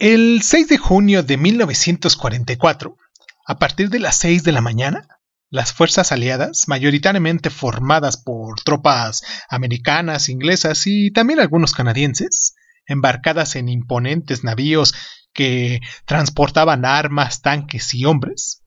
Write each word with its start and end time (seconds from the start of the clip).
El 0.00 0.42
6 0.44 0.68
de 0.68 0.78
junio 0.78 1.24
de 1.24 1.36
1944, 1.36 2.96
a 3.44 3.58
partir 3.58 3.90
de 3.90 3.98
las 3.98 4.14
6 4.18 4.44
de 4.44 4.52
la 4.52 4.60
mañana, 4.60 5.08
las 5.50 5.72
fuerzas 5.72 6.12
aliadas, 6.12 6.68
mayoritariamente 6.68 7.50
formadas 7.50 8.16
por 8.16 8.60
tropas 8.62 9.24
americanas, 9.50 10.28
inglesas 10.28 10.86
y 10.86 11.10
también 11.10 11.40
algunos 11.40 11.72
canadienses, 11.72 12.54
embarcadas 12.86 13.56
en 13.56 13.68
imponentes 13.68 14.44
navíos 14.44 14.94
que 15.32 15.80
transportaban 16.04 16.84
armas, 16.84 17.42
tanques 17.42 17.92
y 17.92 18.04
hombres, 18.04 18.62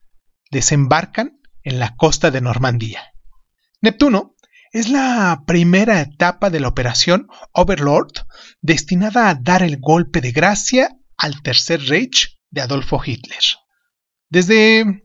desembarcan 0.50 1.40
en 1.62 1.78
la 1.78 1.96
costa 1.96 2.30
de 2.30 2.42
Normandía. 2.42 3.14
Neptuno 3.80 4.36
es 4.70 4.90
la 4.90 5.44
primera 5.46 6.02
etapa 6.02 6.50
de 6.50 6.60
la 6.60 6.68
operación 6.68 7.28
Overlord 7.52 8.12
destinada 8.60 9.30
a 9.30 9.34
dar 9.34 9.62
el 9.62 9.78
golpe 9.80 10.20
de 10.20 10.32
gracia 10.32 10.98
al 11.22 11.40
Tercer 11.40 11.80
Reich 11.86 12.36
de 12.50 12.62
Adolfo 12.62 13.00
Hitler. 13.04 13.38
Desde 14.28 15.04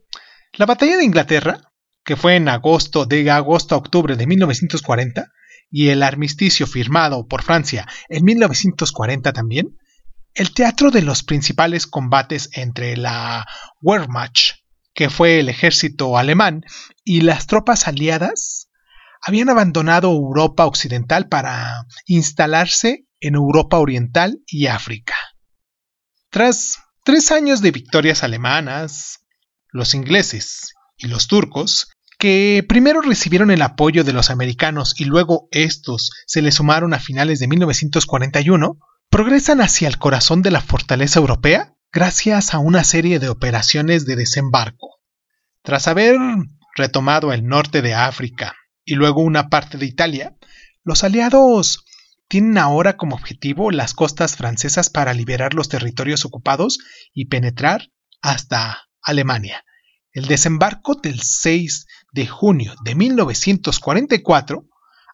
la 0.54 0.66
batalla 0.66 0.98
de 0.98 1.06
Inglaterra, 1.06 1.62
que 2.04 2.16
fue 2.16 2.36
en 2.36 2.50
agosto 2.50 3.06
de 3.06 3.30
agosto 3.30 3.76
a 3.76 3.78
octubre 3.78 4.16
de 4.16 4.26
1940, 4.26 5.32
y 5.70 5.90
el 5.90 6.02
armisticio 6.02 6.66
firmado 6.66 7.28
por 7.28 7.44
Francia 7.44 7.86
en 8.10 8.26
1940 8.26 9.32
también, 9.32 9.78
el 10.34 10.56
teatro 10.56 10.90
de 10.90 11.04
los 11.04 11.22
principales 11.22 11.86
combates 11.86 12.50
entre 12.54 12.98
la 12.98 13.46
Wehrmacht, 13.82 14.64
que 14.96 15.12
fue 15.12 15.40
el 15.40 15.50
ejército 15.50 16.18
alemán, 16.18 16.64
y 17.04 17.22
las 17.22 17.46
tropas 17.46 17.88
aliadas 17.88 18.72
habían 19.22 19.50
abandonado 19.50 20.10
Europa 20.10 20.66
Occidental 20.66 21.28
para 21.28 21.86
instalarse 22.08 23.06
en 23.20 23.36
Europa 23.36 23.78
Oriental 23.78 24.40
y 24.48 24.66
África. 24.66 25.14
Tras 26.30 26.78
tres 27.04 27.32
años 27.32 27.62
de 27.62 27.72
victorias 27.72 28.24
alemanas, 28.24 29.20
los 29.72 29.94
ingleses 29.94 30.74
y 30.98 31.08
los 31.08 31.28
turcos, 31.28 31.90
que 32.20 32.66
primero 32.68 33.02
recibieron 33.02 33.52
el 33.52 33.62
apoyo 33.62 34.04
de 34.04 34.14
los 34.14 34.30
americanos 34.30 34.94
y 35.00 35.06
luego 35.06 35.48
estos 35.52 36.12
se 36.26 36.42
le 36.42 36.52
sumaron 36.52 36.94
a 36.94 37.00
finales 37.00 37.40
de 37.40 37.48
1941, 37.48 38.78
progresan 39.10 39.62
hacia 39.62 39.88
el 39.88 39.98
corazón 39.98 40.42
de 40.42 40.52
la 40.52 40.62
fortaleza 40.62 41.20
europea 41.20 41.76
gracias 41.94 42.54
a 42.54 42.60
una 42.60 42.84
serie 42.84 43.20
de 43.20 43.30
operaciones 43.30 44.06
de 44.06 44.16
desembarco. 44.16 45.00
Tras 45.62 45.88
haber 45.88 46.18
retomado 46.76 47.32
el 47.32 47.46
norte 47.46 47.82
de 47.82 47.94
África 47.94 48.56
y 48.84 48.96
luego 48.96 49.22
una 49.22 49.50
parte 49.50 49.78
de 49.78 49.86
Italia, 49.86 50.36
los 50.84 51.04
aliados 51.04 51.86
tienen 52.28 52.58
ahora 52.58 52.98
como 52.98 53.16
objetivo 53.16 53.72
las 53.72 53.94
costas 53.94 54.36
francesas 54.36 54.90
para 54.90 55.14
liberar 55.14 55.54
los 55.54 55.70
territorios 55.70 56.26
ocupados 56.26 56.80
y 57.14 57.26
penetrar 57.26 57.92
hasta 58.22 58.90
Alemania. 59.02 59.64
El 60.12 60.26
desembarco 60.26 60.96
del 60.96 61.22
6 61.22 61.86
de 62.12 62.28
junio 62.28 62.74
de 62.84 62.96
1944 62.96 64.68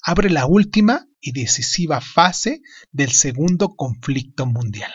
abre 0.04 0.30
la 0.30 0.46
última 0.46 1.06
y 1.20 1.32
decisiva 1.32 2.02
fase 2.02 2.62
del 2.92 3.12
segundo 3.12 3.76
conflicto 3.76 4.46
mundial. 4.46 4.92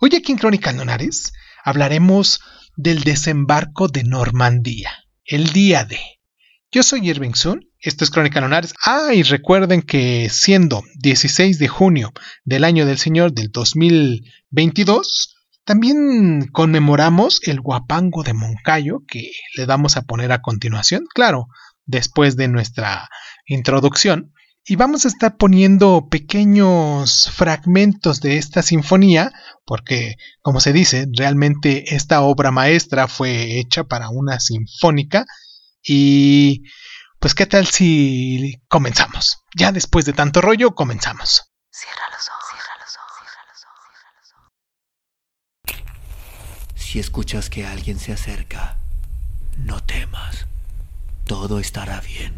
Hoy 0.00 0.10
aquí 0.14 0.32
en 0.32 0.38
Crónica 0.38 0.72
Lunares 0.72 1.32
hablaremos 1.64 2.40
del 2.76 3.02
desembarco 3.02 3.88
de 3.88 4.04
Normandía, 4.04 4.90
el 5.24 5.52
día 5.52 5.84
de 5.84 5.98
yo 6.76 6.82
soy 6.82 7.08
Irving 7.08 7.32
Sun, 7.32 7.70
esto 7.80 8.04
es 8.04 8.10
Crónica 8.10 8.38
Lunares. 8.42 8.74
Ah, 8.84 9.14
y 9.14 9.22
recuerden 9.22 9.80
que 9.80 10.28
siendo 10.28 10.82
16 10.98 11.58
de 11.58 11.68
junio 11.68 12.12
del 12.44 12.64
año 12.64 12.84
del 12.84 12.98
Señor 12.98 13.32
del 13.32 13.50
2022, 13.50 15.36
también 15.64 16.48
conmemoramos 16.52 17.40
el 17.48 17.62
guapango 17.62 18.22
de 18.24 18.34
Moncayo 18.34 18.98
que 19.08 19.30
le 19.56 19.64
vamos 19.64 19.96
a 19.96 20.02
poner 20.02 20.32
a 20.32 20.42
continuación, 20.42 21.06
claro, 21.14 21.46
después 21.86 22.36
de 22.36 22.48
nuestra 22.48 23.08
introducción. 23.46 24.34
Y 24.66 24.76
vamos 24.76 25.06
a 25.06 25.08
estar 25.08 25.38
poniendo 25.38 26.08
pequeños 26.10 27.30
fragmentos 27.30 28.20
de 28.20 28.36
esta 28.36 28.60
sinfonía, 28.60 29.32
porque, 29.64 30.16
como 30.42 30.60
se 30.60 30.74
dice, 30.74 31.06
realmente 31.16 31.94
esta 31.94 32.20
obra 32.20 32.50
maestra 32.50 33.08
fue 33.08 33.58
hecha 33.58 33.84
para 33.84 34.10
una 34.10 34.40
sinfónica 34.40 35.24
y 35.86 36.64
pues 37.20 37.34
qué 37.34 37.46
tal 37.46 37.66
si 37.66 38.60
comenzamos. 38.68 39.44
Ya 39.54 39.72
después 39.72 40.04
de 40.04 40.12
tanto 40.12 40.40
rollo, 40.40 40.74
comenzamos. 40.74 41.50
Cierra 41.70 42.02
los 42.12 42.28
ojos, 42.28 42.44
cierra 42.50 42.76
los 42.80 42.96
ojos, 42.96 43.16
cierra 43.20 44.12
los 44.18 44.32
ojos, 45.72 45.84
Si 46.74 46.98
escuchas 46.98 47.48
que 47.50 47.66
alguien 47.66 47.98
se 47.98 48.12
acerca, 48.12 48.78
no 49.56 49.82
temas. 49.82 50.46
Todo 51.24 51.58
estará 51.58 52.00
bien. 52.00 52.34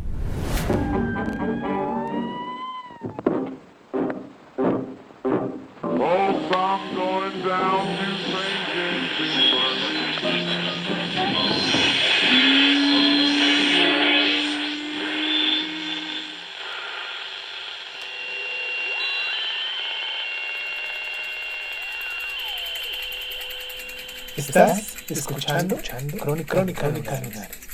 Estás 24.58 24.96
escuchando, 25.08 25.78
Crónica, 26.18 26.52
Crónica, 26.52 26.80
Crónica 26.80 27.22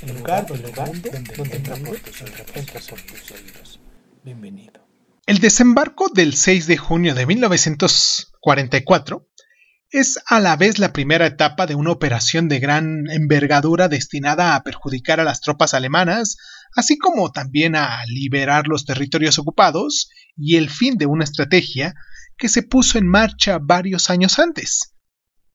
el 0.03 0.19
lugar, 0.19 0.47
donde, 0.47 0.71
donde, 0.71 1.09
donde, 1.09 1.59
donde 1.59 1.83
por 2.91 3.01
tus 3.01 3.31
oídos. 3.31 3.81
Bienvenido. 4.23 4.87
El 5.25 5.39
desembarco 5.39 6.11
del 6.11 6.35
6 6.35 6.67
de 6.67 6.77
junio 6.77 7.15
de 7.15 7.25
1944 7.25 9.27
es 9.93 10.19
a 10.27 10.41
la 10.41 10.57
vez 10.57 10.79
la 10.79 10.93
primera 10.93 11.25
etapa 11.25 11.65
de 11.65 11.75
una 11.75 11.91
operación 11.91 12.51
de 12.51 12.61
gran 12.61 13.11
envergadura 13.11 13.89
destinada 13.89 14.55
a 14.55 14.63
perjudicar 14.63 15.21
a 15.21 15.25
las 15.25 15.41
tropas 15.41 15.73
alemanas, 15.73 16.37
así 16.77 16.99
como 16.99 17.33
también 17.33 17.77
a 17.77 18.05
liberar 18.09 18.69
los 18.69 18.85
territorios 18.85 19.39
ocupados, 19.39 20.11
y 20.37 20.57
el 20.57 20.69
fin 20.69 20.99
de 20.99 21.07
una 21.07 21.25
estrategia 21.25 21.95
que 22.37 22.51
se 22.51 22.63
puso 22.63 22.99
en 22.99 23.09
marcha 23.09 23.59
varios 23.59 24.11
años 24.11 24.39
antes. 24.39 24.93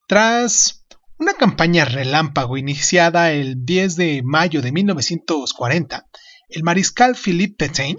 Tras 0.07 0.79
una 1.19 1.33
campaña 1.33 1.83
relámpago 1.83 2.57
iniciada 2.57 3.31
el 3.33 3.65
10 3.65 3.97
de 3.97 4.21
mayo 4.23 4.61
de 4.61 4.71
1940, 4.71 6.07
el 6.47 6.63
mariscal 6.63 7.15
Philippe 7.15 7.65
Pétain 7.65 7.97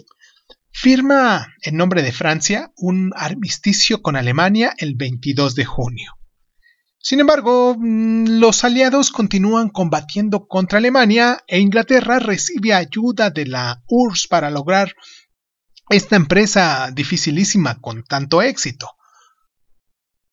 firma 0.72 1.54
en 1.62 1.76
nombre 1.76 2.02
de 2.02 2.12
Francia 2.12 2.72
un 2.76 3.12
armisticio 3.14 4.00
con 4.00 4.16
Alemania 4.16 4.72
el 4.78 4.94
22 4.94 5.54
de 5.54 5.64
junio. 5.66 6.12
Sin 6.98 7.20
embargo, 7.20 7.76
mm, 7.78 8.40
los 8.40 8.64
aliados 8.64 9.10
continúan 9.10 9.68
combatiendo 9.68 10.46
contra 10.46 10.78
Alemania 10.78 11.44
e 11.46 11.60
Inglaterra 11.60 12.18
recibe 12.20 12.72
ayuda 12.72 13.28
de 13.30 13.46
la 13.46 13.82
URSS 13.86 14.28
para 14.28 14.50
lograr 14.50 14.94
esta 15.90 16.16
empresa 16.16 16.90
dificilísima 16.92 17.80
con 17.80 18.02
tanto 18.04 18.40
éxito. 18.40 18.88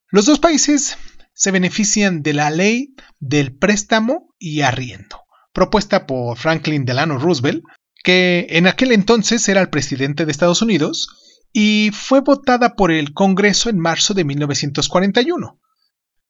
Los 0.09 0.25
dos 0.25 0.40
países 0.40 0.98
se 1.38 1.52
benefician 1.52 2.24
de 2.24 2.34
la 2.34 2.50
ley 2.50 2.96
del 3.20 3.56
préstamo 3.56 4.34
y 4.40 4.62
arriendo, 4.62 5.22
propuesta 5.53 6.08
por 6.08 6.36
Franklin 6.38 6.84
Delano 6.84 7.20
Roosevelt, 7.20 7.64
que 8.03 8.48
en 8.50 8.66
aquel 8.66 8.92
entonces 8.92 9.48
era 9.48 9.62
el 9.62 9.70
presidente 9.70 10.25
de 10.25 10.31
Estados 10.31 10.64
Unidos, 10.64 11.08
y 11.53 11.92
fue 11.94 12.22
votada 12.22 12.75
por 12.75 12.92
el 12.92 13.14
Congreso 13.14 13.70
en 13.70 13.78
marzo 13.78 14.16
de 14.16 14.24
1941. 14.24 15.59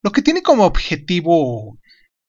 Lo 0.04 0.12
que 0.12 0.22
tiene 0.22 0.44
como 0.44 0.66
objetivo 0.66 1.78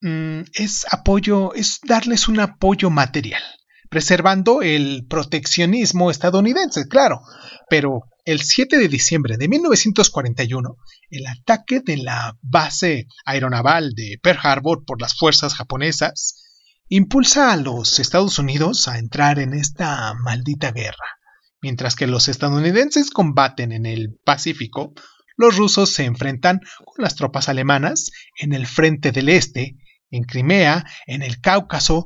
mm, 0.00 0.42
es 0.54 0.86
apoyo, 0.90 1.54
es 1.54 1.80
darles 1.84 2.28
un 2.28 2.38
apoyo 2.38 2.90
material, 2.90 3.42
preservando 3.90 4.62
el 4.62 5.04
proteccionismo 5.08 6.12
estadounidense, 6.12 6.86
claro, 6.86 7.22
pero 7.68 8.02
el 8.28 8.42
7 8.42 8.76
de 8.76 8.88
diciembre 8.88 9.38
de 9.38 9.48
1941, 9.48 10.76
el 11.08 11.26
ataque 11.26 11.80
de 11.80 11.96
la 11.96 12.36
base 12.42 13.06
aeronaval 13.24 13.94
de 13.94 14.20
Pearl 14.22 14.38
Harbor 14.42 14.84
por 14.84 15.00
las 15.00 15.16
fuerzas 15.16 15.54
japonesas 15.54 16.44
impulsa 16.90 17.52
a 17.52 17.56
los 17.56 17.98
Estados 17.98 18.38
Unidos 18.38 18.86
a 18.86 18.98
entrar 18.98 19.38
en 19.38 19.54
esta 19.54 20.12
maldita 20.12 20.72
guerra. 20.72 21.16
Mientras 21.62 21.96
que 21.96 22.06
los 22.06 22.28
estadounidenses 22.28 23.08
combaten 23.10 23.72
en 23.72 23.86
el 23.86 24.18
Pacífico, 24.24 24.92
los 25.38 25.56
rusos 25.56 25.88
se 25.88 26.04
enfrentan 26.04 26.60
con 26.84 27.02
las 27.02 27.14
tropas 27.14 27.48
alemanas 27.48 28.10
en 28.36 28.52
el 28.52 28.66
frente 28.66 29.10
del 29.10 29.30
este, 29.30 29.78
en 30.10 30.24
Crimea, 30.24 30.84
en 31.06 31.22
el 31.22 31.40
Cáucaso, 31.40 32.04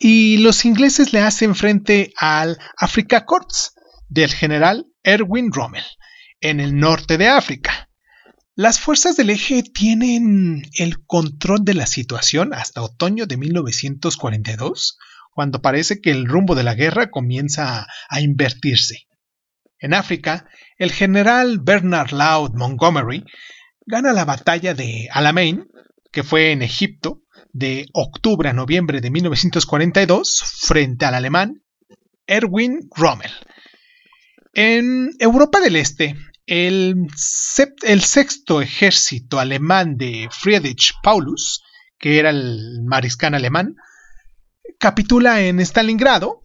y 0.00 0.38
los 0.38 0.64
ingleses 0.64 1.12
le 1.12 1.20
hacen 1.20 1.54
frente 1.54 2.12
al 2.16 2.58
Afrika 2.76 3.24
Korps 3.24 3.74
del 4.08 4.34
general 4.34 4.89
Erwin 5.02 5.52
Rommel, 5.52 5.84
en 6.40 6.60
el 6.60 6.76
norte 6.76 7.18
de 7.18 7.28
África. 7.28 7.88
Las 8.54 8.78
fuerzas 8.78 9.16
del 9.16 9.30
eje 9.30 9.62
tienen 9.62 10.62
el 10.74 11.04
control 11.06 11.64
de 11.64 11.74
la 11.74 11.86
situación 11.86 12.52
hasta 12.52 12.82
otoño 12.82 13.26
de 13.26 13.36
1942, 13.36 14.98
cuando 15.32 15.62
parece 15.62 16.00
que 16.00 16.10
el 16.10 16.26
rumbo 16.26 16.54
de 16.54 16.64
la 16.64 16.74
guerra 16.74 17.10
comienza 17.10 17.86
a 18.08 18.20
invertirse. 18.20 19.06
En 19.78 19.94
África, 19.94 20.46
el 20.76 20.92
general 20.92 21.60
Bernard 21.60 22.12
Laud 22.12 22.52
Montgomery 22.54 23.24
gana 23.86 24.12
la 24.12 24.26
batalla 24.26 24.74
de 24.74 25.08
Alamein, 25.10 25.66
que 26.12 26.22
fue 26.22 26.52
en 26.52 26.62
Egipto, 26.62 27.22
de 27.52 27.86
octubre 27.94 28.48
a 28.48 28.52
noviembre 28.52 29.00
de 29.00 29.10
1942, 29.10 30.42
frente 30.66 31.06
al 31.06 31.14
alemán 31.14 31.62
Erwin 32.26 32.88
Rommel. 32.94 33.32
En 34.52 35.10
Europa 35.18 35.60
del 35.60 35.76
Este, 35.76 36.16
el, 36.46 37.06
sexto 37.16 38.60
ejército 38.60 39.38
alemán 39.38 39.96
de 39.96 40.28
Friedrich 40.32 40.94
Paulus, 41.02 41.62
que 41.98 42.18
era 42.18 42.30
el 42.30 42.82
mariscal 42.84 43.34
alemán, 43.34 43.76
capitula 44.78 45.42
en 45.42 45.60
Stalingrado 45.60 46.44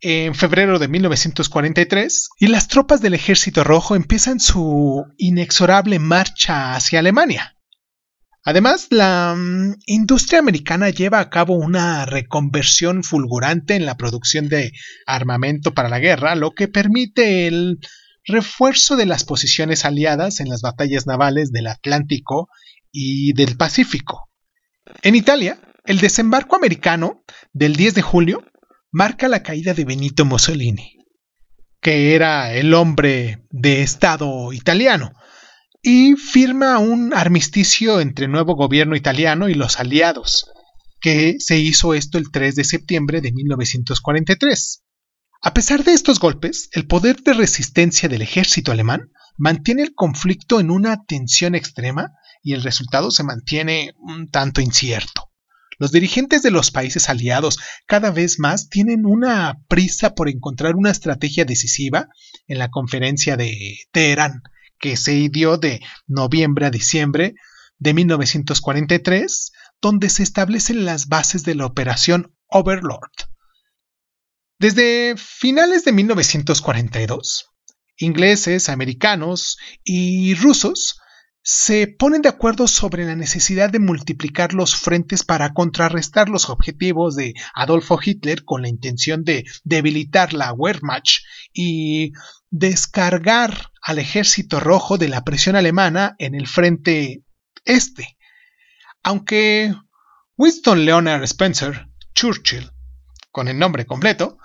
en 0.00 0.34
febrero 0.34 0.78
de 0.78 0.88
1943 0.88 2.30
y 2.38 2.46
las 2.48 2.68
tropas 2.68 3.00
del 3.02 3.14
ejército 3.14 3.62
rojo 3.62 3.94
empiezan 3.94 4.40
su 4.40 5.04
inexorable 5.16 5.98
marcha 5.98 6.74
hacia 6.74 6.98
Alemania. 7.00 7.56
Además, 8.44 8.88
la 8.90 9.34
mm, 9.36 9.74
industria 9.86 10.40
americana 10.40 10.90
lleva 10.90 11.20
a 11.20 11.30
cabo 11.30 11.54
una 11.54 12.04
reconversión 12.06 13.04
fulgurante 13.04 13.76
en 13.76 13.86
la 13.86 13.96
producción 13.96 14.48
de 14.48 14.72
armamento 15.06 15.74
para 15.74 15.88
la 15.88 16.00
guerra, 16.00 16.34
lo 16.34 16.50
que 16.50 16.68
permite 16.68 17.46
el 17.46 17.78
refuerzo 18.24 18.96
de 18.96 19.06
las 19.06 19.24
posiciones 19.24 19.84
aliadas 19.84 20.40
en 20.40 20.48
las 20.48 20.60
batallas 20.62 21.06
navales 21.06 21.52
del 21.52 21.68
Atlántico 21.68 22.48
y 22.90 23.32
del 23.34 23.56
Pacífico. 23.56 24.28
En 25.02 25.14
Italia, 25.14 25.58
el 25.84 25.98
desembarco 25.98 26.56
americano 26.56 27.24
del 27.52 27.76
10 27.76 27.94
de 27.94 28.02
julio 28.02 28.44
marca 28.90 29.28
la 29.28 29.42
caída 29.42 29.72
de 29.74 29.84
Benito 29.84 30.24
Mussolini, 30.24 30.98
que 31.80 32.14
era 32.14 32.52
el 32.52 32.74
hombre 32.74 33.44
de 33.50 33.82
Estado 33.82 34.52
italiano, 34.52 35.12
y 35.82 36.14
firma 36.14 36.78
un 36.78 37.12
armisticio 37.12 38.00
entre 38.00 38.26
el 38.26 38.30
nuevo 38.30 38.54
gobierno 38.54 38.94
italiano 38.94 39.48
y 39.48 39.54
los 39.54 39.80
aliados, 39.80 40.50
que 41.00 41.36
se 41.40 41.58
hizo 41.58 41.92
esto 41.94 42.18
el 42.18 42.30
3 42.30 42.54
de 42.54 42.64
septiembre 42.64 43.20
de 43.20 43.32
1943. 43.32 44.84
A 45.42 45.54
pesar 45.54 45.82
de 45.82 45.92
estos 45.92 46.20
golpes, 46.20 46.68
el 46.72 46.86
poder 46.86 47.22
de 47.22 47.34
resistencia 47.34 48.08
del 48.08 48.22
ejército 48.22 48.70
alemán 48.70 49.10
mantiene 49.36 49.82
el 49.82 49.92
conflicto 49.94 50.60
en 50.60 50.70
una 50.70 51.04
tensión 51.04 51.56
extrema 51.56 52.12
y 52.44 52.52
el 52.52 52.62
resultado 52.62 53.10
se 53.10 53.24
mantiene 53.24 53.92
un 53.98 54.30
tanto 54.30 54.60
incierto. 54.60 55.30
Los 55.78 55.90
dirigentes 55.90 56.42
de 56.42 56.52
los 56.52 56.70
países 56.70 57.08
aliados 57.08 57.58
cada 57.86 58.12
vez 58.12 58.38
más 58.38 58.68
tienen 58.68 59.04
una 59.04 59.58
prisa 59.66 60.14
por 60.14 60.28
encontrar 60.28 60.76
una 60.76 60.92
estrategia 60.92 61.44
decisiva 61.44 62.06
en 62.46 62.58
la 62.58 62.70
conferencia 62.70 63.36
de 63.36 63.78
Teherán, 63.90 64.42
que 64.82 64.96
se 64.96 65.28
dio 65.30 65.56
de 65.56 65.80
noviembre 66.08 66.66
a 66.66 66.70
diciembre 66.70 67.34
de 67.78 67.94
1943, 67.94 69.52
donde 69.80 70.10
se 70.10 70.24
establecen 70.24 70.84
las 70.84 71.06
bases 71.06 71.44
de 71.44 71.54
la 71.54 71.66
operación 71.66 72.34
Overlord. 72.48 73.12
Desde 74.58 75.14
finales 75.16 75.84
de 75.84 75.92
1942, 75.92 77.46
ingleses, 77.96 78.68
americanos 78.68 79.56
y 79.84 80.34
rusos 80.34 81.00
se 81.42 81.88
ponen 81.88 82.22
de 82.22 82.28
acuerdo 82.28 82.68
sobre 82.68 83.04
la 83.04 83.16
necesidad 83.16 83.68
de 83.68 83.80
multiplicar 83.80 84.54
los 84.54 84.76
frentes 84.76 85.24
para 85.24 85.52
contrarrestar 85.52 86.28
los 86.28 86.48
objetivos 86.48 87.16
de 87.16 87.34
Adolfo 87.54 87.98
Hitler 88.02 88.44
con 88.44 88.62
la 88.62 88.68
intención 88.68 89.24
de 89.24 89.44
debilitar 89.64 90.34
la 90.34 90.52
Wehrmacht 90.52 91.24
y 91.52 92.12
descargar 92.50 93.72
al 93.82 93.98
ejército 93.98 94.60
rojo 94.60 94.98
de 94.98 95.08
la 95.08 95.24
presión 95.24 95.56
alemana 95.56 96.14
en 96.18 96.36
el 96.36 96.46
frente 96.46 97.24
este. 97.64 98.16
Aunque 99.02 99.74
Winston 100.36 100.84
Leonard 100.84 101.24
Spencer 101.24 101.88
Churchill, 102.14 102.70
con 103.32 103.48
el 103.48 103.58
nombre 103.58 103.84
completo, 103.84 104.38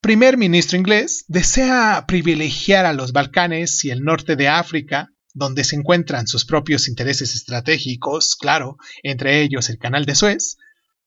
primer 0.00 0.36
ministro 0.36 0.78
inglés, 0.78 1.24
desea 1.26 2.04
privilegiar 2.06 2.86
a 2.86 2.92
los 2.92 3.12
Balcanes 3.12 3.84
y 3.84 3.90
el 3.90 4.04
norte 4.04 4.36
de 4.36 4.48
África 4.48 5.10
donde 5.40 5.64
se 5.64 5.74
encuentran 5.74 6.28
sus 6.28 6.44
propios 6.44 6.86
intereses 6.86 7.34
estratégicos, 7.34 8.36
claro, 8.36 8.76
entre 9.02 9.40
ellos 9.40 9.70
el 9.70 9.78
Canal 9.78 10.04
de 10.04 10.14
Suez, 10.14 10.58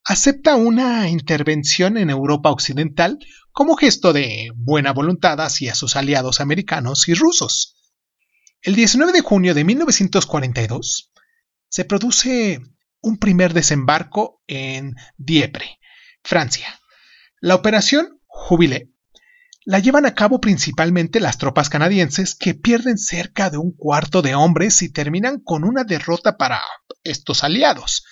acepta 0.04 0.56
una 0.56 1.08
intervención 1.08 1.98
en 1.98 2.10
Europa 2.10 2.50
Occidental 2.50 3.20
como 3.52 3.78
gesto 3.78 4.12
de 4.12 4.52
buena 4.56 4.92
voluntad 4.92 5.40
hacia 5.40 5.76
sus 5.76 5.96
aliados 5.96 6.42
americanos 6.42 7.08
y 7.08 7.14
rusos. 7.14 7.78
El 8.64 8.76
19 8.76 9.14
de 9.14 9.22
junio 9.22 9.54
de 9.54 9.64
1942 9.64 11.12
se 11.70 11.86
produce 11.86 12.60
un 13.02 13.18
primer 13.18 13.54
desembarco 13.54 14.42
en 14.48 14.96
Dieppe, 15.16 15.78
Francia. 16.24 16.80
La 17.40 17.54
operación 17.54 18.20
Jubilé 18.26 18.93
la 19.65 19.80
llevan 19.80 20.06
a 20.06 20.13
cabo 20.13 20.42
principalmente 20.42 21.19
las 21.19 21.38
tropas 21.38 21.69
canadienses 21.69 22.36
que 22.36 22.54
pierden 22.54 22.98
cerca 22.98 23.50
de 23.50 23.57
un 23.57 23.71
cuarto 23.71 24.21
de 24.21 24.36
hombres 24.36 24.81
y 24.81 24.89
terminan 24.89 25.39
con 25.39 25.63
una 25.63 25.83
derrota 25.83 26.38
para 26.38 26.62
estos 27.04 27.44
aliados. 27.44 28.04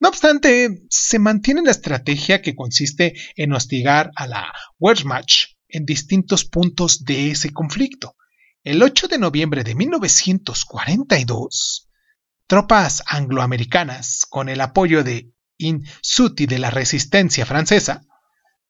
No 0.00 0.10
obstante, 0.10 0.84
se 0.90 1.18
mantiene 1.18 1.62
la 1.62 1.72
estrategia 1.72 2.42
que 2.42 2.54
consiste 2.54 3.14
en 3.36 3.52
hostigar 3.52 4.12
a 4.14 4.26
la 4.26 4.52
Wehrmacht 4.78 5.56
en 5.68 5.84
distintos 5.84 6.44
puntos 6.44 7.04
de 7.04 7.30
ese 7.30 7.50
conflicto. 7.50 8.14
El 8.62 8.82
8 8.82 9.08
de 9.08 9.18
noviembre 9.18 9.64
de 9.64 9.74
1942, 9.74 11.88
tropas 12.46 13.02
angloamericanas, 13.06 14.24
con 14.28 14.48
el 14.48 14.60
apoyo 14.60 15.04
de 15.04 15.32
Insuti 15.56 16.46
de 16.46 16.58
la 16.58 16.70
resistencia 16.70 17.44
francesa, 17.44 18.02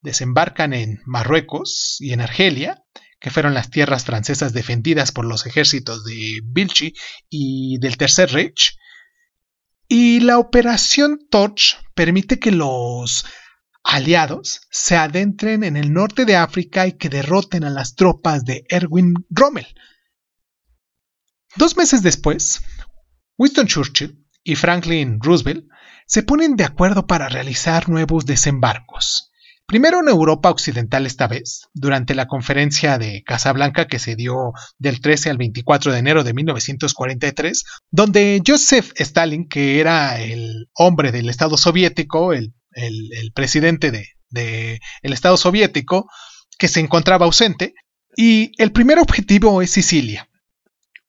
desembarcan 0.01 0.73
en 0.73 1.01
Marruecos 1.05 1.97
y 2.01 2.13
en 2.13 2.21
Argelia, 2.21 2.83
que 3.21 3.31
fueron 3.31 3.55
las 3.55 3.71
tierras 3.71 4.05
francesas 4.05 4.53
defendidas 4.53 5.13
por 5.13 5.25
los 5.25 5.47
ejércitos 5.47 6.05
de 6.05 6.41
Vichy 6.45 6.95
y 7.29 7.79
del 7.79 7.97
Tercer 7.97 8.31
Reich. 8.33 8.77
Y 9.89 10.21
la 10.21 10.39
operación 10.39 11.27
Torch 11.31 11.79
permite 11.95 12.39
que 12.39 12.53
los 12.53 13.25
aliados 13.83 14.61
se 14.71 14.97
adentren 14.97 15.65
en 15.65 15.77
el 15.77 15.93
norte 15.93 16.27
de 16.27 16.37
África 16.37 16.87
y 16.87 16.93
que 16.93 17.09
derroten 17.09 17.65
a 17.65 17.71
las 17.71 17.95
tropas 17.95 18.45
de 18.45 18.65
Erwin 18.69 19.15
Rommel. 19.31 19.67
Dos 21.57 21.77
meses 21.77 22.03
después, 22.03 22.61
Winston 23.39 23.67
Churchill 23.67 24.25
y 24.45 24.55
Franklin 24.57 25.19
Roosevelt 25.21 25.67
se 26.07 26.23
ponen 26.23 26.57
de 26.57 26.65
acuerdo 26.65 27.07
para 27.07 27.29
realizar 27.29 27.89
nuevos 27.89 28.27
desembarcos. 28.27 29.33
Primero 29.69 30.01
en 30.01 30.09
Europa 30.09 30.49
Occidental 30.49 31.05
esta 31.05 31.29
vez, 31.29 31.69
durante 31.75 32.15
la 32.15 32.27
conferencia 32.27 32.97
de 32.97 33.23
Casablanca 33.23 33.87
que 33.87 33.99
se 33.99 34.17
dio 34.17 34.55
del 34.79 35.03
13 35.03 35.29
al 35.29 35.37
24 35.37 35.93
de 35.93 35.99
enero 35.99 36.25
de 36.25 36.33
1943, 36.33 37.65
donde 37.91 38.43
Joseph 38.47 38.93
Stalin, 38.95 39.47
que 39.47 39.79
era 39.79 40.19
el 40.23 40.71
hombre 40.73 41.13
del 41.13 41.29
Estado 41.29 41.59
soviético, 41.59 42.33
el, 42.33 42.55
presidente 43.35 43.91
del 43.91 44.07
de, 44.31 44.81
Estado 45.03 45.37
soviético, 45.37 46.09
que 46.59 46.69
se 46.69 46.81
encontraba 46.81 47.27
ausente, 47.27 47.75
y 48.17 48.53
el 48.57 48.73
primer 48.73 48.99
objetivo 48.99 49.61
es 49.61 49.71
Sicilia, 49.71 50.31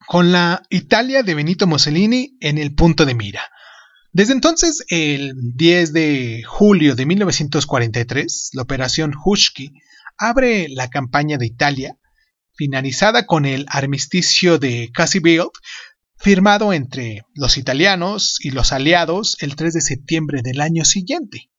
con 0.06 0.34
la 0.34 0.64
Italia 0.70 1.24
de 1.24 1.34
Benito 1.34 1.66
Mussolini 1.66 2.36
en 2.42 2.58
el 2.58 2.76
punto 2.76 3.06
de 3.06 3.16
mira. 3.16 3.50
Desde 4.12 4.34
entonces, 4.34 4.84
el 4.90 5.34
10 5.36 5.94
de 5.94 6.44
julio 6.44 6.96
de 6.96 7.06
1943, 7.06 8.50
la 8.54 8.64
operación 8.64 9.14
Hushki 9.24 9.72
abre 10.18 10.68
la 10.68 10.90
campaña 10.90 11.38
de 11.38 11.46
Italia, 11.46 11.96
finalizada 12.54 13.28
con 13.28 13.46
el 13.46 13.66
armisticio 13.70 14.58
de 14.58 14.90
Cassiville, 14.94 15.50
firmado 16.18 16.74
entre 16.74 17.22
los 17.36 17.58
italianos 17.58 18.38
y 18.40 18.50
los 18.50 18.74
aliados 18.74 19.38
el 19.42 19.56
3 19.56 19.76
de 19.76 19.82
septiembre 19.82 20.42
del 20.42 20.60
año 20.60 20.86
siguiente. 20.86 21.52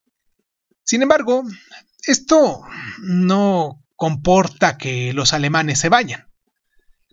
Sin 0.83 1.01
embargo, 1.01 1.43
esto 2.05 2.61
no 3.01 3.81
comporta 3.95 4.77
que 4.77 5.13
los 5.13 5.31
alemanes 5.31 5.79
se 5.79 5.89
vayan 5.89 6.30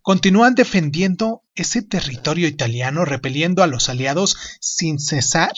continúan 0.08 0.54
defendiendo 0.54 1.44
ese 1.54 1.82
territorio 1.82 2.48
italiano, 2.48 3.04
repeliendo 3.04 3.62
a 3.62 3.66
los 3.66 3.90
aliados 3.90 4.38
sin 4.58 4.98
cesar 4.98 5.52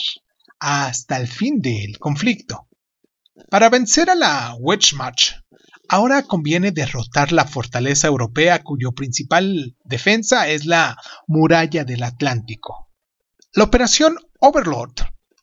hasta 0.59 1.15
el 1.15 1.29
fin 1.29 1.61
del 1.61 1.97
conflicto. 1.99 2.67
Para 3.49 3.69
vencer 3.69 4.09
a 4.09 4.15
la 4.15 4.53
Wehrmacht, 4.59 5.37
ahora 5.87 6.23
conviene 6.23 6.73
derrotar 6.73 7.31
la 7.31 7.45
fortaleza 7.45 8.09
europea 8.09 8.61
cuyo 8.61 8.91
principal 8.91 9.77
defensa 9.85 10.49
es 10.49 10.65
la 10.65 10.97
muralla 11.27 11.85
del 11.85 12.03
Atlántico. 12.03 12.89
La 13.53 13.63
operación 13.63 14.17
Overlord, 14.41 14.95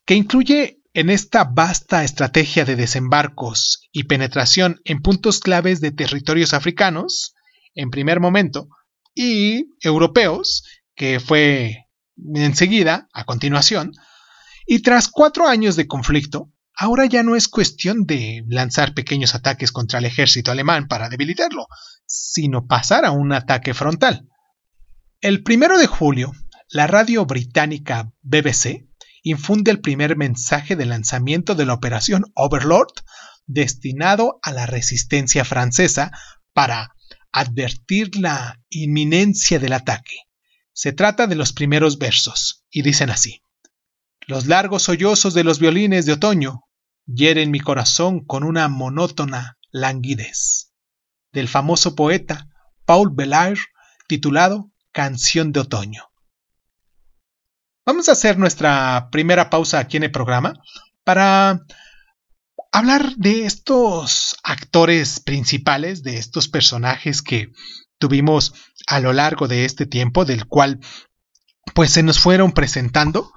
que 0.05 0.13
incluye 0.13 0.83
en 0.93 1.09
esta 1.09 1.45
vasta 1.45 2.03
estrategia 2.03 2.63
de 2.63 2.75
desembarcos 2.75 3.89
y 3.91 4.03
penetración 4.03 4.81
en 4.85 5.01
puntos 5.01 5.39
claves 5.39 5.81
de 5.81 5.89
territorios 5.89 6.53
africanos, 6.53 7.33
en 7.73 7.89
primer 7.89 8.19
momento, 8.19 8.69
y 9.21 9.75
europeos, 9.81 10.63
que 10.95 11.19
fue 11.19 11.87
enseguida, 12.35 13.09
a 13.11 13.25
continuación, 13.25 13.91
y 14.65 14.81
tras 14.81 15.09
cuatro 15.09 15.45
años 15.45 15.75
de 15.75 15.87
conflicto, 15.87 16.53
ahora 16.73 17.05
ya 17.05 17.21
no 17.21 17.35
es 17.35 17.49
cuestión 17.49 18.05
de 18.05 18.45
lanzar 18.47 18.93
pequeños 18.93 19.35
ataques 19.35 19.73
contra 19.73 19.99
el 19.99 20.05
ejército 20.05 20.51
alemán 20.51 20.87
para 20.87 21.09
debilitarlo, 21.09 21.67
sino 22.05 22.65
pasar 22.65 23.03
a 23.03 23.11
un 23.11 23.33
ataque 23.33 23.73
frontal. 23.73 24.25
El 25.19 25.43
primero 25.43 25.77
de 25.77 25.87
julio, 25.87 26.31
la 26.69 26.87
radio 26.87 27.25
británica 27.25 28.13
BBC 28.21 28.87
infunde 29.21 29.71
el 29.71 29.81
primer 29.81 30.15
mensaje 30.15 30.77
de 30.77 30.85
lanzamiento 30.85 31.55
de 31.55 31.65
la 31.65 31.73
operación 31.73 32.23
Overlord 32.35 32.93
destinado 33.47 34.39
a 34.43 34.53
la 34.53 34.65
resistencia 34.65 35.43
francesa 35.43 36.09
para 36.53 36.95
advertir 37.31 38.15
la 38.17 38.61
inminencia 38.69 39.59
del 39.59 39.73
ataque. 39.73 40.17
Se 40.73 40.93
trata 40.93 41.27
de 41.27 41.35
los 41.35 41.53
primeros 41.53 41.97
versos, 41.97 42.65
y 42.71 42.81
dicen 42.81 43.09
así. 43.09 43.41
Los 44.27 44.45
largos 44.45 44.83
sollozos 44.83 45.33
de 45.33 45.43
los 45.43 45.59
violines 45.59 46.05
de 46.05 46.13
otoño 46.13 46.63
hieren 47.05 47.51
mi 47.51 47.59
corazón 47.59 48.23
con 48.25 48.43
una 48.43 48.67
monótona 48.67 49.57
languidez. 49.71 50.71
Del 51.31 51.47
famoso 51.47 51.95
poeta 51.95 52.47
Paul 52.85 53.11
Belair, 53.13 53.59
titulado 54.07 54.71
Canción 54.91 55.51
de 55.51 55.59
Otoño. 55.59 56.09
Vamos 57.85 58.09
a 58.09 58.13
hacer 58.13 58.37
nuestra 58.37 59.09
primera 59.11 59.49
pausa 59.49 59.79
aquí 59.79 59.97
en 59.97 60.03
el 60.03 60.11
programa 60.11 60.53
para 61.03 61.65
hablar 62.71 63.15
de 63.15 63.45
estos 63.45 64.35
actores 64.43 65.19
principales, 65.19 66.03
de 66.03 66.17
estos 66.17 66.47
personajes 66.47 67.21
que 67.21 67.51
tuvimos 67.97 68.53
a 68.87 68.99
lo 68.99 69.13
largo 69.13 69.47
de 69.47 69.65
este 69.65 69.85
tiempo, 69.85 70.25
del 70.25 70.45
cual 70.45 70.79
pues 71.73 71.91
se 71.91 72.03
nos 72.03 72.19
fueron 72.19 72.51
presentando 72.51 73.31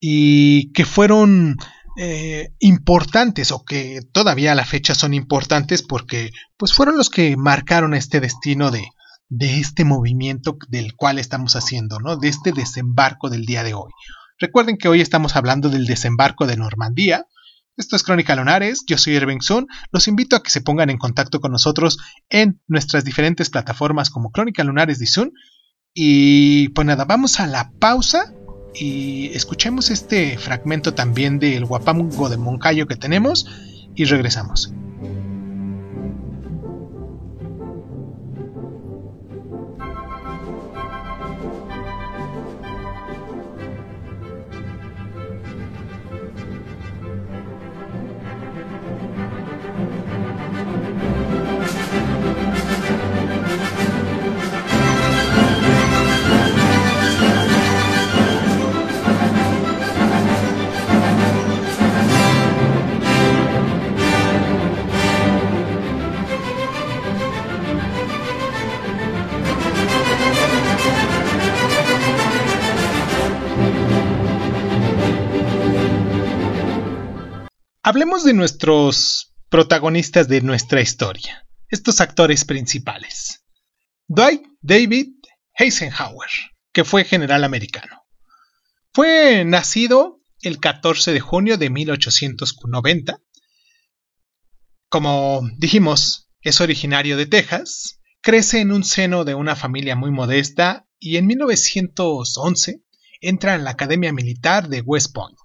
y 0.00 0.72
que 0.72 0.84
fueron 0.84 1.56
eh, 1.96 2.54
importantes 2.58 3.52
o 3.52 3.64
que 3.64 4.00
todavía 4.12 4.52
a 4.52 4.54
la 4.54 4.64
fecha 4.64 4.94
son 4.94 5.12
importantes 5.14 5.82
porque 5.82 6.30
pues 6.56 6.72
fueron 6.72 6.96
los 6.96 7.10
que 7.10 7.36
marcaron 7.36 7.94
este 7.94 8.20
destino 8.20 8.70
de, 8.70 8.84
de 9.28 9.58
este 9.58 9.84
movimiento 9.84 10.56
del 10.68 10.94
cual 10.94 11.18
estamos 11.18 11.56
haciendo, 11.56 12.00
¿no? 12.00 12.16
De 12.16 12.28
este 12.28 12.52
desembarco 12.52 13.30
del 13.30 13.46
día 13.46 13.62
de 13.62 13.74
hoy. 13.74 13.90
Recuerden 14.38 14.78
que 14.78 14.88
hoy 14.88 15.00
estamos 15.00 15.36
hablando 15.36 15.68
del 15.68 15.86
desembarco 15.86 16.46
de 16.46 16.56
Normandía. 16.56 17.26
Esto 17.80 17.96
es 17.96 18.02
Crónica 18.02 18.36
Lunares, 18.36 18.84
yo 18.86 18.98
soy 18.98 19.14
Irving 19.14 19.40
Sun. 19.40 19.66
Los 19.90 20.06
invito 20.06 20.36
a 20.36 20.42
que 20.42 20.50
se 20.50 20.60
pongan 20.60 20.90
en 20.90 20.98
contacto 20.98 21.40
con 21.40 21.50
nosotros 21.50 21.96
en 22.28 22.60
nuestras 22.68 23.06
diferentes 23.06 23.48
plataformas 23.48 24.10
como 24.10 24.32
Crónica 24.32 24.62
Lunares 24.64 24.98
de 24.98 25.06
Sun. 25.06 25.32
Y 25.94 26.68
pues 26.68 26.86
nada, 26.86 27.06
vamos 27.06 27.40
a 27.40 27.46
la 27.46 27.70
pausa 27.70 28.34
y 28.74 29.30
escuchemos 29.32 29.90
este 29.90 30.36
fragmento 30.36 30.92
también 30.92 31.38
del 31.38 31.64
guapango 31.64 32.28
de 32.28 32.36
Moncayo 32.36 32.86
que 32.86 32.96
tenemos 32.96 33.46
y 33.94 34.04
regresamos. 34.04 34.74
Hablemos 77.90 78.22
de 78.22 78.34
nuestros 78.34 79.34
protagonistas 79.48 80.28
de 80.28 80.42
nuestra 80.42 80.80
historia, 80.80 81.44
estos 81.70 82.00
actores 82.00 82.44
principales. 82.44 83.44
Dwight 84.06 84.44
David 84.60 85.08
Eisenhower, 85.58 86.30
que 86.72 86.84
fue 86.84 87.02
general 87.02 87.42
americano. 87.42 88.04
Fue 88.94 89.44
nacido 89.44 90.22
el 90.40 90.60
14 90.60 91.12
de 91.12 91.18
junio 91.18 91.58
de 91.58 91.68
1890. 91.68 93.20
Como 94.88 95.42
dijimos, 95.58 96.30
es 96.42 96.60
originario 96.60 97.16
de 97.16 97.26
Texas, 97.26 97.98
crece 98.20 98.60
en 98.60 98.70
un 98.70 98.84
seno 98.84 99.24
de 99.24 99.34
una 99.34 99.56
familia 99.56 99.96
muy 99.96 100.12
modesta 100.12 100.86
y 101.00 101.16
en 101.16 101.26
1911 101.26 102.84
entra 103.20 103.56
en 103.56 103.64
la 103.64 103.70
Academia 103.70 104.12
Militar 104.12 104.68
de 104.68 104.80
West 104.80 105.12
Point. 105.12 105.40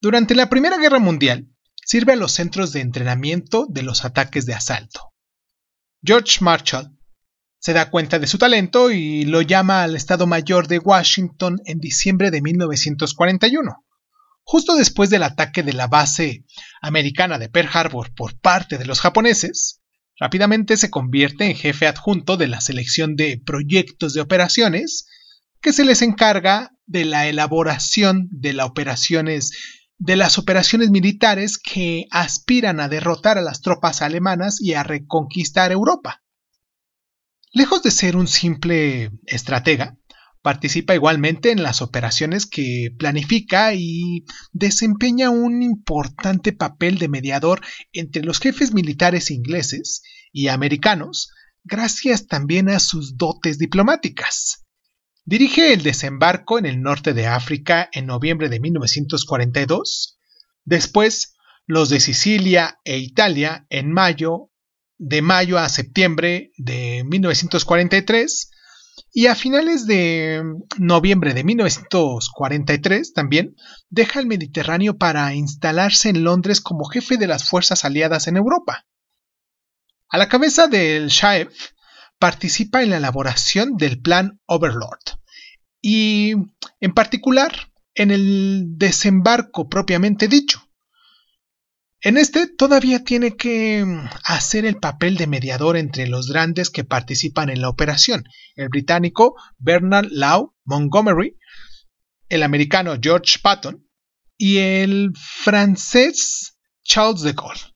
Durante 0.00 0.36
la 0.36 0.48
Primera 0.48 0.78
Guerra 0.78 1.00
Mundial, 1.00 1.48
sirve 1.84 2.14
a 2.14 2.16
los 2.16 2.32
centros 2.32 2.72
de 2.72 2.80
entrenamiento 2.80 3.66
de 3.68 3.82
los 3.82 4.04
ataques 4.04 4.46
de 4.46 4.54
asalto. 4.54 5.12
George 6.02 6.38
Marshall 6.40 6.98
se 7.58 7.72
da 7.72 7.90
cuenta 7.90 8.18
de 8.18 8.26
su 8.26 8.36
talento 8.36 8.90
y 8.90 9.24
lo 9.24 9.40
llama 9.40 9.82
al 9.82 9.96
Estado 9.96 10.26
Mayor 10.26 10.68
de 10.68 10.78
Washington 10.78 11.60
en 11.64 11.80
diciembre 11.80 12.30
de 12.30 12.42
1941. 12.42 13.84
Justo 14.42 14.76
después 14.76 15.08
del 15.08 15.22
ataque 15.22 15.62
de 15.62 15.72
la 15.72 15.86
base 15.86 16.44
americana 16.82 17.38
de 17.38 17.48
Pearl 17.48 17.70
Harbor 17.72 18.14
por 18.14 18.38
parte 18.38 18.76
de 18.76 18.84
los 18.84 19.00
japoneses, 19.00 19.80
rápidamente 20.18 20.76
se 20.76 20.90
convierte 20.90 21.46
en 21.46 21.56
jefe 21.56 21.86
adjunto 21.86 22.36
de 22.36 22.48
la 22.48 22.60
selección 22.60 23.16
de 23.16 23.40
proyectos 23.44 24.12
de 24.12 24.20
operaciones 24.20 25.06
que 25.62 25.72
se 25.72 25.86
les 25.86 26.02
encarga 26.02 26.70
de 26.84 27.06
la 27.06 27.26
elaboración 27.26 28.28
de 28.30 28.52
las 28.52 28.66
operaciones 28.66 29.52
de 29.98 30.16
las 30.16 30.38
operaciones 30.38 30.90
militares 30.90 31.58
que 31.58 32.06
aspiran 32.10 32.80
a 32.80 32.88
derrotar 32.88 33.38
a 33.38 33.42
las 33.42 33.60
tropas 33.60 34.02
alemanas 34.02 34.60
y 34.60 34.74
a 34.74 34.82
reconquistar 34.82 35.72
Europa. 35.72 36.22
Lejos 37.52 37.82
de 37.82 37.90
ser 37.90 38.16
un 38.16 38.26
simple 38.26 39.12
estratega, 39.26 39.96
participa 40.42 40.94
igualmente 40.94 41.52
en 41.52 41.62
las 41.62 41.80
operaciones 41.80 42.44
que 42.44 42.90
planifica 42.98 43.72
y 43.72 44.26
desempeña 44.52 45.30
un 45.30 45.62
importante 45.62 46.52
papel 46.52 46.98
de 46.98 47.08
mediador 47.08 47.62
entre 47.92 48.22
los 48.22 48.40
jefes 48.40 48.74
militares 48.74 49.30
ingleses 49.30 50.02
y 50.32 50.48
americanos, 50.48 51.30
gracias 51.62 52.26
también 52.26 52.68
a 52.68 52.78
sus 52.78 53.16
dotes 53.16 53.58
diplomáticas. 53.58 54.63
Dirige 55.26 55.72
el 55.72 55.82
desembarco 55.82 56.58
en 56.58 56.66
el 56.66 56.82
norte 56.82 57.14
de 57.14 57.26
África 57.26 57.88
en 57.92 58.04
noviembre 58.06 58.50
de 58.50 58.60
1942, 58.60 60.18
después 60.64 61.34
los 61.66 61.88
de 61.88 62.00
Sicilia 62.00 62.78
e 62.84 62.98
Italia 62.98 63.66
en 63.70 63.90
mayo, 63.90 64.50
de 64.98 65.22
mayo 65.22 65.58
a 65.58 65.70
septiembre 65.70 66.52
de 66.58 67.04
1943, 67.06 68.50
y 69.12 69.26
a 69.28 69.34
finales 69.34 69.86
de 69.86 70.42
noviembre 70.78 71.32
de 71.32 71.42
1943 71.42 73.14
también 73.14 73.56
deja 73.88 74.20
el 74.20 74.26
Mediterráneo 74.26 74.98
para 74.98 75.34
instalarse 75.34 76.10
en 76.10 76.22
Londres 76.22 76.60
como 76.60 76.84
jefe 76.84 77.16
de 77.16 77.28
las 77.28 77.48
fuerzas 77.48 77.84
aliadas 77.86 78.28
en 78.28 78.36
Europa. 78.36 78.86
A 80.08 80.18
la 80.18 80.28
cabeza 80.28 80.66
del 80.66 81.08
Shaef 81.08 81.52
participa 82.24 82.82
en 82.82 82.88
la 82.88 82.96
elaboración 82.96 83.76
del 83.76 84.00
Plan 84.00 84.40
Overlord 84.46 85.20
y 85.82 86.32
en 86.80 86.94
particular 86.94 87.52
en 87.94 88.10
el 88.10 88.78
desembarco 88.78 89.68
propiamente 89.68 90.26
dicho. 90.26 90.66
En 92.00 92.16
este 92.16 92.46
todavía 92.46 93.04
tiene 93.04 93.36
que 93.36 93.84
hacer 94.24 94.64
el 94.64 94.76
papel 94.76 95.18
de 95.18 95.26
mediador 95.26 95.76
entre 95.76 96.06
los 96.06 96.32
grandes 96.32 96.70
que 96.70 96.82
participan 96.82 97.50
en 97.50 97.60
la 97.60 97.68
operación, 97.68 98.24
el 98.56 98.70
británico 98.70 99.34
Bernard 99.58 100.08
Law 100.08 100.54
Montgomery, 100.64 101.36
el 102.30 102.42
americano 102.42 102.96
George 102.98 103.38
Patton 103.42 103.86
y 104.38 104.56
el 104.60 105.12
francés 105.14 106.56
Charles 106.84 107.20
de 107.20 107.34
Gaulle. 107.34 107.74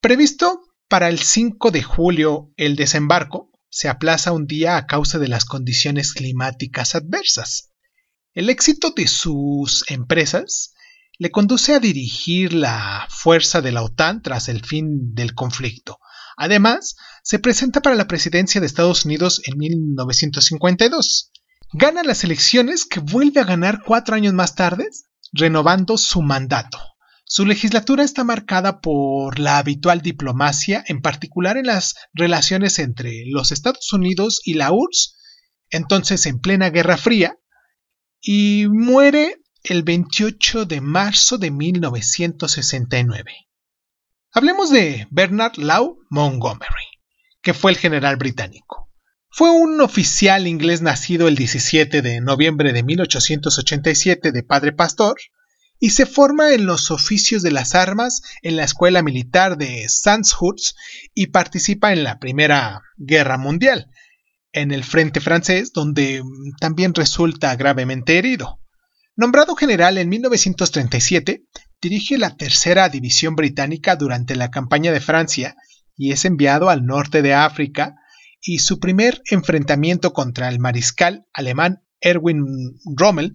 Previsto 0.00 0.71
para 0.92 1.08
el 1.08 1.20
5 1.20 1.70
de 1.70 1.82
julio 1.82 2.52
el 2.58 2.76
desembarco 2.76 3.50
se 3.70 3.88
aplaza 3.88 4.32
un 4.32 4.46
día 4.46 4.76
a 4.76 4.86
causa 4.86 5.18
de 5.18 5.26
las 5.26 5.46
condiciones 5.46 6.12
climáticas 6.12 6.94
adversas. 6.94 7.70
El 8.34 8.50
éxito 8.50 8.92
de 8.94 9.06
sus 9.06 9.90
empresas 9.90 10.74
le 11.16 11.30
conduce 11.30 11.72
a 11.72 11.78
dirigir 11.78 12.52
la 12.52 13.06
fuerza 13.08 13.62
de 13.62 13.72
la 13.72 13.82
OTAN 13.82 14.20
tras 14.20 14.50
el 14.50 14.66
fin 14.66 15.14
del 15.14 15.34
conflicto. 15.34 15.98
Además, 16.36 16.96
se 17.22 17.38
presenta 17.38 17.80
para 17.80 17.96
la 17.96 18.06
presidencia 18.06 18.60
de 18.60 18.66
Estados 18.66 19.06
Unidos 19.06 19.40
en 19.46 19.56
1952. 19.56 21.32
Gana 21.72 22.02
las 22.02 22.22
elecciones 22.22 22.84
que 22.84 23.00
vuelve 23.00 23.40
a 23.40 23.44
ganar 23.44 23.80
cuatro 23.82 24.14
años 24.14 24.34
más 24.34 24.56
tarde, 24.56 24.90
renovando 25.32 25.96
su 25.96 26.20
mandato. 26.20 26.91
Su 27.34 27.46
legislatura 27.46 28.04
está 28.04 28.24
marcada 28.24 28.82
por 28.82 29.38
la 29.38 29.56
habitual 29.56 30.02
diplomacia, 30.02 30.84
en 30.86 31.00
particular 31.00 31.56
en 31.56 31.64
las 31.64 31.94
relaciones 32.12 32.78
entre 32.78 33.24
los 33.24 33.52
Estados 33.52 33.90
Unidos 33.94 34.42
y 34.44 34.52
la 34.52 34.70
URSS, 34.70 35.16
entonces 35.70 36.26
en 36.26 36.40
plena 36.40 36.68
Guerra 36.68 36.98
Fría, 36.98 37.38
y 38.20 38.66
muere 38.68 39.38
el 39.62 39.82
28 39.82 40.66
de 40.66 40.82
marzo 40.82 41.38
de 41.38 41.50
1969. 41.50 43.32
Hablemos 44.32 44.68
de 44.68 45.08
Bernard 45.10 45.56
Law 45.56 46.00
Montgomery, 46.10 47.00
que 47.40 47.54
fue 47.54 47.70
el 47.70 47.78
general 47.78 48.16
británico. 48.16 48.90
Fue 49.30 49.50
un 49.50 49.80
oficial 49.80 50.46
inglés 50.46 50.82
nacido 50.82 51.28
el 51.28 51.36
17 51.36 52.02
de 52.02 52.20
noviembre 52.20 52.74
de 52.74 52.82
1887 52.82 54.32
de 54.32 54.42
padre 54.42 54.72
pastor 54.72 55.16
y 55.82 55.90
se 55.90 56.06
forma 56.06 56.52
en 56.52 56.64
los 56.64 56.92
oficios 56.92 57.42
de 57.42 57.50
las 57.50 57.74
armas 57.74 58.22
en 58.42 58.54
la 58.54 58.62
escuela 58.62 59.02
militar 59.02 59.58
de 59.58 59.84
Sandhurst 59.88 60.76
y 61.12 61.26
participa 61.26 61.92
en 61.92 62.04
la 62.04 62.20
Primera 62.20 62.82
Guerra 62.96 63.36
Mundial, 63.36 63.90
en 64.52 64.70
el 64.70 64.84
frente 64.84 65.20
francés, 65.20 65.72
donde 65.72 66.22
también 66.60 66.94
resulta 66.94 67.56
gravemente 67.56 68.16
herido. 68.16 68.60
Nombrado 69.16 69.56
general 69.56 69.98
en 69.98 70.08
1937, 70.08 71.46
dirige 71.80 72.16
la 72.16 72.36
tercera 72.36 72.88
división 72.88 73.34
británica 73.34 73.96
durante 73.96 74.36
la 74.36 74.52
campaña 74.52 74.92
de 74.92 75.00
Francia 75.00 75.56
y 75.96 76.12
es 76.12 76.24
enviado 76.24 76.70
al 76.70 76.86
norte 76.86 77.22
de 77.22 77.34
África 77.34 77.96
y 78.40 78.60
su 78.60 78.78
primer 78.78 79.20
enfrentamiento 79.32 80.12
contra 80.12 80.48
el 80.48 80.60
mariscal 80.60 81.26
alemán 81.32 81.82
Erwin 82.00 82.78
Rommel 82.84 83.32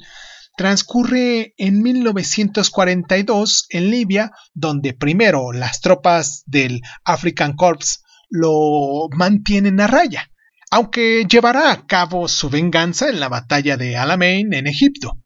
transcurre 0.58 1.54
en 1.58 1.82
1942 1.82 3.68
en 3.70 3.90
Libia, 3.90 4.32
donde 4.54 4.94
primero 4.94 5.54
las 5.54 5.80
tropas 5.80 6.44
del 6.46 6.82
African 7.06 7.56
Corps 7.56 8.04
lo 8.30 9.08
mantienen 9.16 9.80
a 9.80 9.88
raya 9.88 10.30
aunque 10.70 11.26
llevará 11.30 11.72
a 11.72 11.86
cabo 11.86 12.28
su 12.28 12.50
venganza 12.50 13.10
en 13.10 13.20
la 13.20 13.30
batalla 13.30 13.78
de 13.78 13.98
Alamein 13.98 14.54
en 14.54 14.68
Egipto. 14.68 15.18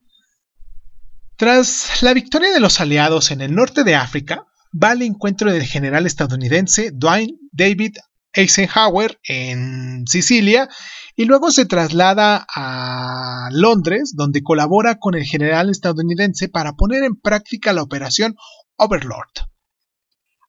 Tras 1.35 2.03
la 2.03 2.13
victoria 2.13 2.51
de 2.51 2.59
los 2.59 2.79
aliados 2.79 3.31
en 3.31 3.41
el 3.41 3.55
norte 3.55 3.83
de 3.83 3.95
África, 3.95 4.45
va 4.71 4.91
al 4.91 5.01
encuentro 5.01 5.51
del 5.51 5.63
general 5.63 6.05
estadounidense 6.05 6.91
Dwight 6.93 7.35
David 7.51 7.97
Eisenhower 8.33 9.19
en 9.23 10.05
Sicilia 10.07 10.69
y 11.15 11.25
luego 11.25 11.51
se 11.51 11.65
traslada 11.65 12.45
a 12.53 13.50
Londres, 13.51 14.13
donde 14.15 14.43
colabora 14.43 14.95
con 15.00 15.15
el 15.15 15.25
general 15.25 15.69
estadounidense 15.69 16.50
para 16.50 16.73
poner 16.73 17.03
en 17.03 17.15
práctica 17.15 17.73
la 17.73 17.83
operación 17.83 18.35
Overlord. 18.77 19.47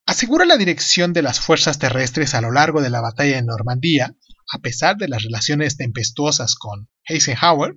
Asegura 0.07 0.45
la 0.45 0.57
dirección 0.57 1.13
de 1.13 1.23
las 1.23 1.41
fuerzas 1.41 1.79
terrestres 1.79 2.35
a 2.35 2.41
lo 2.41 2.51
largo 2.51 2.81
de 2.81 2.91
la 2.91 3.01
batalla 3.01 3.37
de 3.37 3.43
Normandía, 3.43 4.17
a 4.53 4.59
pesar 4.59 4.97
de 4.97 5.09
las 5.09 5.23
relaciones 5.23 5.77
tempestuosas 5.77 6.55
con 6.55 6.89
Eisenhower, 7.05 7.77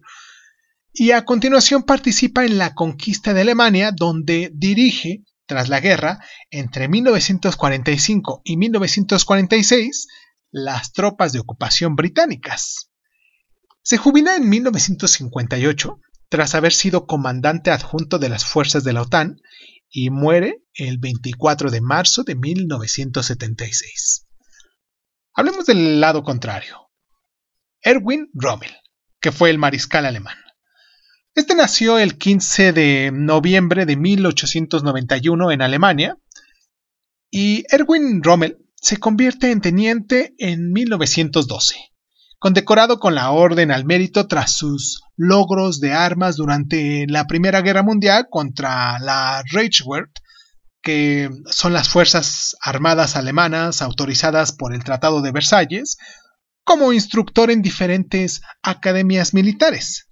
y 0.92 1.12
a 1.12 1.26
continuación 1.26 1.84
participa 1.84 2.46
en 2.46 2.58
la 2.58 2.74
conquista 2.74 3.34
de 3.34 3.42
Alemania, 3.42 3.92
donde 3.92 4.50
dirige, 4.54 5.24
tras 5.46 5.70
la 5.70 5.80
guerra, 5.80 6.20
entre 6.50 6.88
1945 6.88 8.42
y 8.44 8.58
1946, 8.58 10.08
las 10.52 10.94
tropas 10.94 11.34
de 11.34 11.40
ocupación 11.40 11.96
británicas. 11.96 12.92
Se 13.82 13.98
jubila 13.98 14.36
en 14.36 14.50
1958 14.50 16.00
tras 16.30 16.56
haber 16.56 16.74
sido 16.74 17.06
comandante 17.06 17.72
adjunto 17.72 18.20
de 18.20 18.30
las 18.30 18.46
fuerzas 18.46 18.84
de 18.84 18.94
la 18.94 19.04
OTAN 19.04 19.42
y 19.90 20.10
muere 20.10 20.64
el 20.74 20.98
24 20.98 21.70
de 21.72 21.82
marzo 21.82 22.24
de 22.24 22.36
1976. 22.36 24.28
Hablemos 25.34 25.66
del 25.66 26.00
lado 26.02 26.24
contrario. 26.24 26.90
Erwin 27.82 28.30
Rommel, 28.34 28.76
que 29.20 29.32
fue 29.32 29.50
el 29.50 29.58
mariscal 29.58 30.06
alemán. 30.06 30.38
Este 31.36 31.54
nació 31.54 32.00
el 32.00 32.18
15 32.18 32.72
de 32.72 33.12
noviembre 33.14 33.86
de 33.86 33.98
1891 33.98 35.52
en 35.52 35.62
Alemania 35.62 36.18
y 37.30 37.66
Erwin 37.70 38.24
Rommel 38.24 38.58
se 38.76 38.96
convierte 38.96 39.52
en 39.52 39.60
teniente 39.60 40.34
en 40.38 40.72
1912, 40.72 41.76
condecorado 42.40 43.00
con 43.00 43.16
la 43.16 43.32
Orden 43.32 43.72
al 43.72 43.84
Mérito 43.84 44.30
tras 44.30 44.54
sus 44.54 45.02
logros 45.18 45.82
de 45.82 45.92
armas 45.92 46.38
durante 46.38 47.06
la 47.10 47.28
Primera 47.28 47.60
Guerra 47.60 47.84
Mundial 47.84 48.28
contra 48.30 48.98
la 49.00 49.44
Reichswehr 49.52 50.10
que 50.82 51.30
son 51.48 51.74
las 51.74 51.90
Fuerzas 51.90 52.56
Armadas 52.62 53.18
Alemanas 53.18 53.82
autorizadas 53.82 54.54
por 54.54 54.74
el 54.74 54.86
Tratado 54.86 55.22
de 55.22 55.34
Versalles, 55.34 55.98
como 56.64 56.94
instructor 56.94 57.52
en 57.52 57.62
diferentes 57.62 58.42
academias 58.62 59.34
militares. 59.34 60.05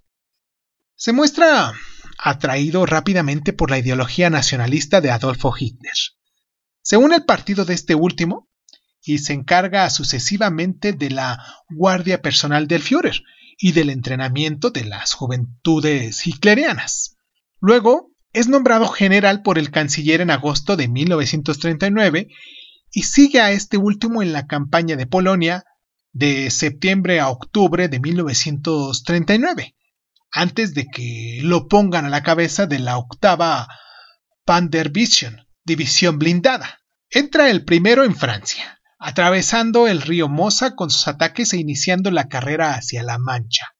Se 0.96 1.12
muestra 1.12 1.72
atraído 2.18 2.86
rápidamente 2.86 3.52
por 3.52 3.70
la 3.70 3.78
ideología 3.78 4.30
nacionalista 4.30 5.00
de 5.00 5.10
Adolfo 5.10 5.52
Hitler. 5.58 5.94
Se 6.82 6.96
une 6.96 7.16
al 7.16 7.24
partido 7.24 7.64
de 7.64 7.74
este 7.74 7.94
último 7.94 8.48
y 9.02 9.18
se 9.18 9.32
encarga 9.32 9.90
sucesivamente 9.90 10.92
de 10.92 11.10
la 11.10 11.44
guardia 11.68 12.22
personal 12.22 12.68
del 12.68 12.82
Führer 12.82 13.22
y 13.58 13.72
del 13.72 13.90
entrenamiento 13.90 14.70
de 14.70 14.84
las 14.84 15.14
juventudes 15.14 16.26
hitlerianas. 16.26 17.16
Luego 17.60 18.12
es 18.32 18.48
nombrado 18.48 18.88
general 18.88 19.42
por 19.42 19.58
el 19.58 19.70
canciller 19.70 20.20
en 20.20 20.30
agosto 20.30 20.76
de 20.76 20.88
1939 20.88 22.28
y 22.92 23.02
sigue 23.02 23.40
a 23.40 23.50
este 23.50 23.76
último 23.78 24.22
en 24.22 24.32
la 24.32 24.46
campaña 24.46 24.96
de 24.96 25.06
Polonia 25.06 25.64
de 26.12 26.50
septiembre 26.50 27.18
a 27.18 27.28
octubre 27.28 27.88
de 27.88 27.98
1939, 27.98 29.74
antes 30.34 30.74
de 30.74 30.88
que 30.88 31.38
lo 31.42 31.68
pongan 31.68 32.04
a 32.04 32.10
la 32.10 32.24
cabeza 32.24 32.66
de 32.66 32.80
la 32.80 32.98
octava 32.98 33.68
Pandervision, 34.44 35.46
división 35.64 36.18
blindada. 36.18 36.80
Entra 37.08 37.50
el 37.50 37.64
primero 37.64 38.02
en 38.02 38.16
Francia, 38.16 38.80
atravesando 38.98 39.86
el 39.86 40.02
río 40.02 40.28
Mosa 40.28 40.74
con 40.74 40.90
sus 40.90 41.06
ataques 41.06 41.52
e 41.52 41.58
iniciando 41.58 42.10
la 42.10 42.28
carrera 42.28 42.74
hacia 42.74 43.04
la 43.04 43.18
Mancha. 43.18 43.76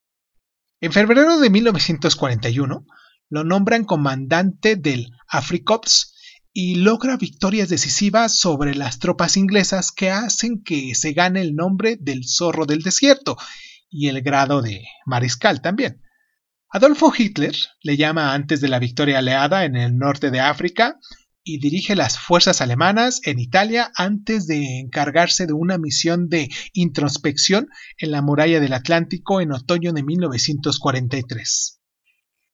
En 0.81 0.93
febrero 0.93 1.39
de 1.41 1.51
1941, 1.51 2.87
lo 3.31 3.45
nombran 3.45 3.85
comandante 3.85 4.77
del 4.77 5.11
Afrikops 5.27 6.15
y 6.53 6.77
logra 6.77 7.17
victorias 7.17 7.69
decisivas 7.69 8.33
sobre 8.33 8.77
las 8.77 9.01
tropas 9.01 9.37
inglesas 9.37 9.91
que 9.91 10.13
hacen 10.13 10.63
que 10.63 10.95
se 10.95 11.15
gane 11.15 11.41
el 11.41 11.57
nombre 11.57 11.97
del 12.01 12.29
zorro 12.29 12.65
del 12.65 12.83
desierto 12.83 13.37
y 13.91 14.07
el 14.07 14.23
grado 14.23 14.63
de 14.63 14.85
mariscal 15.05 15.61
también. 15.61 16.04
Adolfo 16.75 17.13
Hitler 17.17 17.55
le 17.83 17.97
llama 17.97 18.35
antes 18.35 18.61
de 18.61 18.67
la 18.67 18.81
victoria 18.81 19.19
aliada 19.19 19.65
en 19.65 19.77
el 19.77 19.97
norte 19.97 20.33
de 20.33 20.41
África 20.41 20.99
y 21.45 21.61
dirige 21.61 21.95
las 21.95 22.19
fuerzas 22.19 22.61
alemanas 22.61 23.21
en 23.23 23.39
Italia 23.39 23.93
antes 23.95 24.49
de 24.49 24.81
encargarse 24.81 25.47
de 25.47 25.53
una 25.53 25.79
misión 25.79 26.29
de 26.29 26.51
introspección 26.73 27.69
en 27.97 28.11
la 28.11 28.23
muralla 28.23 28.59
del 28.59 28.73
Atlántico 28.73 29.41
en 29.41 29.53
otoño 29.53 29.93
de 29.93 30.03
1943. 30.03 31.81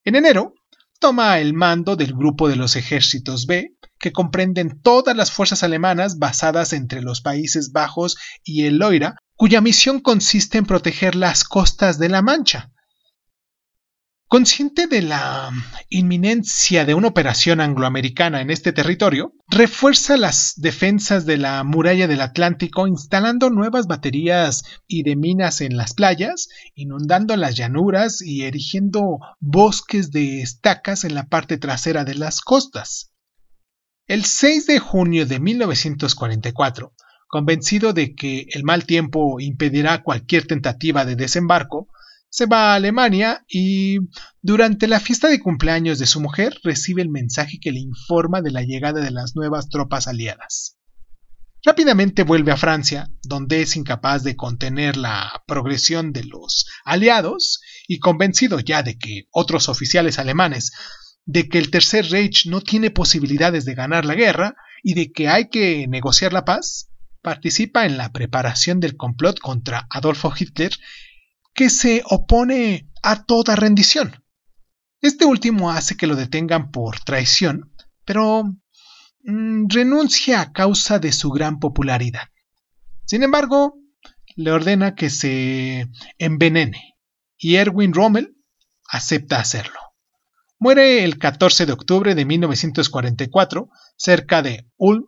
En 0.05 0.17
enero, 0.17 0.53
toma 0.99 1.39
el 1.39 1.55
mando 1.55 1.97
del 1.97 2.13
grupo 2.13 2.51
de 2.51 2.57
los 2.57 2.77
ejércitos 2.77 3.47
B, 3.47 3.79
que 3.99 4.13
comprenden 4.13 4.83
todas 4.83 5.17
las 5.17 5.33
fuerzas 5.33 5.63
alemanas 5.63 6.19
basadas 6.19 6.75
entre 6.75 7.01
los 7.01 7.23
Países 7.23 7.73
Bajos 7.73 8.19
y 8.45 8.67
el 8.67 8.77
Loira, 8.77 9.15
cuya 9.35 9.63
misión 9.63 9.99
consiste 9.99 10.59
en 10.59 10.67
proteger 10.67 11.15
las 11.15 11.43
costas 11.43 11.99
de 11.99 12.11
la 12.11 12.21
Mancha, 12.21 12.71
Consciente 14.31 14.87
de 14.87 15.03
la 15.03 15.51
inminencia 15.89 16.85
de 16.85 16.95
una 16.95 17.09
operación 17.09 17.61
angloamericana 17.61 18.41
en 18.41 18.51
este 18.51 18.73
territorio, 18.73 19.33
refuerza 19.49 20.17
las 20.17 20.53
defensas 20.57 21.27
de 21.27 21.37
la 21.37 21.65
muralla 21.65 22.07
del 22.07 22.21
Atlántico 22.21 22.87
instalando 22.87 23.51
nuevas 23.51 23.89
baterías 23.89 24.63
y 24.87 25.03
de 25.03 25.17
minas 25.17 25.61
en 25.61 25.77
las 25.77 25.95
playas, 25.95 26.49
inundando 26.77 27.35
las 27.35 27.57
llanuras 27.57 28.23
y 28.23 28.45
erigiendo 28.45 29.19
bosques 29.41 30.13
de 30.13 30.43
estacas 30.43 31.03
en 31.03 31.17
la 31.17 31.27
parte 31.27 31.59
trasera 31.59 32.05
de 32.05 32.15
las 32.15 32.41
costas. 32.41 33.11
El 34.07 34.25
6 34.25 34.67
de 34.69 34.79
junio 34.79 35.27
de 35.27 35.41
1944, 35.41 36.93
Convencido 37.27 37.93
de 37.93 38.15
que 38.15 38.47
el 38.51 38.63
mal 38.63 38.85
tiempo 38.85 39.41
impedirá 39.41 40.03
cualquier 40.05 40.47
tentativa 40.47 41.05
de 41.05 41.17
desembarco, 41.17 41.89
se 42.31 42.47
va 42.47 42.73
a 42.73 42.77
Alemania 42.77 43.45
y 43.49 43.99
durante 44.41 44.87
la 44.87 45.01
fiesta 45.01 45.29
de 45.29 45.41
cumpleaños 45.41 45.99
de 45.99 46.07
su 46.07 46.21
mujer 46.21 46.59
recibe 46.63 47.03
el 47.03 47.11
mensaje 47.11 47.59
que 47.61 47.73
le 47.73 47.81
informa 47.81 48.41
de 48.41 48.53
la 48.53 48.63
llegada 48.63 49.01
de 49.01 49.11
las 49.11 49.35
nuevas 49.37 49.69
tropas 49.69 50.07
aliadas. 50.07 50.79
Rápidamente 51.63 52.23
vuelve 52.23 52.53
a 52.53 52.57
Francia, 52.57 53.11
donde 53.23 53.61
es 53.61 53.77
incapaz 53.77 54.23
de 54.23 54.37
contener 54.37 54.97
la 54.97 55.43
progresión 55.47 56.13
de 56.13 56.25
los 56.25 56.67
aliados 56.85 57.61
y 57.87 57.99
convencido 57.99 58.61
ya 58.61 58.83
de 58.83 58.97
que 58.97 59.25
otros 59.31 59.69
oficiales 59.69 60.19
alemanes 60.19 60.73
de 61.27 61.49
que 61.49 61.59
el 61.59 61.71
Tercer 61.71 62.07
Reich 62.11 62.47
no 62.47 62.61
tiene 62.61 62.91
posibilidades 62.91 63.65
de 63.65 63.75
ganar 63.75 64.05
la 64.05 64.15
guerra 64.15 64.55
y 64.83 64.95
de 64.95 65.13
que 65.13 65.29
hay 65.29 65.49
que 65.49 65.87
negociar 65.87 66.33
la 66.33 66.45
paz, 66.45 66.89
participa 67.21 67.85
en 67.85 67.99
la 67.99 68.11
preparación 68.11 68.81
del 68.81 68.97
complot 68.97 69.39
contra 69.39 69.87
Adolfo 69.91 70.33
Hitler 70.37 70.73
que 71.55 71.71
se 71.71 72.03
opone 72.05 72.89
a 73.03 73.25
toda 73.25 73.57
rendición. 73.57 74.23
Este 75.01 75.25
último 75.25 75.71
hace 75.71 75.97
que 75.97 76.07
lo 76.07 76.17
detengan 76.17 76.71
por 76.71 77.01
traición, 77.01 77.73
pero 78.05 78.45
Mm, 79.23 79.67
renuncia 79.69 80.41
a 80.41 80.53
causa 80.53 80.99
de 80.99 81.13
su 81.13 81.31
gran 81.31 81.59
popularidad. 81.61 82.29
Sin 83.05 83.23
embargo, 83.23 83.75
le 84.35 84.51
ordena 84.51 84.95
que 84.95 85.11
se 85.11 85.89
envenene 86.19 86.97
y 87.37 87.57
Erwin 87.57 87.93
Rommel 87.93 88.37
acepta 88.89 89.39
hacerlo. 89.39 89.79
Muere 90.59 91.05
el 91.05 91.19
14 91.19 91.67
de 91.67 91.73
octubre 91.73 92.15
de 92.15 92.25
1944 92.25 93.69
cerca 93.97 94.43
de 94.43 94.67
Ulm 94.77 95.05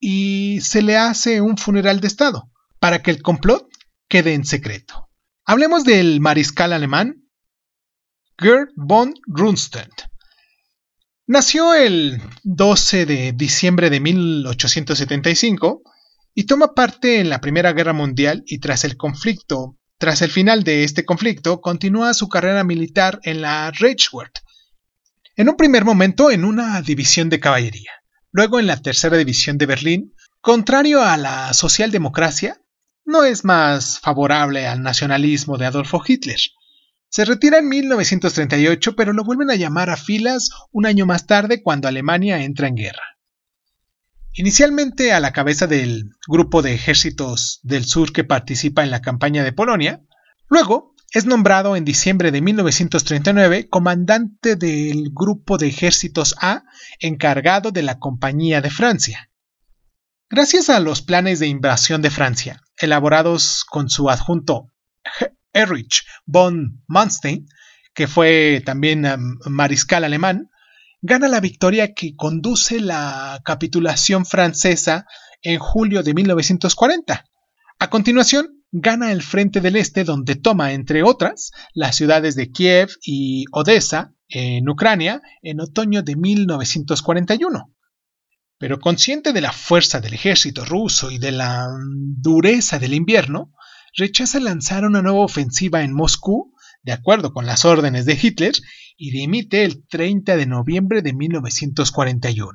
y 0.00 0.60
se 0.60 0.82
le 0.82 0.96
hace 0.96 1.40
un 1.40 1.56
funeral 1.56 2.00
de 2.00 2.08
Estado 2.08 2.50
para 2.80 3.02
que 3.02 3.10
el 3.10 3.22
complot 3.22 3.68
quede 4.08 4.34
en 4.34 4.44
secreto. 4.44 5.08
Hablemos 5.44 5.82
del 5.82 6.20
mariscal 6.20 6.72
alemán 6.72 7.28
Gerd 8.38 8.68
von 8.76 9.12
Rundstedt, 9.26 9.90
Nació 11.26 11.74
el 11.74 12.22
12 12.44 13.06
de 13.06 13.32
diciembre 13.32 13.90
de 13.90 13.98
1875 13.98 15.82
y 16.34 16.44
toma 16.44 16.74
parte 16.74 17.18
en 17.18 17.28
la 17.28 17.40
Primera 17.40 17.72
Guerra 17.72 17.92
Mundial 17.92 18.44
y 18.46 18.60
tras 18.60 18.84
el 18.84 18.96
conflicto, 18.96 19.76
tras 19.98 20.22
el 20.22 20.30
final 20.30 20.62
de 20.62 20.84
este 20.84 21.04
conflicto, 21.04 21.60
continúa 21.60 22.14
su 22.14 22.28
carrera 22.28 22.62
militar 22.62 23.18
en 23.24 23.42
la 23.42 23.72
Reichswehr. 23.72 24.30
En 25.34 25.48
un 25.48 25.56
primer 25.56 25.84
momento 25.84 26.30
en 26.30 26.44
una 26.44 26.80
división 26.82 27.28
de 27.30 27.40
caballería, 27.40 27.90
luego 28.30 28.60
en 28.60 28.68
la 28.68 28.76
tercera 28.76 29.16
división 29.16 29.58
de 29.58 29.66
Berlín, 29.66 30.14
contrario 30.40 31.02
a 31.02 31.16
la 31.16 31.52
socialdemocracia, 31.52 32.62
no 33.04 33.24
es 33.24 33.44
más 33.44 33.98
favorable 33.98 34.66
al 34.66 34.82
nacionalismo 34.82 35.58
de 35.58 35.66
Adolfo 35.66 36.02
Hitler. 36.06 36.38
Se 37.08 37.24
retira 37.24 37.58
en 37.58 37.68
1938, 37.68 38.96
pero 38.96 39.12
lo 39.12 39.24
vuelven 39.24 39.50
a 39.50 39.56
llamar 39.56 39.90
a 39.90 39.96
filas 39.96 40.50
un 40.70 40.86
año 40.86 41.04
más 41.04 41.26
tarde 41.26 41.62
cuando 41.62 41.88
Alemania 41.88 42.42
entra 42.42 42.68
en 42.68 42.76
guerra. 42.76 43.18
Inicialmente 44.34 45.12
a 45.12 45.20
la 45.20 45.32
cabeza 45.32 45.66
del 45.66 46.10
grupo 46.26 46.62
de 46.62 46.72
ejércitos 46.72 47.60
del 47.62 47.84
sur 47.84 48.12
que 48.12 48.24
participa 48.24 48.82
en 48.82 48.90
la 48.90 49.02
campaña 49.02 49.44
de 49.44 49.52
Polonia, 49.52 50.00
luego 50.48 50.94
es 51.12 51.26
nombrado 51.26 51.76
en 51.76 51.84
diciembre 51.84 52.30
de 52.30 52.40
1939 52.40 53.68
comandante 53.68 54.56
del 54.56 55.10
grupo 55.12 55.58
de 55.58 55.66
ejércitos 55.66 56.34
A 56.40 56.64
encargado 56.98 57.70
de 57.70 57.82
la 57.82 57.98
Compañía 57.98 58.62
de 58.62 58.70
Francia. 58.70 59.30
Gracias 60.30 60.70
a 60.70 60.80
los 60.80 61.02
planes 61.02 61.38
de 61.38 61.48
invasión 61.48 62.00
de 62.00 62.08
Francia, 62.08 62.62
elaborados 62.82 63.64
con 63.64 63.88
su 63.88 64.10
adjunto 64.10 64.66
Erich 65.52 66.04
von 66.26 66.82
Manstein, 66.86 67.46
que 67.94 68.06
fue 68.06 68.62
también 68.64 69.06
um, 69.06 69.38
mariscal 69.46 70.04
alemán, 70.04 70.50
gana 71.00 71.28
la 71.28 71.40
victoria 71.40 71.94
que 71.94 72.14
conduce 72.16 72.80
la 72.80 73.40
capitulación 73.44 74.24
francesa 74.24 75.06
en 75.42 75.58
julio 75.58 76.02
de 76.02 76.14
1940. 76.14 77.24
A 77.78 77.90
continuación, 77.90 78.62
gana 78.70 79.12
el 79.12 79.22
Frente 79.22 79.60
del 79.60 79.76
Este 79.76 80.04
donde 80.04 80.36
toma, 80.36 80.72
entre 80.72 81.02
otras, 81.02 81.50
las 81.74 81.96
ciudades 81.96 82.36
de 82.36 82.50
Kiev 82.50 82.90
y 83.02 83.44
Odessa, 83.52 84.14
en 84.28 84.68
Ucrania, 84.68 85.20
en 85.42 85.60
otoño 85.60 86.02
de 86.02 86.16
1941. 86.16 87.70
Pero 88.62 88.78
consciente 88.78 89.32
de 89.32 89.40
la 89.40 89.50
fuerza 89.50 90.00
del 90.00 90.14
ejército 90.14 90.64
ruso 90.64 91.10
y 91.10 91.18
de 91.18 91.32
la 91.32 91.66
dureza 91.90 92.78
del 92.78 92.94
invierno, 92.94 93.52
rechaza 93.96 94.38
lanzar 94.38 94.84
una 94.84 95.02
nueva 95.02 95.18
ofensiva 95.18 95.82
en 95.82 95.92
Moscú, 95.92 96.54
de 96.84 96.92
acuerdo 96.92 97.32
con 97.32 97.44
las 97.44 97.64
órdenes 97.64 98.06
de 98.06 98.16
Hitler, 98.22 98.52
y 98.96 99.10
dimite 99.10 99.64
el 99.64 99.84
30 99.88 100.36
de 100.36 100.46
noviembre 100.46 101.02
de 101.02 101.12
1941. 101.12 102.52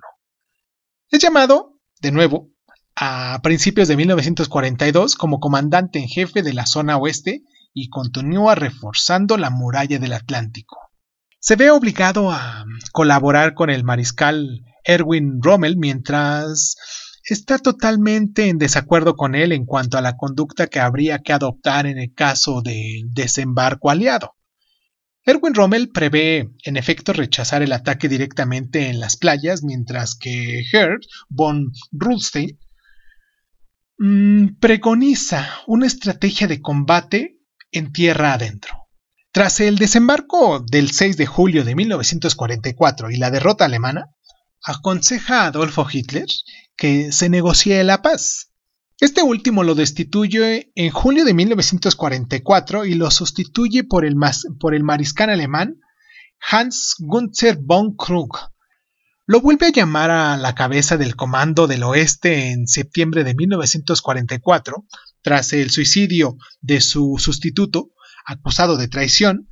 Es 1.10 1.20
llamado, 1.20 1.74
de 2.00 2.14
nuevo, 2.14 2.52
a 2.96 3.42
principios 3.44 3.90
de 3.90 3.98
1942 3.98 5.14
como 5.18 5.42
comandante 5.42 6.00
en 6.00 6.08
jefe 6.08 6.42
de 6.42 6.54
la 6.54 6.68
zona 6.68 6.96
oeste 6.96 7.44
y 7.74 7.90
continúa 7.90 8.56
reforzando 8.56 9.36
la 9.36 9.50
muralla 9.50 10.00
del 10.00 10.14
Atlántico. 10.14 10.78
Se 11.40 11.58
ve 11.58 11.70
obligado 11.70 12.32
a 12.32 12.64
colaborar 12.94 13.56
con 13.56 13.70
el 13.70 13.84
mariscal 13.84 14.64
Erwin 14.88 15.40
Rommel 15.42 15.78
mientras 15.78 16.78
está 17.24 17.60
totalmente 17.60 18.48
en 18.48 18.58
desacuerdo 18.58 19.16
con 19.16 19.36
él 19.36 19.52
en 19.52 19.66
cuanto 19.66 19.98
a 19.98 20.02
la 20.02 20.16
conducta 20.16 20.68
que 20.68 20.80
habría 20.80 21.20
que 21.20 21.34
adoptar 21.34 21.86
en 21.86 22.00
el 22.00 22.14
caso 22.14 22.62
de 22.62 23.04
desembarco 23.08 23.90
aliado. 23.90 24.34
Erwin 25.26 25.54
Rommel 25.54 25.90
prevé, 25.90 26.50
en 26.64 26.78
efecto, 26.78 27.12
rechazar 27.12 27.62
el 27.62 27.74
ataque 27.74 28.08
directamente 28.08 28.88
en 28.88 29.02
las 29.02 29.18
playas, 29.18 29.62
mientras 29.62 30.16
que 30.16 30.64
Herd 30.72 31.02
von 31.28 31.74
Rudstein 31.92 32.58
mm, 33.98 34.56
preconiza 34.60 35.50
una 35.68 35.86
estrategia 35.86 36.48
de 36.48 36.62
combate 36.62 37.42
en 37.72 37.92
tierra 37.92 38.36
adentro. 38.36 38.88
Tras 39.34 39.60
el 39.60 39.78
desembarco 39.78 40.64
del 40.66 40.92
6 40.92 41.18
de 41.18 41.26
julio 41.26 41.66
de 41.66 41.76
1944 41.76 43.12
y 43.12 43.18
la 43.18 43.30
derrota 43.30 43.66
alemana, 43.66 44.12
aconseja 44.68 45.44
a 45.44 45.48
Adolfo 45.48 45.88
Hitler 45.90 46.28
que 46.76 47.12
se 47.14 47.30
negocie 47.30 47.84
la 47.86 48.02
paz. 48.02 48.52
Este 49.00 49.24
último 49.24 49.64
lo 49.64 49.76
destituye 49.76 50.72
en 50.76 50.92
julio 50.92 51.24
de 51.24 51.34
1944 51.34 52.86
y 52.86 52.96
lo 52.96 53.10
sustituye 53.10 53.84
por 53.86 54.06
el, 54.06 54.16
mariscal 54.84 55.30
alemán 55.30 55.80
Hans 56.52 56.96
Gunther 57.00 57.58
von 57.62 57.96
Krug. 57.96 58.38
Lo 59.26 59.40
vuelve 59.40 59.68
a 59.68 59.72
llamar 59.72 60.10
a 60.10 60.38
la 60.38 60.54
cabeza 60.54 60.98
del 60.98 61.16
Comando 61.16 61.68
del 61.68 61.84
Oeste 61.84 62.52
en 62.52 62.68
septiembre 62.68 63.24
de 63.24 63.36
1944, 63.36 64.86
tras 65.22 65.54
el 65.54 65.70
suicidio 65.70 66.38
de 66.62 66.82
su 66.82 67.18
sustituto, 67.20 67.92
acusado 68.26 68.78
de 68.78 68.88
traición, 68.88 69.48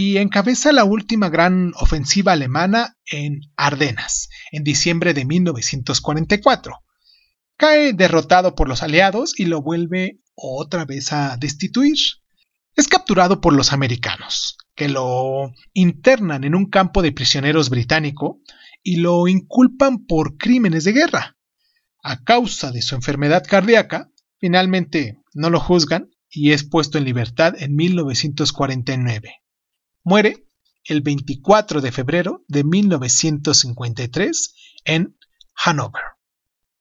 y 0.00 0.18
encabeza 0.18 0.70
la 0.70 0.84
última 0.84 1.28
gran 1.28 1.72
ofensiva 1.74 2.30
alemana 2.30 2.96
en 3.04 3.40
Ardenas, 3.56 4.28
en 4.52 4.62
diciembre 4.62 5.12
de 5.12 5.24
1944. 5.24 6.76
Cae 7.56 7.94
derrotado 7.94 8.54
por 8.54 8.68
los 8.68 8.84
aliados 8.84 9.34
y 9.40 9.46
lo 9.46 9.60
vuelve 9.60 10.20
otra 10.36 10.84
vez 10.84 11.12
a 11.12 11.36
destituir. 11.36 11.96
Es 12.76 12.86
capturado 12.86 13.40
por 13.40 13.52
los 13.54 13.72
americanos, 13.72 14.56
que 14.76 14.88
lo 14.88 15.52
internan 15.72 16.44
en 16.44 16.54
un 16.54 16.70
campo 16.70 17.02
de 17.02 17.10
prisioneros 17.10 17.68
británico 17.68 18.40
y 18.84 18.98
lo 18.98 19.26
inculpan 19.26 20.06
por 20.06 20.36
crímenes 20.36 20.84
de 20.84 20.92
guerra. 20.92 21.36
A 22.04 22.22
causa 22.22 22.70
de 22.70 22.82
su 22.82 22.94
enfermedad 22.94 23.42
cardíaca, 23.44 24.12
finalmente 24.38 25.18
no 25.34 25.50
lo 25.50 25.58
juzgan 25.58 26.08
y 26.30 26.52
es 26.52 26.62
puesto 26.62 26.98
en 26.98 27.04
libertad 27.04 27.60
en 27.60 27.74
1949. 27.74 29.42
Muere 30.08 30.48
el 30.84 31.02
24 31.02 31.82
de 31.82 31.92
febrero 31.92 32.42
de 32.48 32.64
1953 32.64 34.54
en 34.86 35.14
Hanover. 35.54 36.02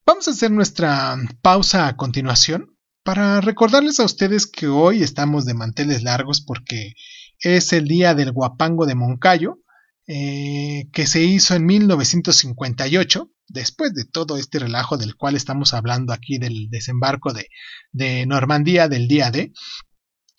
Vamos 0.05 0.29
a 0.29 0.31
hacer 0.31 0.49
nuestra 0.49 1.17
pausa 1.41 1.89
a 1.89 1.97
continuación 1.97 2.77
para 3.03 3.41
recordarles 3.41 3.99
a 3.99 4.05
ustedes 4.05 4.47
que 4.47 4.67
hoy 4.69 5.03
estamos 5.03 5.43
de 5.43 5.55
manteles 5.55 6.03
largos 6.03 6.39
porque 6.39 6.93
es 7.39 7.73
el 7.73 7.89
día 7.89 8.15
del 8.15 8.31
guapango 8.31 8.85
de 8.85 8.95
Moncayo, 8.95 9.59
eh, 10.07 10.87
que 10.93 11.05
se 11.05 11.21
hizo 11.21 11.53
en 11.53 11.65
1958, 11.65 13.29
después 13.49 13.93
de 13.93 14.05
todo 14.05 14.37
este 14.37 14.59
relajo 14.59 14.97
del 14.97 15.17
cual 15.17 15.35
estamos 15.35 15.73
hablando 15.73 16.13
aquí 16.13 16.37
del 16.37 16.69
desembarco 16.69 17.33
de, 17.33 17.49
de 17.91 18.25
Normandía 18.25 18.87
del 18.87 19.09
día 19.09 19.31
D. 19.31 19.51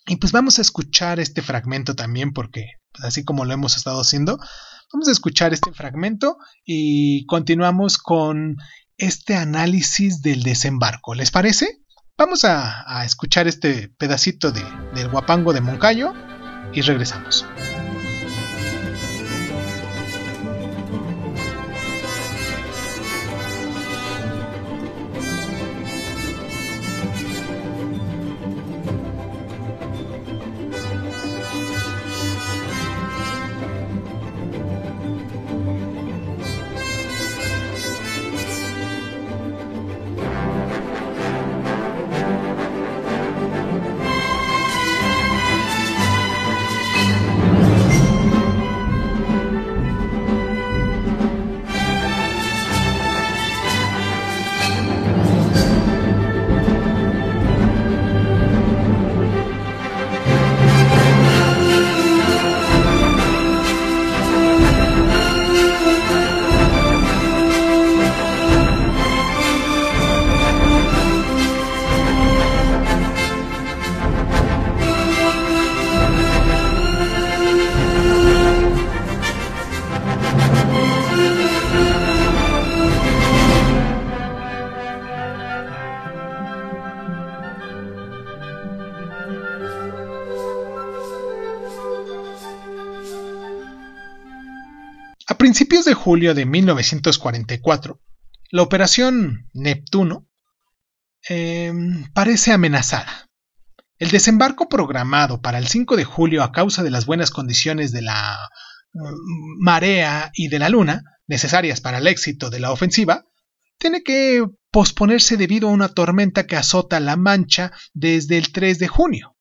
Y 0.09 0.15
pues 0.15 0.31
vamos 0.31 0.57
a 0.57 0.63
escuchar 0.63 1.19
este 1.19 1.43
fragmento 1.43 1.95
también 1.95 2.33
porque 2.33 2.65
pues, 2.91 3.05
así 3.05 3.23
como 3.23 3.45
lo 3.45 3.53
hemos 3.53 3.77
estado 3.77 4.01
haciendo, 4.01 4.39
vamos 4.91 5.07
a 5.07 5.11
escuchar 5.11 5.53
este 5.53 5.71
fragmento 5.71 6.37
y 6.65 7.27
continuamos 7.27 7.99
con 7.99 8.57
este 8.97 9.35
análisis 9.35 10.23
del 10.23 10.41
desembarco. 10.41 11.13
¿Les 11.13 11.29
parece? 11.29 11.83
Vamos 12.17 12.43
a, 12.43 13.05
escuchar 13.05 13.47
este 13.47 13.89
pedacito 13.99 14.51
de, 14.51 14.63
del 14.95 15.09
guapango 15.09 15.53
de 15.53 15.61
Moncayo 15.61 16.13
y 16.73 16.81
regresamos. 16.81 17.45
Principios 95.69 95.85
de 95.85 95.93
julio 95.93 96.33
de 96.33 96.47
1944, 96.47 98.01
la 98.49 98.63
operación 98.63 99.47
Neptuno 99.53 100.27
em, 101.27 102.11
parece 102.11 102.51
amenazada. 102.51 103.27
El 103.99 104.09
desembarco 104.09 104.67
programado 104.67 105.41
para 105.41 105.59
el 105.59 105.67
5 105.67 105.95
de 105.95 106.05
julio 106.05 106.41
a 106.41 106.51
causa 106.51 106.81
de 106.81 106.89
las 106.89 107.05
buenas 107.05 107.29
condiciones 107.29 107.91
de 107.91 108.01
la 108.01 108.35
mm, 108.93 109.63
marea 109.63 110.31
y 110.33 110.47
de 110.47 110.57
la 110.57 110.69
luna, 110.69 111.03
necesarias 111.27 111.81
para 111.81 111.99
el 111.99 112.07
éxito 112.07 112.49
de 112.49 112.59
la 112.59 112.71
ofensiva, 112.71 113.25
tiene 113.77 114.01
que 114.01 114.43
posponerse 114.71 115.37
debido 115.37 115.69
a 115.69 115.73
una 115.73 115.89
tormenta 115.89 116.47
que 116.47 116.55
azota 116.55 116.99
la 116.99 117.15
Mancha 117.15 117.71
desde 117.93 118.39
el 118.39 118.51
3 118.51 118.79
de 118.79 118.87
junio. 118.87 119.35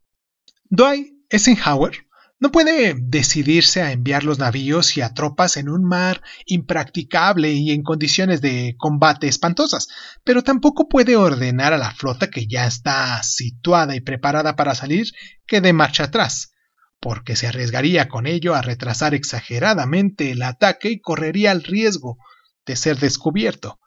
Dwight 0.69 1.09
Eisenhower 1.31 2.07
no 2.40 2.53
puede 2.53 2.94
decidirse 2.96 3.83
a 3.83 3.90
enviar 3.90 4.22
los 4.22 4.38
navíos 4.38 4.96
y 4.96 5.01
a 5.01 5.12
tropas 5.12 5.57
en 5.57 5.68
un 5.68 5.85
mar 5.85 6.22
impracticable 6.46 7.53
y 7.53 7.72
en 7.72 7.83
condiciones 7.83 8.40
de 8.40 8.77
combate 8.79 9.27
espantosas, 9.27 9.88
pero 10.22 10.42
tampoco 10.42 10.88
puede 10.88 11.16
ordenar 11.16 11.72
a 11.72 11.79
la 11.79 11.90
flota 11.90 12.31
que 12.31 12.46
ya 12.46 12.66
está 12.66 13.20
situada 13.24 13.96
y 13.96 14.01
preparada 14.01 14.55
para 14.55 14.77
salir 14.77 15.09
que 15.46 15.61
dé 15.61 15.72
marcha 15.72 16.05
atrás, 16.05 16.53
porque 17.01 17.35
se 17.35 17.48
arriesgaría 17.48 18.09
con 18.09 18.29
ello 18.29 18.55
a 18.55 18.62
retrasar 18.62 19.14
exageradamente 19.14 20.31
el 20.31 20.42
ataque 20.42 20.90
y 20.90 21.01
correría 21.01 21.51
el 21.51 21.64
riesgo 21.64 22.18
de 22.66 22.77
ser 22.77 22.98
descubierto. 22.98 23.81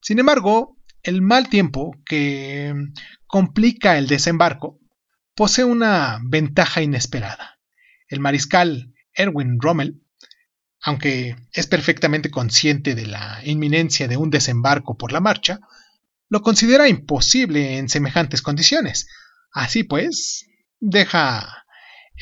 Sin 0.00 0.18
embargo, 0.18 0.78
el 1.02 1.20
mal 1.20 1.50
tiempo 1.50 1.94
que 2.06 2.72
complica 3.26 3.98
el 3.98 4.06
desembarco 4.06 4.78
posee 5.34 5.64
una 5.64 6.18
ventaja 6.22 6.80
inesperada 6.80 7.53
el 8.14 8.20
mariscal 8.20 8.94
Erwin 9.12 9.60
Rommel, 9.60 10.00
aunque 10.80 11.36
es 11.52 11.66
perfectamente 11.66 12.30
consciente 12.30 12.94
de 12.94 13.06
la 13.06 13.40
inminencia 13.44 14.08
de 14.08 14.16
un 14.16 14.30
desembarco 14.30 14.96
por 14.96 15.12
la 15.12 15.20
marcha, 15.20 15.60
lo 16.28 16.42
considera 16.42 16.88
imposible 16.88 17.78
en 17.78 17.88
semejantes 17.88 18.42
condiciones. 18.42 19.08
Así 19.52 19.84
pues, 19.84 20.46
deja 20.80 21.64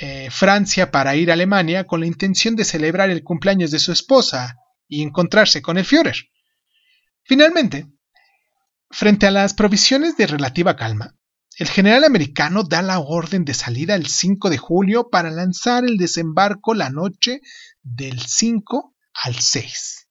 eh, 0.01 0.29
Francia 0.31 0.91
para 0.91 1.17
ir 1.17 1.31
a 1.31 1.35
Alemania 1.35 1.85
con 1.85 2.01
la 2.01 2.07
intención 2.07 2.57
de 2.57 2.65
celebrar 2.65 3.11
el 3.11 3.23
cumpleaños 3.23 3.71
de 3.71 3.79
su 3.79 3.93
esposa 3.93 4.57
y 4.89 5.03
encontrarse 5.03 5.63
con 5.63 5.79
el 5.79 5.85
Führer. 5.85 6.17
Finalmente, 7.25 7.87
frente 8.91 9.27
a 9.27 9.31
las 9.31 9.55
provisiones 9.55 10.17
de 10.17 10.27
relativa 10.27 10.77
calma, 10.77 11.15
el 11.59 11.69
general 11.69 12.05
americano 12.05 12.63
da 12.63 12.83
la 12.83 12.99
orden 12.99 13.45
de 13.45 13.55
salida 13.55 13.95
el 13.95 14.07
5 14.07 14.51
de 14.51 14.59
julio 14.59 15.11
para 15.11 15.31
lanzar 15.31 15.85
el 15.85 15.99
desembarco 15.99 16.75
la 16.75 16.91
noche 16.91 17.41
del 17.83 18.21
5 18.21 18.95
al 19.25 19.35
6. 19.35 20.09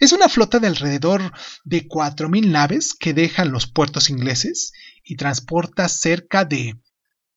Es 0.00 0.12
una 0.12 0.28
flota 0.28 0.58
de 0.58 0.66
alrededor 0.66 1.32
de 1.64 1.86
4.000 1.86 2.50
naves 2.50 2.94
que 2.94 3.14
dejan 3.14 3.52
los 3.52 3.66
puertos 3.66 4.10
ingleses 4.10 4.72
y 5.04 5.16
transporta 5.16 5.88
cerca 5.88 6.44
de 6.44 6.74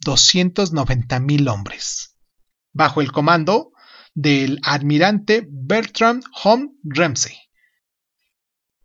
290.000 0.05 1.51
hombres, 1.51 2.17
bajo 2.73 3.01
el 3.01 3.11
comando 3.11 3.71
del 4.15 4.59
almirante 4.63 5.47
Bertram 5.47 6.21
Home 6.43 6.69
Ramsey, 6.83 7.37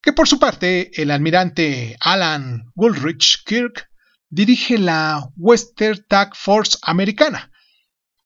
que 0.03 0.13
por 0.13 0.29
su 0.29 0.39
parte 0.39 1.01
el 1.01 1.11
almirante 1.11 1.97
Alan 2.01 2.71
Woolrich 2.75 3.43
Kirk 3.45 3.92
dirige 4.33 4.79
la 4.79 5.31
Western 5.37 6.07
Task 6.09 6.35
Force 6.35 6.79
americana, 6.83 7.53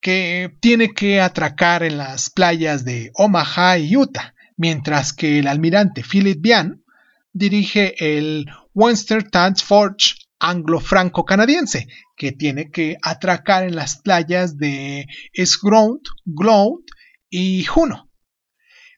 que 0.00 0.56
tiene 0.60 0.94
que 0.94 1.20
atracar 1.20 1.82
en 1.82 1.98
las 1.98 2.30
playas 2.30 2.84
de 2.84 3.10
Omaha 3.14 3.78
y 3.78 3.96
Utah, 3.96 4.34
mientras 4.56 5.12
que 5.12 5.40
el 5.40 5.48
almirante 5.48 6.04
Philip 6.04 6.40
Bian 6.40 6.84
dirige 7.32 7.96
el 7.98 8.46
Western 8.72 9.28
Task 9.28 9.64
Force 9.64 10.14
anglo-franco-canadiense, 10.38 11.88
que 12.16 12.30
tiene 12.30 12.70
que 12.70 12.96
atracar 13.02 13.64
en 13.64 13.74
las 13.74 13.96
playas 14.00 14.56
de 14.56 15.06
Scround, 15.44 16.02
Gloud 16.24 16.84
y 17.28 17.64
Juno. 17.64 18.12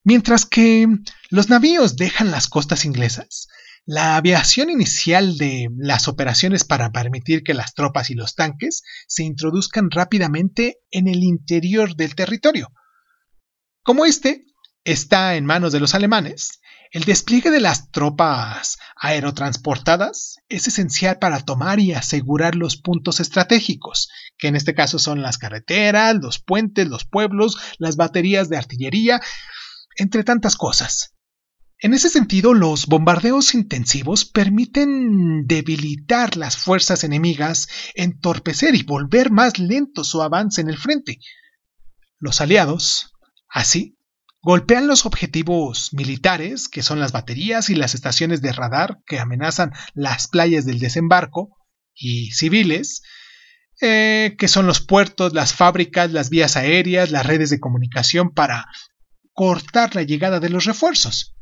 Mientras 0.04 0.44
que 0.44 0.86
los 1.30 1.48
navíos 1.48 1.96
dejan 1.96 2.30
las 2.30 2.48
costas 2.48 2.84
inglesas, 2.84 3.47
la 3.88 4.16
aviación 4.16 4.68
inicial 4.68 5.38
de 5.38 5.70
las 5.78 6.08
operaciones 6.08 6.62
para 6.62 6.92
permitir 6.92 7.42
que 7.42 7.54
las 7.54 7.72
tropas 7.72 8.10
y 8.10 8.14
los 8.14 8.34
tanques 8.34 8.82
se 9.06 9.22
introduzcan 9.22 9.90
rápidamente 9.90 10.80
en 10.90 11.08
el 11.08 11.24
interior 11.24 11.96
del 11.96 12.14
territorio. 12.14 12.70
Como 13.82 14.04
este 14.04 14.44
está 14.84 15.36
en 15.36 15.46
manos 15.46 15.72
de 15.72 15.80
los 15.80 15.94
alemanes, 15.94 16.60
el 16.90 17.04
despliegue 17.04 17.50
de 17.50 17.60
las 17.60 17.90
tropas 17.90 18.76
aerotransportadas 18.94 20.36
es 20.50 20.68
esencial 20.68 21.18
para 21.18 21.40
tomar 21.40 21.80
y 21.80 21.94
asegurar 21.94 22.56
los 22.56 22.76
puntos 22.76 23.20
estratégicos, 23.20 24.10
que 24.36 24.48
en 24.48 24.56
este 24.56 24.74
caso 24.74 24.98
son 24.98 25.22
las 25.22 25.38
carreteras, 25.38 26.14
los 26.16 26.40
puentes, 26.40 26.86
los 26.88 27.06
pueblos, 27.06 27.56
las 27.78 27.96
baterías 27.96 28.50
de 28.50 28.58
artillería, 28.58 29.22
entre 29.96 30.24
tantas 30.24 30.56
cosas. 30.56 31.14
En 31.80 31.94
ese 31.94 32.08
sentido, 32.08 32.54
los 32.54 32.86
bombardeos 32.86 33.54
intensivos 33.54 34.24
permiten 34.24 35.46
debilitar 35.46 36.36
las 36.36 36.56
fuerzas 36.56 37.04
enemigas, 37.04 37.68
entorpecer 37.94 38.74
y 38.74 38.82
volver 38.82 39.30
más 39.30 39.60
lento 39.60 40.02
su 40.02 40.20
avance 40.20 40.60
en 40.60 40.68
el 40.68 40.76
frente. 40.76 41.20
Los 42.18 42.40
aliados, 42.40 43.12
así, 43.48 43.96
golpean 44.42 44.88
los 44.88 45.06
objetivos 45.06 45.90
militares, 45.92 46.66
que 46.68 46.82
son 46.82 46.98
las 46.98 47.12
baterías 47.12 47.70
y 47.70 47.76
las 47.76 47.94
estaciones 47.94 48.42
de 48.42 48.52
radar 48.52 48.98
que 49.06 49.20
amenazan 49.20 49.72
las 49.94 50.26
playas 50.26 50.66
del 50.66 50.80
desembarco, 50.80 51.56
y 51.94 52.32
civiles, 52.32 53.02
eh, 53.80 54.34
que 54.36 54.48
son 54.48 54.66
los 54.66 54.80
puertos, 54.80 55.32
las 55.32 55.52
fábricas, 55.52 56.10
las 56.10 56.30
vías 56.30 56.56
aéreas, 56.56 57.12
las 57.12 57.26
redes 57.26 57.50
de 57.50 57.60
comunicación 57.60 58.32
para 58.32 58.66
cortar 59.32 59.94
la 59.94 60.02
llegada 60.02 60.40
de 60.40 60.48
los 60.48 60.64
refuerzos. 60.64 61.36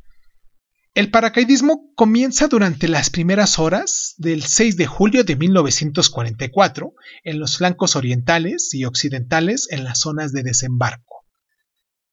El 0.97 1.11
paracaidismo 1.11 1.93
comienza 1.95 2.49
durante 2.49 2.89
las 2.89 3.11
primeras 3.11 3.59
horas 3.59 4.15
del 4.17 4.43
6 4.43 4.79
de 4.79 4.87
julio 4.87 5.25
de 5.25 5.37
1944 5.37 6.95
en 7.23 7.39
los 7.39 7.59
flancos 7.59 7.97
orientales 7.97 8.73
y 8.73 8.87
occidentales 8.87 9.69
en 9.71 9.85
las 9.85 10.01
zonas 10.01 10.33
de 10.33 10.43
desembarco. 10.43 11.27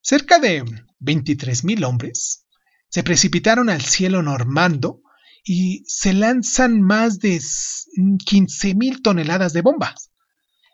Cerca 0.02 0.38
de 0.38 0.66
23.000 1.00 1.86
hombres 1.86 2.46
se 2.90 3.04
precipitaron 3.04 3.70
al 3.70 3.84
cielo 3.84 4.22
normando 4.22 5.00
y 5.46 5.86
se 5.88 6.12
lanzan 6.12 6.82
más 6.82 7.20
de 7.20 7.38
15.000 7.38 9.02
toneladas 9.02 9.54
de 9.54 9.62
bombas, 9.62 10.12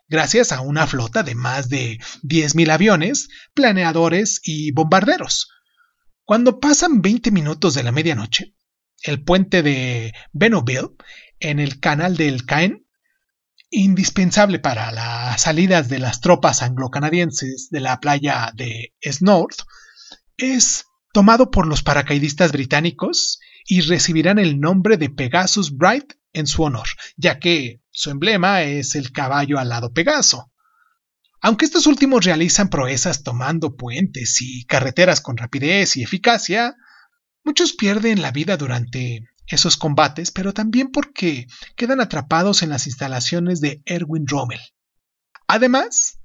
gracias 0.08 0.50
a 0.50 0.62
una 0.62 0.88
flota 0.88 1.22
de 1.22 1.36
más 1.36 1.68
de 1.68 2.00
10.000 2.24 2.72
aviones, 2.72 3.28
planeadores 3.54 4.40
y 4.42 4.72
bombarderos. 4.72 5.46
Cuando 6.30 6.60
pasan 6.60 7.02
20 7.02 7.32
minutos 7.32 7.74
de 7.74 7.82
la 7.82 7.90
medianoche, 7.90 8.54
el 9.02 9.20
puente 9.24 9.64
de 9.64 10.14
Benoville, 10.32 10.90
en 11.40 11.58
el 11.58 11.80
canal 11.80 12.16
del 12.16 12.46
Caen, 12.46 12.86
indispensable 13.68 14.60
para 14.60 14.92
las 14.92 15.42
salidas 15.42 15.88
de 15.88 15.98
las 15.98 16.20
tropas 16.20 16.62
anglo-canadienses 16.62 17.66
de 17.72 17.80
la 17.80 17.98
playa 17.98 18.52
de 18.54 18.94
Snorth, 19.04 19.62
es 20.36 20.84
tomado 21.12 21.50
por 21.50 21.66
los 21.66 21.82
paracaidistas 21.82 22.52
británicos 22.52 23.40
y 23.66 23.80
recibirán 23.80 24.38
el 24.38 24.60
nombre 24.60 24.98
de 24.98 25.10
Pegasus 25.10 25.76
Bright 25.76 26.12
en 26.32 26.46
su 26.46 26.62
honor, 26.62 26.86
ya 27.16 27.40
que 27.40 27.82
su 27.90 28.10
emblema 28.10 28.62
es 28.62 28.94
el 28.94 29.10
caballo 29.10 29.58
alado 29.58 29.92
Pegaso. 29.92 30.49
Aunque 31.42 31.64
estos 31.64 31.86
últimos 31.86 32.24
realizan 32.24 32.68
proezas 32.68 33.22
tomando 33.22 33.76
puentes 33.76 34.40
y 34.42 34.64
carreteras 34.66 35.20
con 35.20 35.36
rapidez 35.36 35.96
y 35.96 36.02
eficacia, 36.02 36.76
muchos 37.44 37.72
pierden 37.72 38.20
la 38.20 38.30
vida 38.30 38.56
durante 38.56 39.24
esos 39.46 39.76
combates, 39.76 40.30
pero 40.30 40.52
también 40.52 40.90
porque 40.90 41.46
quedan 41.76 42.00
atrapados 42.00 42.62
en 42.62 42.68
las 42.68 42.86
instalaciones 42.86 43.60
de 43.60 43.82
Erwin 43.86 44.26
Rommel. 44.26 44.60
Además, 45.46 46.18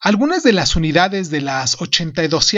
algunas 0.00 0.44
de 0.44 0.52
las 0.52 0.76
unidades 0.76 1.30
de 1.30 1.40
las 1.40 1.80
82 1.80 2.54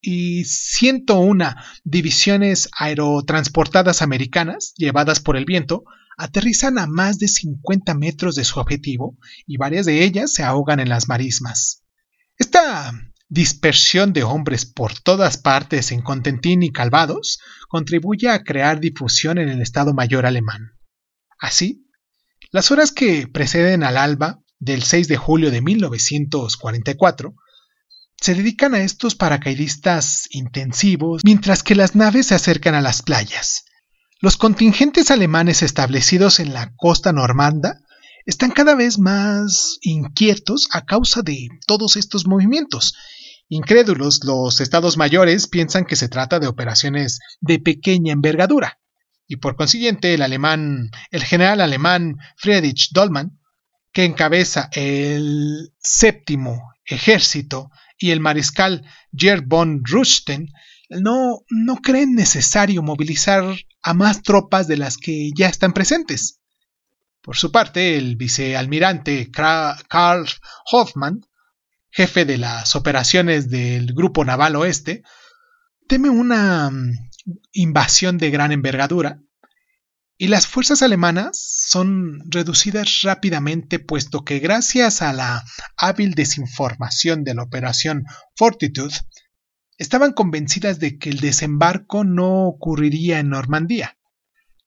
y 0.00 0.44
101 0.44 1.54
divisiones 1.82 2.68
aerotransportadas 2.78 4.02
americanas, 4.02 4.72
llevadas 4.76 5.18
por 5.18 5.36
el 5.36 5.44
viento, 5.44 5.84
aterrizan 6.16 6.78
a 6.78 6.86
más 6.86 7.18
de 7.18 7.28
50 7.28 7.94
metros 7.94 8.34
de 8.34 8.44
su 8.44 8.58
objetivo 8.58 9.18
y 9.46 9.56
varias 9.56 9.86
de 9.86 10.02
ellas 10.02 10.32
se 10.32 10.42
ahogan 10.42 10.80
en 10.80 10.88
las 10.88 11.08
marismas. 11.08 11.84
Esta 12.38 12.92
dispersión 13.28 14.12
de 14.12 14.22
hombres 14.22 14.66
por 14.66 14.98
todas 14.98 15.36
partes 15.36 15.92
en 15.92 16.00
Contentín 16.02 16.62
y 16.62 16.72
Calvados 16.72 17.40
contribuye 17.68 18.28
a 18.28 18.44
crear 18.44 18.80
difusión 18.80 19.38
en 19.38 19.48
el 19.48 19.60
Estado 19.60 19.94
Mayor 19.94 20.26
alemán. 20.26 20.78
Así, 21.38 21.86
las 22.50 22.70
horas 22.70 22.92
que 22.92 23.26
preceden 23.26 23.82
al 23.82 23.96
alba 23.96 24.40
del 24.58 24.82
6 24.82 25.08
de 25.08 25.16
julio 25.16 25.50
de 25.50 25.60
1944 25.60 27.34
se 28.18 28.34
dedican 28.34 28.74
a 28.74 28.80
estos 28.80 29.14
paracaidistas 29.14 30.26
intensivos 30.30 31.22
mientras 31.24 31.62
que 31.62 31.74
las 31.74 31.94
naves 31.94 32.28
se 32.28 32.34
acercan 32.34 32.74
a 32.74 32.80
las 32.80 33.02
playas. 33.02 33.65
Los 34.26 34.36
contingentes 34.36 35.12
alemanes 35.12 35.62
establecidos 35.62 36.40
en 36.40 36.52
la 36.52 36.72
costa 36.74 37.12
normanda 37.12 37.78
están 38.24 38.50
cada 38.50 38.74
vez 38.74 38.98
más 38.98 39.78
inquietos 39.82 40.66
a 40.72 40.84
causa 40.84 41.22
de 41.22 41.46
todos 41.64 41.94
estos 41.94 42.26
movimientos. 42.26 42.96
Incrédulos, 43.48 44.24
los 44.24 44.60
estados 44.60 44.96
mayores 44.96 45.46
piensan 45.46 45.84
que 45.84 45.94
se 45.94 46.08
trata 46.08 46.40
de 46.40 46.48
operaciones 46.48 47.20
de 47.40 47.60
pequeña 47.60 48.12
envergadura, 48.12 48.80
y 49.28 49.36
por 49.36 49.54
consiguiente 49.54 50.12
el 50.12 50.22
alemán, 50.22 50.90
el 51.12 51.22
general 51.22 51.60
alemán 51.60 52.16
Friedrich 52.36 52.90
Dollmann 52.90 53.38
que 53.92 54.02
encabeza 54.02 54.70
el 54.72 55.72
séptimo 55.78 56.72
ejército 56.84 57.70
y 57.96 58.10
el 58.10 58.18
mariscal 58.18 58.82
Gerd 59.16 59.44
von 59.46 59.84
no, 60.88 61.40
no 61.48 61.76
creen 61.76 62.14
necesario 62.14 62.82
movilizar 62.82 63.56
a 63.82 63.94
más 63.94 64.22
tropas 64.22 64.66
de 64.66 64.76
las 64.76 64.96
que 64.96 65.30
ya 65.36 65.48
están 65.48 65.72
presentes. 65.72 66.40
Por 67.22 67.36
su 67.36 67.50
parte, 67.50 67.96
el 67.96 68.16
vicealmirante 68.16 69.30
Karl 69.30 70.28
Hoffmann, 70.70 71.26
jefe 71.90 72.24
de 72.24 72.38
las 72.38 72.76
operaciones 72.76 73.50
del 73.50 73.94
Grupo 73.94 74.24
Naval 74.24 74.56
Oeste, 74.56 75.02
teme 75.88 76.08
una 76.08 76.70
mm, 76.70 76.92
invasión 77.52 78.18
de 78.18 78.30
gran 78.30 78.52
envergadura 78.52 79.20
y 80.18 80.28
las 80.28 80.46
fuerzas 80.46 80.82
alemanas 80.82 81.38
son 81.66 82.20
reducidas 82.30 83.02
rápidamente 83.02 83.78
puesto 83.78 84.24
que 84.24 84.38
gracias 84.38 85.02
a 85.02 85.12
la 85.12 85.44
hábil 85.76 86.14
desinformación 86.14 87.22
de 87.22 87.34
la 87.34 87.42
operación 87.42 88.04
Fortitude, 88.34 88.94
estaban 89.78 90.12
convencidas 90.12 90.78
de 90.78 90.98
que 90.98 91.10
el 91.10 91.20
desembarco 91.20 92.04
no 92.04 92.46
ocurriría 92.46 93.18
en 93.18 93.30
Normandía. 93.30 93.98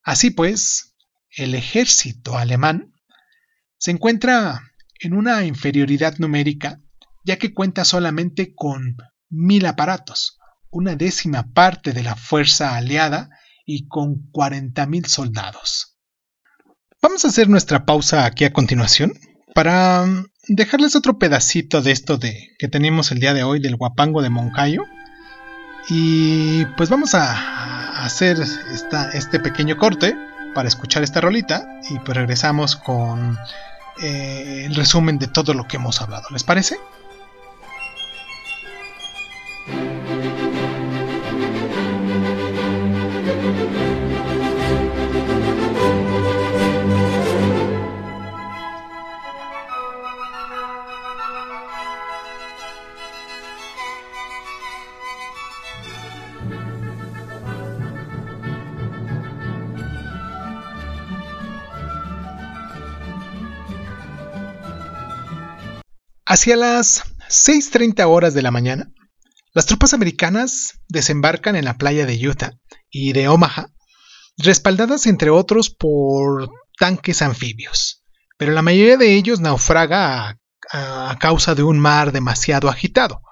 Así 0.02 0.30
pues, 0.30 0.96
el 1.30 1.54
ejército 1.54 2.36
alemán 2.36 2.94
se 3.78 3.90
encuentra 3.90 4.60
en 5.00 5.14
una 5.14 5.44
inferioridad 5.44 6.18
numérica, 6.18 6.80
ya 7.24 7.38
que 7.38 7.54
cuenta 7.54 7.84
solamente 7.84 8.54
con 8.54 8.96
mil 9.28 9.66
aparatos, 9.66 10.38
una 10.70 10.96
décima 10.96 11.52
parte 11.52 11.92
de 11.92 12.02
la 12.02 12.16
fuerza 12.16 12.76
aliada 12.76 13.30
y 13.64 13.88
con 13.88 14.30
40.000 14.32 15.06
soldados. 15.06 15.98
Vamos 17.02 17.24
a 17.24 17.28
hacer 17.28 17.48
nuestra 17.48 17.86
pausa 17.86 18.26
aquí 18.26 18.44
a 18.44 18.52
continuación 18.52 19.12
para 19.54 20.04
mm, 20.04 20.26
dejarles 20.48 20.96
otro 20.96 21.18
pedacito 21.18 21.80
de 21.80 21.92
esto 21.92 22.18
de 22.18 22.48
que 22.58 22.68
tenemos 22.68 23.10
el 23.10 23.20
día 23.20 23.32
de 23.32 23.42
hoy 23.42 23.60
del 23.60 23.76
guapango 23.76 24.22
de 24.22 24.30
Moncayo. 24.30 24.84
Y 25.92 26.66
pues 26.76 26.88
vamos 26.88 27.16
a 27.16 28.04
hacer 28.04 28.38
este 28.40 29.40
pequeño 29.40 29.76
corte 29.76 30.16
para 30.54 30.68
escuchar 30.68 31.02
esta 31.02 31.20
rolita 31.20 31.66
y 31.90 31.98
pues 31.98 32.16
regresamos 32.16 32.76
con 32.76 33.36
eh, 34.00 34.64
el 34.66 34.74
resumen 34.76 35.18
de 35.18 35.26
todo 35.26 35.52
lo 35.52 35.66
que 35.66 35.78
hemos 35.78 36.00
hablado. 36.00 36.28
¿Les 36.30 36.44
parece? 36.44 36.78
Hacia 66.32 66.54
las 66.54 67.02
6.30 67.28 68.04
horas 68.04 68.34
de 68.34 68.42
la 68.42 68.52
mañana, 68.52 68.92
las 69.52 69.66
tropas 69.66 69.94
americanas 69.94 70.78
desembarcan 70.88 71.56
en 71.56 71.64
la 71.64 71.76
playa 71.76 72.06
de 72.06 72.28
Utah 72.28 72.52
y 72.88 73.12
de 73.12 73.26
Omaha, 73.26 73.72
respaldadas 74.36 75.08
entre 75.08 75.30
otros 75.30 75.70
por 75.70 76.48
tanques 76.78 77.20
anfibios, 77.22 78.04
pero 78.38 78.52
la 78.52 78.62
mayoría 78.62 78.96
de 78.96 79.16
ellos 79.16 79.40
naufraga 79.40 80.38
a, 80.72 81.16
causa 81.18 81.56
de 81.56 81.64
un 81.64 81.80
mar 81.80 82.12
demasiado 82.12 82.68
agitado. 82.68 83.22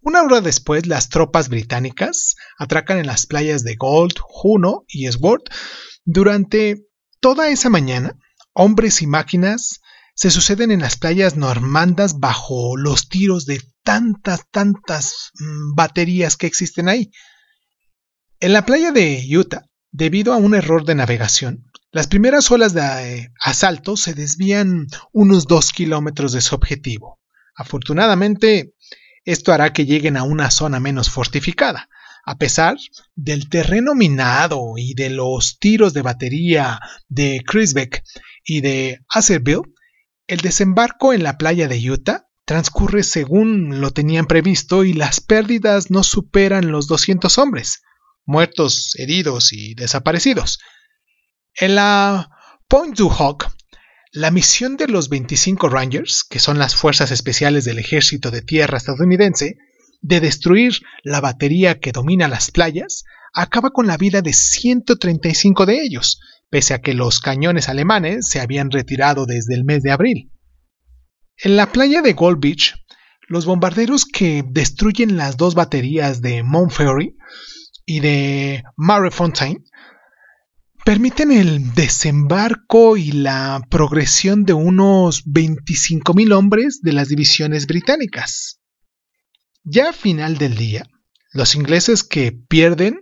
Una 0.00 0.22
hora 0.22 0.40
después, 0.40 0.86
las 0.86 1.10
tropas 1.10 1.50
británicas 1.50 2.36
atracan 2.58 2.96
en 2.96 3.06
las 3.06 3.26
playas 3.26 3.64
de 3.64 3.76
Gold, 3.76 4.14
Juno 4.18 4.84
y 4.88 5.06
Sword. 5.12 5.42
Durante 6.06 6.86
toda 7.20 7.50
esa 7.50 7.68
mañana, 7.68 8.14
hombres 8.54 9.02
y 9.02 9.06
máquinas 9.06 9.82
se 10.20 10.30
suceden 10.30 10.70
en 10.70 10.80
las 10.80 10.98
playas 10.98 11.36
normandas 11.38 12.18
bajo 12.18 12.76
los 12.76 13.08
tiros 13.08 13.46
de 13.46 13.62
tantas, 13.82 14.42
tantas 14.50 15.30
mm, 15.32 15.74
baterías 15.74 16.36
que 16.36 16.46
existen 16.46 16.90
ahí. 16.90 17.10
En 18.38 18.52
la 18.52 18.66
playa 18.66 18.92
de 18.92 19.26
Utah, 19.34 19.64
debido 19.90 20.34
a 20.34 20.36
un 20.36 20.54
error 20.54 20.84
de 20.84 20.94
navegación, 20.94 21.64
las 21.90 22.06
primeras 22.06 22.50
olas 22.50 22.74
de 22.74 22.82
eh, 22.82 23.32
asalto 23.42 23.96
se 23.96 24.12
desvían 24.12 24.88
unos 25.10 25.46
dos 25.46 25.72
kilómetros 25.72 26.32
de 26.32 26.42
su 26.42 26.54
objetivo. 26.54 27.18
Afortunadamente, 27.56 28.74
esto 29.24 29.54
hará 29.54 29.72
que 29.72 29.86
lleguen 29.86 30.18
a 30.18 30.22
una 30.22 30.50
zona 30.50 30.80
menos 30.80 31.08
fortificada. 31.08 31.88
A 32.26 32.36
pesar 32.36 32.76
del 33.14 33.48
terreno 33.48 33.94
minado 33.94 34.74
y 34.76 34.92
de 34.92 35.08
los 35.08 35.58
tiros 35.58 35.94
de 35.94 36.02
batería 36.02 36.78
de 37.08 37.42
Crisbeck 37.42 38.02
y 38.44 38.60
de 38.60 39.00
Acerville, 39.08 39.62
el 40.30 40.38
desembarco 40.38 41.12
en 41.12 41.24
la 41.24 41.36
playa 41.38 41.66
de 41.66 41.90
Utah 41.90 42.28
transcurre 42.44 43.02
según 43.02 43.80
lo 43.80 43.90
tenían 43.90 44.26
previsto 44.26 44.84
y 44.84 44.92
las 44.92 45.20
pérdidas 45.20 45.90
no 45.90 46.04
superan 46.04 46.70
los 46.70 46.86
200 46.86 47.36
hombres, 47.38 47.82
muertos, 48.24 48.94
heridos 48.96 49.52
y 49.52 49.74
desaparecidos. 49.74 50.60
En 51.54 51.74
la 51.74 52.30
Point 52.68 52.96
du 52.96 53.08
Hoc, 53.08 53.50
la 54.12 54.30
misión 54.30 54.76
de 54.76 54.86
los 54.86 55.08
25 55.08 55.68
Rangers, 55.68 56.22
que 56.22 56.38
son 56.38 56.60
las 56.60 56.76
fuerzas 56.76 57.10
especiales 57.10 57.64
del 57.64 57.80
ejército 57.80 58.30
de 58.30 58.42
tierra 58.42 58.78
estadounidense, 58.78 59.56
de 60.00 60.20
destruir 60.20 60.74
la 61.02 61.20
batería 61.20 61.80
que 61.80 61.90
domina 61.90 62.28
las 62.28 62.52
playas, 62.52 63.02
acaba 63.34 63.70
con 63.70 63.88
la 63.88 63.96
vida 63.96 64.22
de 64.22 64.32
135 64.32 65.66
de 65.66 65.82
ellos, 65.82 66.20
pese 66.50 66.74
a 66.74 66.80
que 66.80 66.94
los 66.94 67.20
cañones 67.20 67.68
alemanes 67.68 68.28
se 68.28 68.40
habían 68.40 68.70
retirado 68.70 69.24
desde 69.24 69.54
el 69.54 69.64
mes 69.64 69.82
de 69.82 69.92
abril. 69.92 70.32
En 71.36 71.56
la 71.56 71.72
playa 71.72 72.02
de 72.02 72.12
Gold 72.12 72.40
Beach, 72.40 72.74
los 73.28 73.46
bombarderos 73.46 74.04
que 74.04 74.44
destruyen 74.46 75.16
las 75.16 75.36
dos 75.36 75.54
baterías 75.54 76.20
de 76.20 76.42
Montferry 76.42 77.16
y 77.86 78.00
de 78.00 78.64
Marefontaine 78.76 79.64
permiten 80.84 81.30
el 81.30 81.72
desembarco 81.74 82.96
y 82.96 83.12
la 83.12 83.62
progresión 83.70 84.44
de 84.44 84.52
unos 84.52 85.24
25.000 85.26 86.32
hombres 86.32 86.80
de 86.82 86.92
las 86.92 87.08
divisiones 87.08 87.66
británicas. 87.66 88.60
Ya 89.62 89.90
a 89.90 89.92
final 89.92 90.38
del 90.38 90.56
día, 90.56 90.88
los 91.32 91.54
ingleses 91.54 92.02
que 92.02 92.32
pierden 92.32 93.00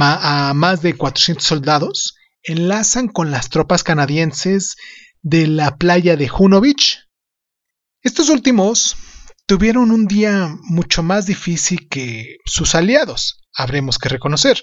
a 0.00 0.52
más 0.54 0.82
de 0.82 0.94
400 0.94 1.44
soldados 1.44 2.14
enlazan 2.42 3.08
con 3.08 3.30
las 3.30 3.48
tropas 3.48 3.82
canadienses 3.82 4.76
de 5.22 5.46
la 5.46 5.76
playa 5.76 6.16
de 6.16 6.28
Juno 6.28 6.60
Beach. 6.60 7.08
Estos 8.00 8.28
últimos 8.28 8.96
tuvieron 9.46 9.90
un 9.90 10.06
día 10.06 10.56
mucho 10.62 11.02
más 11.02 11.26
difícil 11.26 11.88
que 11.88 12.38
sus 12.44 12.74
aliados, 12.74 13.40
habremos 13.54 13.98
que 13.98 14.08
reconocer. 14.08 14.62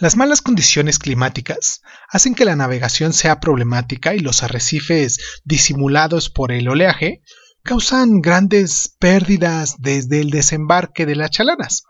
Las 0.00 0.16
malas 0.16 0.42
condiciones 0.42 0.98
climáticas 0.98 1.80
hacen 2.10 2.34
que 2.34 2.44
la 2.44 2.56
navegación 2.56 3.12
sea 3.12 3.40
problemática 3.40 4.14
y 4.14 4.18
los 4.18 4.42
arrecifes 4.42 5.40
disimulados 5.44 6.28
por 6.28 6.52
el 6.52 6.68
oleaje 6.68 7.22
causan 7.62 8.20
grandes 8.20 8.94
pérdidas 8.98 9.76
desde 9.78 10.20
el 10.20 10.30
desembarque 10.30 11.06
de 11.06 11.16
las 11.16 11.30
chalanas. 11.30 11.84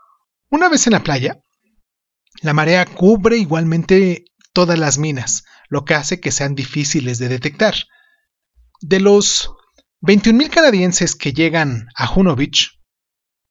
Una 0.49 0.69
vez 0.69 0.87
en 0.87 0.93
la 0.93 1.03
playa, 1.03 1.39
la 2.41 2.53
marea 2.53 2.85
cubre 2.85 3.37
igualmente 3.37 4.25
todas 4.57 4.79
las 4.79 4.97
minas, 4.97 5.43
lo 5.69 5.85
que 5.85 5.93
hace 5.93 6.19
que 6.19 6.31
sean 6.31 6.55
difíciles 6.55 7.19
de 7.19 7.29
detectar. 7.29 7.75
De 8.81 8.99
los 8.99 9.51
21.000 10.01 10.49
canadienses 10.49 11.13
que 11.13 11.31
llegan 11.31 11.89
a 11.93 12.07
Juno 12.07 12.35
Beach, 12.35 12.79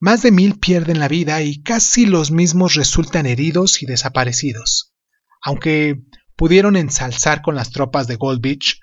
más 0.00 0.22
de 0.22 0.32
mil 0.32 0.58
pierden 0.58 0.98
la 0.98 1.06
vida 1.06 1.40
y 1.42 1.62
casi 1.62 2.06
los 2.06 2.32
mismos 2.32 2.74
resultan 2.74 3.26
heridos 3.26 3.84
y 3.84 3.86
desaparecidos. 3.86 4.96
Aunque 5.40 6.02
pudieron 6.34 6.74
ensalzar 6.74 7.40
con 7.40 7.54
las 7.54 7.70
tropas 7.70 8.08
de 8.08 8.16
Gold 8.16 8.40
Beach, 8.40 8.80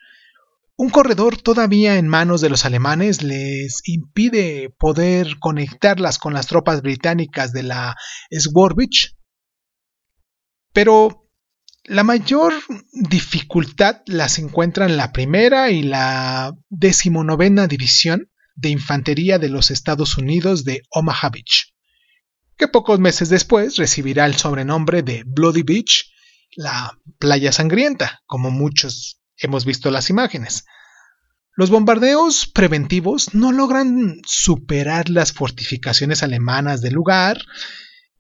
un 0.77 0.91
corredor 0.91 1.35
todavía 1.41 1.97
en 1.97 2.07
manos 2.07 2.39
de 2.39 2.49
los 2.49 2.63
alemanes 2.63 3.21
les 3.21 3.81
impide 3.83 4.73
poder 4.79 5.39
conectarlas 5.39 6.19
con 6.19 6.33
las 6.33 6.47
tropas 6.47 6.83
británicas 6.83 7.51
de 7.51 7.63
la 7.63 7.97
Sword 8.31 8.75
Beach. 8.77 9.13
Pero 10.71 11.22
la 11.85 12.03
mayor 12.03 12.53
dificultad 12.91 14.01
las 14.05 14.39
encuentra 14.39 14.85
en 14.85 14.97
la 14.97 15.11
primera 15.11 15.69
y 15.69 15.83
la 15.83 16.55
decimonovena 16.69 17.67
división, 17.67 18.29
de 18.55 18.69
Infantería 18.69 19.39
de 19.39 19.49
los 19.49 19.71
Estados 19.71 20.17
Unidos 20.17 20.63
de 20.63 20.83
Omaha 20.91 21.29
Beach, 21.29 21.73
que 22.57 22.67
pocos 22.67 22.99
meses 22.99 23.29
después 23.29 23.77
recibirá 23.77 24.25
el 24.25 24.35
sobrenombre 24.35 25.01
de 25.01 25.23
Bloody 25.25 25.63
Beach, 25.63 26.11
la 26.55 26.97
playa 27.17 27.51
sangrienta, 27.51 28.21
como 28.25 28.51
muchos 28.51 29.19
hemos 29.37 29.65
visto 29.65 29.89
las 29.89 30.09
imágenes. 30.09 30.65
Los 31.55 31.69
bombardeos 31.69 32.47
preventivos 32.47 33.33
no 33.33 33.51
logran 33.51 34.21
superar 34.25 35.09
las 35.09 35.33
fortificaciones 35.33 36.23
alemanas 36.23 36.81
del 36.81 36.93
lugar 36.93 37.39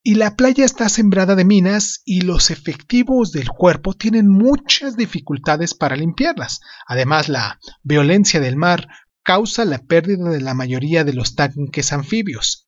y 0.03 0.15
la 0.15 0.35
playa 0.35 0.65
está 0.65 0.89
sembrada 0.89 1.35
de 1.35 1.45
minas 1.45 2.01
y 2.03 2.21
los 2.21 2.51
efectivos 2.51 3.31
del 3.31 3.47
cuerpo 3.49 3.93
tienen 3.93 4.27
muchas 4.27 4.97
dificultades 4.97 5.73
para 5.73 5.95
limpiarlas. 5.95 6.59
Además, 6.85 7.29
la 7.29 7.59
violencia 7.83 8.41
del 8.41 8.57
mar 8.57 8.89
causa 9.23 9.63
la 9.63 9.79
pérdida 9.79 10.29
de 10.29 10.41
la 10.41 10.53
mayoría 10.53 11.05
de 11.05 11.13
los 11.13 11.35
tanques 11.35 11.93
anfibios. 11.93 12.67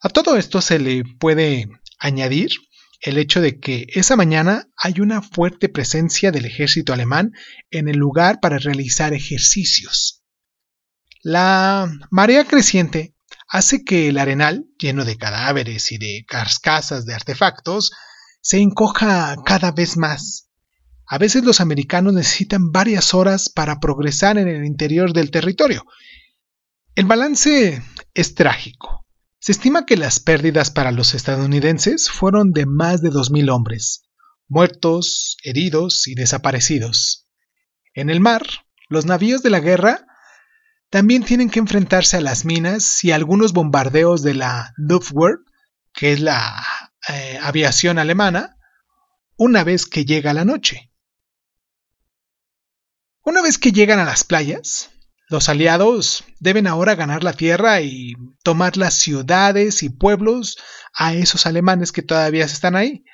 A 0.00 0.08
todo 0.08 0.38
esto 0.38 0.62
se 0.62 0.78
le 0.78 1.04
puede 1.04 1.68
añadir 1.98 2.50
el 3.02 3.18
hecho 3.18 3.42
de 3.42 3.60
que 3.60 3.86
esa 3.90 4.16
mañana 4.16 4.66
hay 4.78 5.00
una 5.00 5.20
fuerte 5.20 5.68
presencia 5.68 6.32
del 6.32 6.46
ejército 6.46 6.94
alemán 6.94 7.32
en 7.70 7.88
el 7.88 7.98
lugar 7.98 8.40
para 8.40 8.56
realizar 8.56 9.12
ejercicios. 9.12 10.24
La 11.22 11.90
marea 12.10 12.44
creciente 12.44 13.13
hace 13.54 13.84
que 13.84 14.08
el 14.08 14.18
arenal, 14.18 14.66
lleno 14.78 15.04
de 15.04 15.16
cadáveres 15.16 15.92
y 15.92 15.98
de 15.98 16.24
carcasas 16.26 17.06
de 17.06 17.14
artefactos, 17.14 17.92
se 18.40 18.58
encoja 18.58 19.36
cada 19.44 19.70
vez 19.70 19.96
más, 19.96 20.44
a 21.06 21.18
veces 21.18 21.44
los 21.44 21.60
americanos 21.60 22.14
necesitan 22.14 22.72
varias 22.72 23.14
horas 23.14 23.48
para 23.48 23.78
progresar 23.78 24.38
en 24.38 24.48
el 24.48 24.64
interior 24.64 25.12
del 25.12 25.30
territorio. 25.30 25.84
El 26.96 27.04
balance 27.04 27.82
es 28.14 28.34
trágico. 28.34 29.06
Se 29.38 29.52
estima 29.52 29.86
que 29.86 29.96
las 29.96 30.18
pérdidas 30.18 30.70
para 30.70 30.90
los 30.90 31.14
estadounidenses 31.14 32.10
fueron 32.10 32.52
de 32.52 32.66
más 32.66 33.02
de 33.02 33.10
2.000 33.10 33.54
hombres, 33.54 34.04
muertos, 34.48 35.36
heridos 35.44 36.08
y 36.08 36.14
desaparecidos. 36.14 37.28
En 37.92 38.10
el 38.10 38.20
mar, 38.20 38.44
los 38.88 39.04
navíos 39.04 39.42
de 39.42 39.50
la 39.50 39.60
guerra 39.60 40.03
también 40.90 41.24
tienen 41.24 41.50
que 41.50 41.58
enfrentarse 41.58 42.16
a 42.16 42.20
las 42.20 42.44
minas 42.44 43.02
y 43.04 43.12
algunos 43.12 43.52
bombardeos 43.52 44.22
de 44.22 44.34
la 44.34 44.72
Luftwaffe, 44.76 45.42
que 45.92 46.12
es 46.12 46.20
la 46.20 46.64
eh, 47.08 47.38
aviación 47.42 47.98
alemana, 47.98 48.56
una 49.36 49.64
vez 49.64 49.86
que 49.86 50.04
llega 50.04 50.32
la 50.34 50.44
noche. 50.44 50.90
Una 53.22 53.42
vez 53.42 53.58
que 53.58 53.72
llegan 53.72 53.98
a 53.98 54.04
las 54.04 54.22
playas, 54.22 54.90
los 55.28 55.48
aliados 55.48 56.24
deben 56.38 56.66
ahora 56.66 56.94
ganar 56.94 57.24
la 57.24 57.32
tierra 57.32 57.80
y 57.80 58.14
tomar 58.42 58.76
las 58.76 58.94
ciudades 58.94 59.82
y 59.82 59.88
pueblos 59.88 60.58
a 60.92 61.14
esos 61.14 61.46
alemanes 61.46 61.90
que 61.90 62.02
todavía 62.02 62.44
están 62.44 62.76
ahí. 62.76 63.04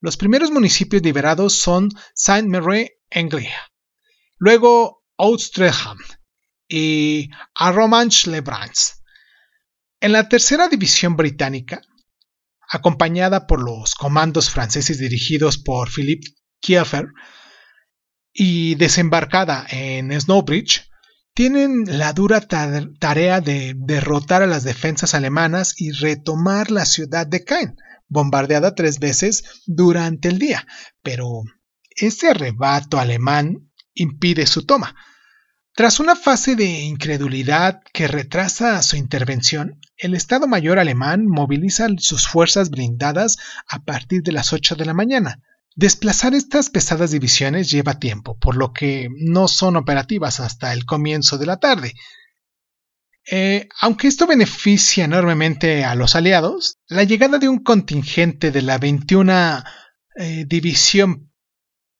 Los 0.00 0.16
primeros 0.16 0.50
municipios 0.50 1.02
liberados 1.02 1.54
son 1.54 1.90
Saint-Marie-Anglia, 2.14 3.54
luego 4.38 5.04
Outreham 5.18 5.98
y 6.70 7.28
Arromanches-les-Bains. 7.54 9.02
En 10.00 10.12
la 10.12 10.28
tercera 10.28 10.68
división 10.68 11.16
británica, 11.16 11.82
acompañada 12.68 13.46
por 13.46 13.62
los 13.62 13.94
comandos 13.94 14.48
franceses 14.48 14.98
dirigidos 14.98 15.58
por 15.58 15.90
Philippe 15.90 16.28
Kiefer, 16.60 17.08
y 18.32 18.76
desembarcada 18.76 19.66
en 19.70 20.18
Snowbridge, 20.18 20.88
tienen 21.34 21.84
la 21.86 22.12
dura 22.12 22.40
tarea 22.40 23.40
de 23.40 23.74
derrotar 23.76 24.42
a 24.42 24.46
las 24.46 24.64
defensas 24.64 25.14
alemanas 25.14 25.74
y 25.76 25.90
retomar 25.90 26.70
la 26.70 26.84
ciudad 26.84 27.26
de 27.26 27.44
Caen, 27.44 27.76
bombardeada 28.08 28.74
tres 28.74 28.98
veces 28.98 29.62
durante 29.66 30.28
el 30.28 30.38
día. 30.38 30.66
Pero 31.02 31.42
ese 31.90 32.30
arrebato 32.30 32.98
alemán 32.98 33.70
impide 33.94 34.46
su 34.46 34.64
toma. 34.64 34.94
Tras 35.74 36.00
una 36.00 36.16
fase 36.16 36.56
de 36.56 36.66
incredulidad 36.82 37.80
que 37.92 38.08
retrasa 38.08 38.82
su 38.82 38.96
intervención, 38.96 39.80
el 39.96 40.14
Estado 40.14 40.46
Mayor 40.46 40.78
alemán 40.78 41.26
moviliza 41.26 41.88
sus 41.98 42.28
fuerzas 42.28 42.70
blindadas 42.70 43.38
a 43.68 43.84
partir 43.84 44.22
de 44.22 44.32
las 44.32 44.52
8 44.52 44.74
de 44.76 44.84
la 44.84 44.94
mañana, 44.94 45.40
Desplazar 45.76 46.34
estas 46.34 46.68
pesadas 46.68 47.12
divisiones 47.12 47.70
lleva 47.70 47.98
tiempo, 47.98 48.36
por 48.38 48.56
lo 48.56 48.72
que 48.72 49.08
no 49.16 49.46
son 49.46 49.76
operativas 49.76 50.40
hasta 50.40 50.72
el 50.72 50.84
comienzo 50.84 51.38
de 51.38 51.46
la 51.46 51.58
tarde. 51.58 51.94
Eh, 53.30 53.68
aunque 53.80 54.08
esto 54.08 54.26
beneficia 54.26 55.04
enormemente 55.04 55.84
a 55.84 55.94
los 55.94 56.16
aliados, 56.16 56.78
la 56.88 57.04
llegada 57.04 57.38
de 57.38 57.48
un 57.48 57.60
contingente 57.60 58.50
de 58.50 58.62
la 58.62 58.78
21 58.78 59.62
eh, 60.16 60.44
División 60.46 61.32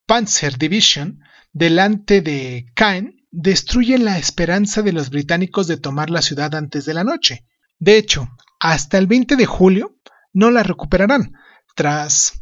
Panzer 0.04 0.58
Division 0.58 1.20
delante 1.52 2.20
de 2.20 2.66
Caen 2.74 3.19
destruye 3.30 3.98
la 3.98 4.18
esperanza 4.18 4.82
de 4.82 4.92
los 4.92 5.10
británicos 5.10 5.66
de 5.66 5.76
tomar 5.76 6.10
la 6.10 6.22
ciudad 6.22 6.54
antes 6.54 6.84
de 6.84 6.94
la 6.94 7.04
noche. 7.04 7.46
De 7.78 7.96
hecho, 7.96 8.28
hasta 8.58 8.98
el 8.98 9.06
20 9.06 9.36
de 9.36 9.46
julio 9.46 9.96
no 10.32 10.50
la 10.50 10.62
recuperarán, 10.62 11.32
tras 11.74 12.40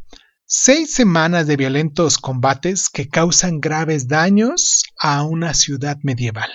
Seis 0.50 0.94
semanas 0.94 1.46
de 1.46 1.58
violentos 1.58 2.16
combates 2.16 2.88
que 2.88 3.10
causan 3.10 3.60
graves 3.60 4.08
daños 4.08 4.84
a 4.98 5.22
una 5.22 5.52
ciudad 5.52 5.98
medieval. 6.02 6.50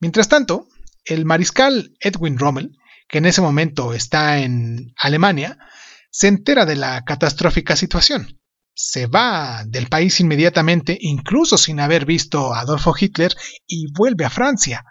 Mientras 0.00 0.28
tanto, 0.28 0.68
el 1.06 1.24
mariscal 1.24 1.94
Edwin 1.98 2.38
Rommel, 2.38 2.76
que 3.08 3.16
en 3.16 3.24
ese 3.24 3.40
momento 3.40 3.94
está 3.94 4.40
en 4.40 4.92
Alemania, 4.98 5.56
se 6.10 6.28
entera 6.28 6.66
de 6.66 6.76
la 6.76 7.02
catastrófica 7.06 7.74
situación. 7.74 8.38
Se 8.82 9.06
va 9.06 9.62
del 9.66 9.88
país 9.88 10.20
inmediatamente, 10.20 10.96
incluso 11.00 11.58
sin 11.58 11.80
haber 11.80 12.06
visto 12.06 12.54
a 12.54 12.60
Adolfo 12.60 12.94
Hitler, 12.98 13.36
y 13.66 13.92
vuelve 13.92 14.24
a 14.24 14.30
Francia, 14.30 14.84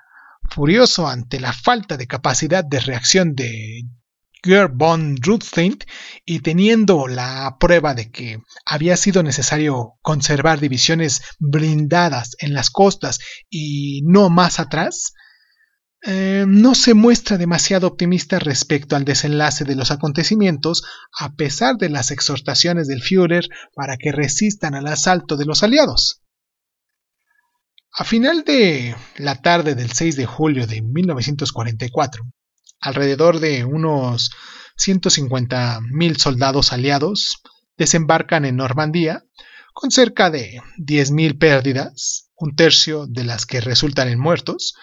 furioso 0.47 1.07
ante 1.07 1.39
la 1.39 1.53
falta 1.53 1.97
de 1.97 2.05
capacidad 2.05 2.63
de 2.63 2.79
reacción 2.81 3.33
de 3.33 3.81
Gerd 4.43 4.73
von 4.75 5.15
y 6.23 6.39
teniendo 6.39 7.07
la 7.07 7.57
prueba 7.59 7.95
de 7.95 8.11
que 8.11 8.37
había 8.63 8.95
sido 8.95 9.23
necesario 9.23 9.95
conservar 10.01 10.59
divisiones 10.59 11.23
blindadas 11.39 12.35
en 12.39 12.53
las 12.53 12.69
costas 12.69 13.19
y 13.49 14.03
no 14.05 14.29
más 14.29 14.59
atrás, 14.59 15.13
eh, 16.01 16.45
no 16.47 16.75
se 16.75 16.93
muestra 16.93 17.37
demasiado 17.37 17.87
optimista 17.87 18.39
respecto 18.39 18.95
al 18.95 19.03
desenlace 19.03 19.65
de 19.65 19.75
los 19.75 19.91
acontecimientos, 19.91 20.83
a 21.17 21.33
pesar 21.35 21.75
de 21.75 21.89
las 21.89 22.11
exhortaciones 22.11 22.87
del 22.87 23.03
Führer 23.03 23.49
para 23.75 23.97
que 23.97 24.11
resistan 24.11 24.75
al 24.75 24.87
asalto 24.87 25.35
de 25.35 25.45
los 25.45 25.61
aliados. 25.63 26.21
A 27.91 28.05
final 28.05 28.43
de 28.45 28.95
la 29.17 29.41
tarde 29.41 29.75
del 29.75 29.91
6 29.91 30.15
de 30.15 30.25
julio 30.25 30.67
de 30.67 30.81
1944, 30.81 32.23
alrededor 32.79 33.39
de 33.39 33.65
unos 33.65 34.31
150.000 34.77 36.17
soldados 36.17 36.71
aliados 36.71 37.41
desembarcan 37.77 38.45
en 38.45 38.55
Normandía 38.55 39.25
con 39.73 39.91
cerca 39.91 40.29
de 40.29 40.61
10.000 40.77 41.37
pérdidas, 41.37 42.29
un 42.37 42.55
tercio 42.55 43.05
de 43.05 43.25
las 43.25 43.45
que 43.45 43.59
resultan 43.59 44.07
en 44.07 44.19
muertos, 44.19 44.75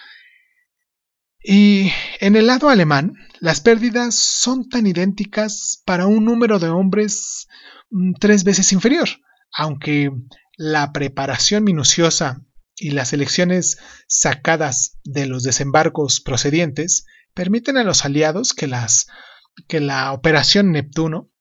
y 1.49 1.93
en 2.19 2.35
el 2.35 2.47
lado 2.47 2.67
alemán, 2.67 3.13
las 3.39 3.61
pérdidas 3.61 4.15
son 4.15 4.67
tan 4.67 4.85
idénticas 4.85 5.81
para 5.85 6.05
un 6.05 6.25
número 6.25 6.59
de 6.59 6.67
hombres 6.67 7.47
mm, 7.89 8.15
tres 8.19 8.43
veces 8.43 8.73
inferior, 8.73 9.07
aunque 9.53 10.11
la 10.57 10.91
preparación 10.91 11.63
minuciosa 11.63 12.41
y 12.75 12.91
las 12.91 13.13
elecciones 13.13 13.77
sacadas 14.09 14.97
de 15.05 15.25
los 15.25 15.43
desembarcos 15.43 16.19
procedientes 16.19 17.05
permiten 17.33 17.77
a 17.77 17.85
los 17.85 18.03
aliados 18.03 18.53
que, 18.53 18.67
la 18.67 20.11
operación 20.11 20.73
Neptuno 20.73 21.31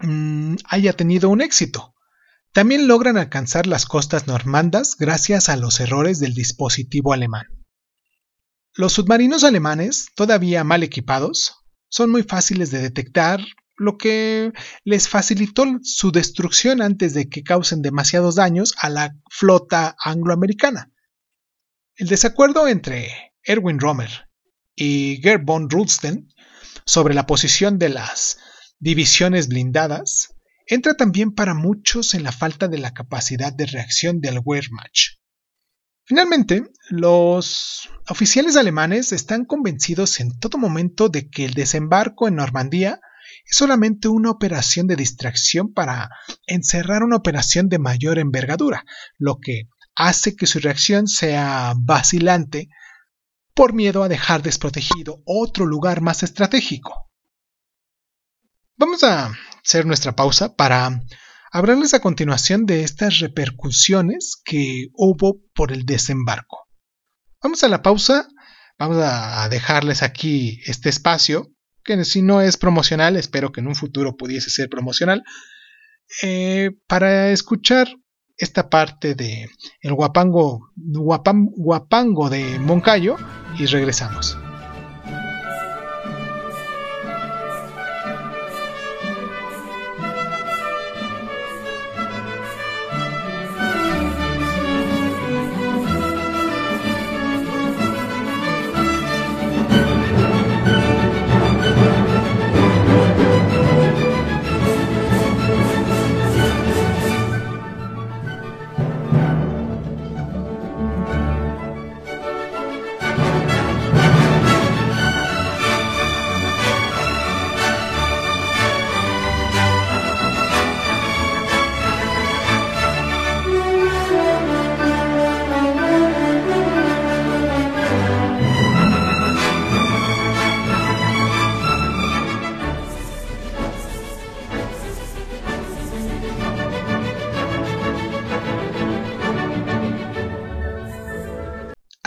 mm, 0.00 0.56
haya 0.68 0.92
tenido 0.92 1.30
un 1.30 1.40
éxito. 1.40 1.94
También 2.52 2.88
logran 2.88 3.16
alcanzar 3.16 3.66
las 3.66 3.86
costas 3.86 4.26
normandas 4.26 4.96
gracias 4.98 5.48
a 5.48 5.56
los 5.56 5.80
errores 5.80 6.20
del 6.20 6.34
dispositivo 6.34 7.14
alemán. 7.14 7.63
Los 8.76 8.94
submarinos 8.94 9.44
alemanes, 9.44 10.08
todavía 10.16 10.64
mal 10.64 10.82
equipados, 10.82 11.64
son 11.88 12.10
muy 12.10 12.24
fáciles 12.24 12.72
de 12.72 12.82
detectar, 12.82 13.40
lo 13.76 13.98
que 13.98 14.52
les 14.84 15.08
facilitó 15.08 15.64
su 15.82 16.10
destrucción 16.10 16.82
antes 16.82 17.14
de 17.14 17.28
que 17.28 17.44
causen 17.44 17.82
demasiados 17.82 18.34
daños 18.34 18.74
a 18.78 18.88
la 18.90 19.16
flota 19.30 19.96
angloamericana. 20.02 20.92
El 21.96 22.08
desacuerdo 22.08 22.66
entre 22.66 23.32
Erwin 23.44 23.78
Rommel 23.78 24.10
y 24.74 25.20
Gerd 25.22 25.44
von 25.44 25.70
Rudstein 25.70 26.28
sobre 26.84 27.14
la 27.14 27.26
posición 27.26 27.78
de 27.78 27.90
las 27.90 28.38
divisiones 28.80 29.48
blindadas 29.48 30.34
entra 30.66 30.94
también 30.94 31.32
para 31.32 31.54
muchos 31.54 32.14
en 32.14 32.24
la 32.24 32.32
falta 32.32 32.66
de 32.66 32.78
la 32.78 32.92
capacidad 32.92 33.52
de 33.52 33.66
reacción 33.66 34.20
del 34.20 34.40
Wehrmacht. 34.44 35.18
Finalmente, 36.06 36.70
los 36.90 37.88
oficiales 38.08 38.56
alemanes 38.56 39.12
están 39.12 39.46
convencidos 39.46 40.20
en 40.20 40.38
todo 40.38 40.58
momento 40.58 41.08
de 41.08 41.30
que 41.30 41.46
el 41.46 41.54
desembarco 41.54 42.28
en 42.28 42.36
Normandía 42.36 43.00
es 43.46 43.56
solamente 43.56 44.08
una 44.08 44.30
operación 44.30 44.86
de 44.86 44.96
distracción 44.96 45.72
para 45.72 46.10
encerrar 46.46 47.02
una 47.02 47.16
operación 47.16 47.70
de 47.70 47.78
mayor 47.78 48.18
envergadura, 48.18 48.84
lo 49.16 49.38
que 49.40 49.68
hace 49.96 50.36
que 50.36 50.46
su 50.46 50.58
reacción 50.58 51.06
sea 51.06 51.72
vacilante 51.76 52.68
por 53.54 53.72
miedo 53.72 54.02
a 54.02 54.08
dejar 54.08 54.42
desprotegido 54.42 55.22
otro 55.24 55.64
lugar 55.64 56.02
más 56.02 56.22
estratégico. 56.22 57.10
Vamos 58.76 59.04
a 59.04 59.32
hacer 59.64 59.86
nuestra 59.86 60.14
pausa 60.16 60.54
para 60.54 61.00
hablarles 61.54 61.94
a 61.94 62.00
continuación 62.00 62.66
de 62.66 62.82
estas 62.82 63.20
repercusiones 63.20 64.42
que 64.44 64.88
hubo 64.92 65.40
por 65.54 65.70
el 65.70 65.86
desembarco. 65.86 66.66
Vamos 67.40 67.62
a 67.62 67.68
la 67.68 67.80
pausa, 67.80 68.26
vamos 68.76 68.98
a 69.00 69.48
dejarles 69.48 70.02
aquí 70.02 70.60
este 70.66 70.88
espacio, 70.88 71.52
que 71.84 72.04
si 72.04 72.22
no 72.22 72.40
es 72.40 72.56
promocional, 72.56 73.16
espero 73.16 73.52
que 73.52 73.60
en 73.60 73.68
un 73.68 73.76
futuro 73.76 74.16
pudiese 74.16 74.50
ser 74.50 74.68
promocional, 74.68 75.22
eh, 76.22 76.72
para 76.88 77.30
escuchar 77.30 77.88
esta 78.36 78.68
parte 78.68 79.14
de 79.14 79.48
el 79.80 79.94
guapango, 79.94 80.72
guapango 80.76 82.30
de 82.30 82.58
Moncayo 82.58 83.16
y 83.56 83.66
regresamos. 83.66 84.36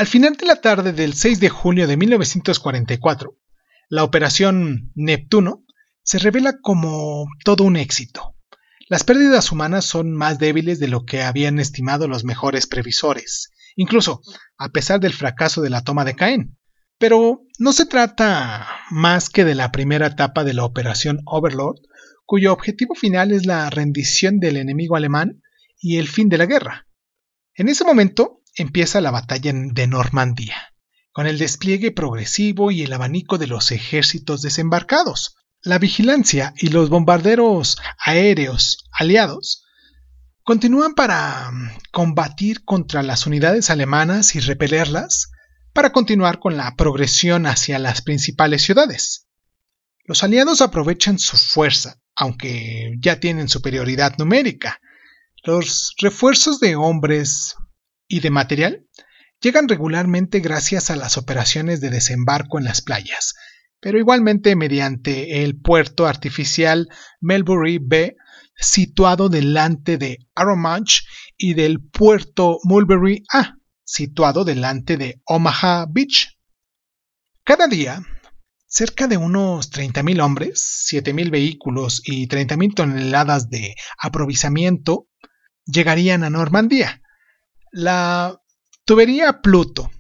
Al 0.08 0.12
final 0.12 0.38
de 0.38 0.46
la 0.46 0.62
tarde 0.62 0.94
del 0.94 1.16
6 1.16 1.42
de 1.42 1.50
junio 1.50 1.86
de 1.86 1.98
1944, 1.98 3.38
la 3.90 4.06
operación 4.06 4.90
Neptuno 4.96 5.66
se 6.02 6.18
revela 6.18 6.62
como 6.62 7.26
todo 7.44 7.66
un 7.66 7.76
éxito. 7.76 8.34
Las 8.88 9.04
pérdidas 9.04 9.52
humanas 9.52 9.84
son 9.84 10.14
más 10.14 10.40
débiles 10.40 10.80
de 10.80 10.88
lo 10.88 11.04
que 11.04 11.24
habían 11.24 11.60
estimado 11.60 12.08
los 12.08 12.24
mejores 12.24 12.68
previsores, 12.68 13.52
incluso 13.76 14.22
a 14.58 14.70
pesar 14.70 15.02
del 15.02 15.12
fracaso 15.12 15.62
de 15.62 15.72
la 15.72 15.84
toma 15.84 16.06
de 16.06 16.16
Caen. 16.16 16.58
Pero 16.98 17.42
no 17.60 17.74
se 17.74 17.86
trata 17.86 18.66
más 18.90 19.30
que 19.30 19.44
de 19.44 19.56
la 19.56 19.74
primera 19.74 20.08
etapa 20.08 20.46
de 20.46 20.54
la 20.54 20.64
operación 20.64 21.20
Overlord, 21.26 21.82
cuyo 22.26 22.54
objetivo 22.54 22.96
final 22.96 23.34
es 23.34 23.46
la 23.46 23.70
rendición 23.70 24.40
del 24.40 24.56
enemigo 24.56 24.96
alemán 24.96 25.42
y 25.82 25.98
el 25.98 26.08
fin 26.08 26.30
de 26.30 26.38
la 26.38 26.46
guerra. 26.46 26.88
En 27.56 27.68
ese 27.68 27.84
momento, 27.84 28.38
empieza 28.58 29.02
la 29.02 29.12
batalla 29.12 29.54
de 29.54 29.88
Normandía, 29.88 30.74
con 31.12 31.28
el 31.28 31.38
despliegue 31.38 31.92
progresivo 31.92 32.72
y 32.72 32.84
el 32.84 32.92
abanico 32.92 33.38
de 33.38 33.48
los 33.48 33.72
ejércitos 33.72 34.42
desembarcados. 34.42 35.36
La 35.62 35.80
vigilancia 35.80 36.54
y 36.58 36.70
los 36.70 36.90
bombarderos 36.90 37.78
aéreos 37.98 38.90
aliados 38.92 39.64
continúan 40.44 40.96
para 40.96 41.52
mm, 41.52 41.72
combatir 41.92 42.64
contra 42.64 43.04
las 43.04 43.28
unidades 43.28 43.70
alemanas 43.70 44.36
y 44.36 44.40
repelerlas 44.40 45.32
para 45.74 45.92
continuar 45.92 46.40
con 46.40 46.58
la 46.58 46.76
progresión 46.76 47.46
hacia 47.46 47.80
las 47.80 48.02
principales 48.02 48.64
ciudades. 48.64 49.28
Los 50.06 50.24
aliados 50.24 50.62
aprovechan 50.62 51.20
su 51.20 51.36
fuerza, 51.38 52.00
aunque 52.16 52.96
ya 53.00 53.20
tienen 53.20 53.50
superioridad 53.50 54.18
numérica. 54.18 54.80
Los 55.44 55.94
refuerzos 56.00 56.62
de 56.62 56.78
hombres, 56.78 57.56
y 58.08 58.20
de 58.22 58.30
material 58.30 58.86
llegan 59.42 59.68
regularmente 59.68 60.40
gracias 60.40 60.90
a 60.90 60.96
las 60.96 61.18
operaciones 61.18 61.82
de 61.82 61.90
desembarco 61.90 62.58
en 62.58 62.66
las 62.66 62.82
playas, 62.82 63.36
pero 63.80 64.00
igualmente 64.00 64.56
mediante 64.56 65.44
el 65.44 65.60
puerto 65.60 66.08
artificial 66.08 66.88
Melbury 67.22 67.80
Bay 67.80 68.16
situado 68.58 69.30
delante 69.30 69.98
de 69.98 70.28
Arromanch 70.36 71.06
y 71.38 71.54
del 71.54 71.80
puerto 71.82 72.60
Mulberry 72.64 73.24
A, 73.32 73.56
situado 73.84 74.44
delante 74.44 74.98
de 74.98 75.22
Omaha 75.26 75.86
Beach. 75.90 76.38
Cada 77.44 77.68
día, 77.68 78.04
cerca 78.66 79.08
de 79.08 79.18
unos 79.18 79.72
30.000 79.72 80.22
hombres, 80.22 80.88
7.000 80.92 81.30
vehículos 81.30 82.02
y 82.04 82.28
30.000 82.28 82.74
toneladas 82.74 83.50
de 83.50 83.76
aprovisionamiento 84.00 85.08
llegarían 85.66 86.24
a 86.24 86.30
Normandía, 86.30 87.02
la 87.72 88.42
tubería 88.86 89.42
Pluto, 89.42 89.92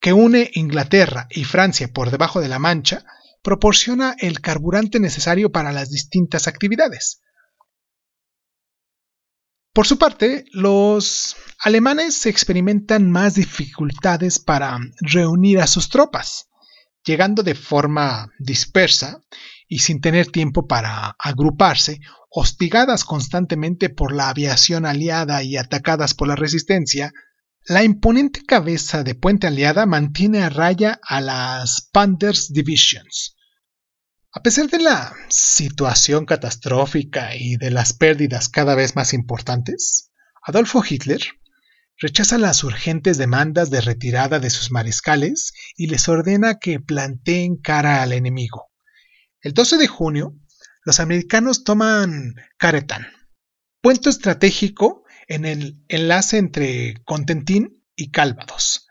que 0.00 0.12
une 0.12 0.50
Inglaterra 0.54 1.28
y 1.30 1.44
Francia 1.44 1.88
por 1.92 2.10
debajo 2.10 2.40
de 2.40 2.48
la 2.48 2.58
Mancha, 2.58 3.04
proporciona 3.42 4.14
el 4.18 4.40
carburante 4.40 5.00
necesario 5.00 5.50
para 5.50 5.72
las 5.72 5.90
distintas 5.90 6.48
actividades. 6.48 7.20
Por 9.72 9.86
su 9.86 9.98
parte, 9.98 10.44
los 10.52 11.34
alemanes 11.58 12.26
experimentan 12.26 13.10
más 13.10 13.34
dificultades 13.34 14.38
para 14.38 14.78
reunir 15.00 15.60
a 15.60 15.66
sus 15.66 15.88
tropas, 15.88 16.48
llegando 17.04 17.42
de 17.42 17.54
forma 17.54 18.30
dispersa 18.38 19.22
y 19.72 19.78
sin 19.78 20.02
tener 20.02 20.26
tiempo 20.26 20.66
para 20.66 21.16
agruparse, 21.18 22.00
hostigadas 22.28 23.04
constantemente 23.04 23.88
por 23.88 24.12
la 24.12 24.28
aviación 24.28 24.84
aliada 24.84 25.42
y 25.42 25.56
atacadas 25.56 26.12
por 26.12 26.28
la 26.28 26.36
resistencia, 26.36 27.10
la 27.64 27.82
imponente 27.82 28.42
cabeza 28.44 29.02
de 29.02 29.14
puente 29.14 29.46
aliada 29.46 29.86
mantiene 29.86 30.42
a 30.42 30.50
raya 30.50 31.00
a 31.02 31.22
las 31.22 31.88
Panthers 31.90 32.52
Divisions, 32.52 33.34
a 34.30 34.42
pesar 34.42 34.68
de 34.68 34.78
la 34.78 35.14
situación 35.30 36.26
catastrófica 36.26 37.34
y 37.34 37.56
de 37.56 37.70
las 37.70 37.94
pérdidas 37.94 38.50
cada 38.50 38.74
vez 38.74 38.94
más 38.94 39.14
importantes, 39.14 40.10
Adolfo 40.42 40.82
Hitler 40.86 41.22
rechaza 41.96 42.36
las 42.36 42.62
urgentes 42.62 43.16
demandas 43.16 43.70
de 43.70 43.80
retirada 43.80 44.38
de 44.38 44.50
sus 44.50 44.70
mariscales 44.70 45.54
y 45.78 45.86
les 45.86 46.10
ordena 46.10 46.58
que 46.58 46.78
planteen 46.78 47.56
cara 47.56 48.02
al 48.02 48.12
enemigo. 48.12 48.71
El 49.42 49.54
12 49.54 49.76
de 49.76 49.88
junio, 49.88 50.38
los 50.84 51.00
americanos 51.00 51.64
toman 51.64 52.36
Caretan, 52.58 53.08
puente 53.80 54.08
estratégico 54.08 55.02
en 55.26 55.44
el 55.44 55.82
enlace 55.88 56.38
entre 56.38 57.02
Contentín 57.04 57.82
y 57.96 58.12
Cálvados. 58.12 58.86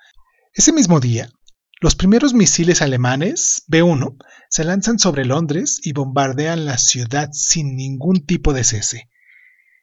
Ese 0.53 0.73
mismo 0.73 0.99
día, 0.99 1.31
los 1.79 1.95
primeros 1.95 2.33
misiles 2.33 2.81
alemanes 2.81 3.63
B-1 3.67 4.17
se 4.49 4.65
lanzan 4.65 4.99
sobre 4.99 5.23
Londres 5.23 5.79
y 5.83 5.93
bombardean 5.93 6.65
la 6.65 6.77
ciudad 6.77 7.29
sin 7.31 7.77
ningún 7.77 8.25
tipo 8.25 8.51
de 8.51 8.65
cese. 8.65 9.09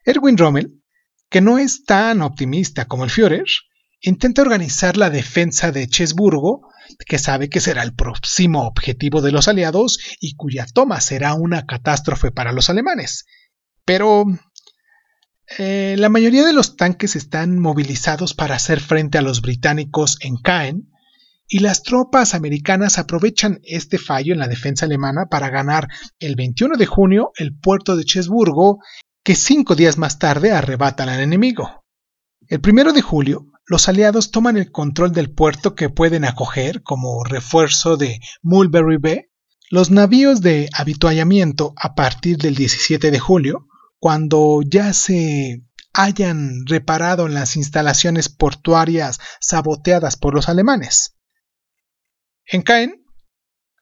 Erwin 0.05 0.37
Rommel, 0.37 0.83
que 1.31 1.41
no 1.41 1.57
es 1.57 1.85
tan 1.85 2.21
optimista 2.21 2.85
como 2.85 3.05
el 3.05 3.11
Führer, 3.11 3.47
intenta 4.03 4.43
organizar 4.43 4.99
la 4.99 5.09
defensa 5.09 5.73
de 5.73 5.89
Chesburgo, 5.89 6.68
que 7.07 7.19
sabe 7.19 7.49
que 7.49 7.61
será 7.61 7.83
el 7.83 7.95
próximo 7.95 8.67
objetivo 8.67 9.21
de 9.23 9.33
los 9.33 9.49
aliados 9.49 9.99
y 10.21 10.35
cuya 10.35 10.67
toma 10.73 11.01
será 11.01 11.35
una 11.35 11.67
catástrofe 11.67 12.31
para 12.31 12.53
los 12.53 12.71
alemanes. 12.71 13.27
Pero 13.85 14.25
eh, 15.59 15.97
la 15.99 16.09
mayoría 16.09 16.45
de 16.45 16.53
los 16.53 16.77
tanques 16.77 17.17
están 17.17 17.59
movilizados 17.59 18.35
para 18.35 18.57
hacer 18.57 18.81
frente 18.81 19.19
a 19.19 19.23
los 19.23 19.41
británicos 19.41 20.19
en 20.21 20.37
Caen, 20.37 20.91
y 21.49 21.61
las 21.61 21.83
tropas 21.83 22.35
americanas 22.35 22.99
aprovechan 22.99 23.61
este 23.65 23.97
fallo 23.97 24.35
en 24.35 24.39
la 24.39 24.49
defensa 24.49 24.85
alemana 24.85 25.27
para 25.31 25.49
ganar 25.49 25.89
el 26.19 26.37
21 26.37 26.77
de 26.77 26.85
junio 26.85 27.33
el 27.37 27.59
puerto 27.59 27.97
de 27.97 28.05
Chesburgo, 28.05 28.81
que 29.25 29.35
cinco 29.35 29.75
días 29.75 29.97
más 29.97 30.19
tarde 30.19 30.53
arrebatan 30.53 31.09
al 31.09 31.21
enemigo. 31.21 31.87
El 32.49 32.63
1 32.67 32.95
de 32.95 33.03
julio, 33.03 33.47
los 33.67 33.91
aliados 33.91 34.31
toman 34.31 34.57
el 34.57 34.73
control 34.73 35.13
del 35.13 35.31
puerto 35.31 35.75
que 35.75 35.91
pueden 35.91 36.25
acoger 36.25 36.83
como 36.83 37.23
refuerzo 37.23 37.99
de 37.99 38.21
Mulberry 38.41 38.97
Bay 38.97 39.27
los 39.71 39.91
navíos 39.91 40.41
de 40.41 40.71
habituallamiento 40.73 41.75
a 41.77 41.95
partir 41.95 42.39
del 42.39 42.55
17 42.55 43.11
de 43.11 43.19
julio, 43.19 43.67
cuando 43.99 44.61
ya 44.67 44.95
se 44.95 45.63
hayan 45.93 46.65
reparado 46.65 47.29
las 47.29 47.55
instalaciones 47.55 48.31
portuarias 48.31 49.19
saboteadas 49.41 50.17
por 50.17 50.35
los 50.35 50.49
alemanes. 50.49 51.19
En 52.47 52.63
Caen, 52.63 53.05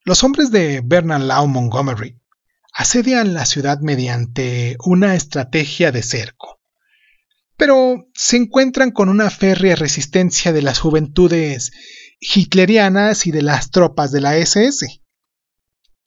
los 0.04 0.24
hombres 0.24 0.50
de 0.50 0.82
Bernard 0.84 1.22
Law 1.22 1.46
Montgomery 1.46 2.20
asedian 2.72 3.32
la 3.32 3.46
ciudad 3.46 3.78
mediante 3.80 4.76
una 4.84 5.14
estrategia 5.14 5.92
de 5.92 6.02
cerco, 6.02 6.55
pero 7.56 8.08
se 8.14 8.36
encuentran 8.36 8.90
con 8.90 9.08
una 9.08 9.30
férrea 9.30 9.76
resistencia 9.76 10.52
de 10.52 10.62
las 10.62 10.78
juventudes 10.78 11.72
hitlerianas 12.20 13.26
y 13.26 13.30
de 13.30 13.42
las 13.42 13.70
tropas 13.70 14.12
de 14.12 14.20
la 14.20 14.36
SS. 14.36 15.02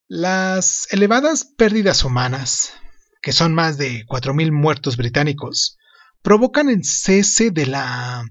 Las 0.07 0.87
elevadas 0.91 1.45
pérdidas 1.45 2.03
humanas, 2.03 2.73
que 3.21 3.31
son 3.31 3.53
más 3.53 3.77
de 3.77 4.05
4.000 4.05 4.51
muertos 4.51 4.97
británicos, 4.97 5.77
provocan 6.21 6.69
el 6.69 6.83
cese 6.83 7.51
de 7.51 7.65
la 7.65 8.23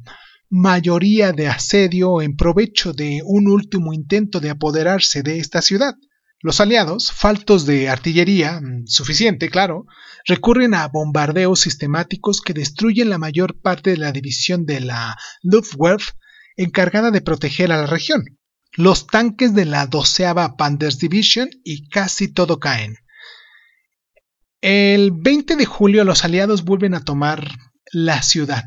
mayoría 0.51 1.33
de 1.33 1.49
asedio 1.49 2.23
en 2.23 2.37
provecho 2.37 2.93
de 2.93 3.21
un 3.25 3.49
último 3.49 3.93
intento 3.93 4.41
de 4.41 4.51
apoderarse 4.51 5.23
de 5.23 5.39
esta 5.39 5.63
ciudad. 5.63 5.95
Los 6.41 6.61
aliados, 6.61 7.11
faltos 7.11 7.67
de 7.67 7.89
artillería 7.89 8.61
mm, 8.61 8.87
suficiente, 8.87 9.51
claro, 9.51 9.87
recurren 10.25 10.75
a 10.75 10.87
bombardeos 10.89 11.61
sistemáticos 11.61 12.41
que 12.41 12.55
destruyen 12.55 13.11
la 13.11 13.19
mayor 13.19 13.61
parte 13.61 13.91
de 13.91 13.97
la 13.97 14.13
división 14.13 14.65
de 14.65 14.81
la 14.81 15.17
Luftwaffe 15.43 16.13
encargada 16.57 17.11
de 17.11 17.21
proteger 17.21 17.73
a 17.73 17.79
la 17.79 17.87
región. 17.87 18.39
Los 18.73 19.07
tanques 19.07 19.55
de 19.55 19.65
la 19.65 19.87
doceava 19.87 20.57
Panthers 20.57 20.99
Division 20.99 21.49
y 21.65 21.89
casi 21.89 22.33
todo 22.33 22.61
caen. 22.61 22.97
El 24.61 25.13
20 25.13 25.57
de 25.57 25.67
julio 25.67 26.05
los 26.05 26.25
aliados 26.25 26.65
vuelven 26.65 26.95
a 26.95 27.05
tomar 27.05 27.49
la 27.93 28.23
ciudad, 28.23 28.65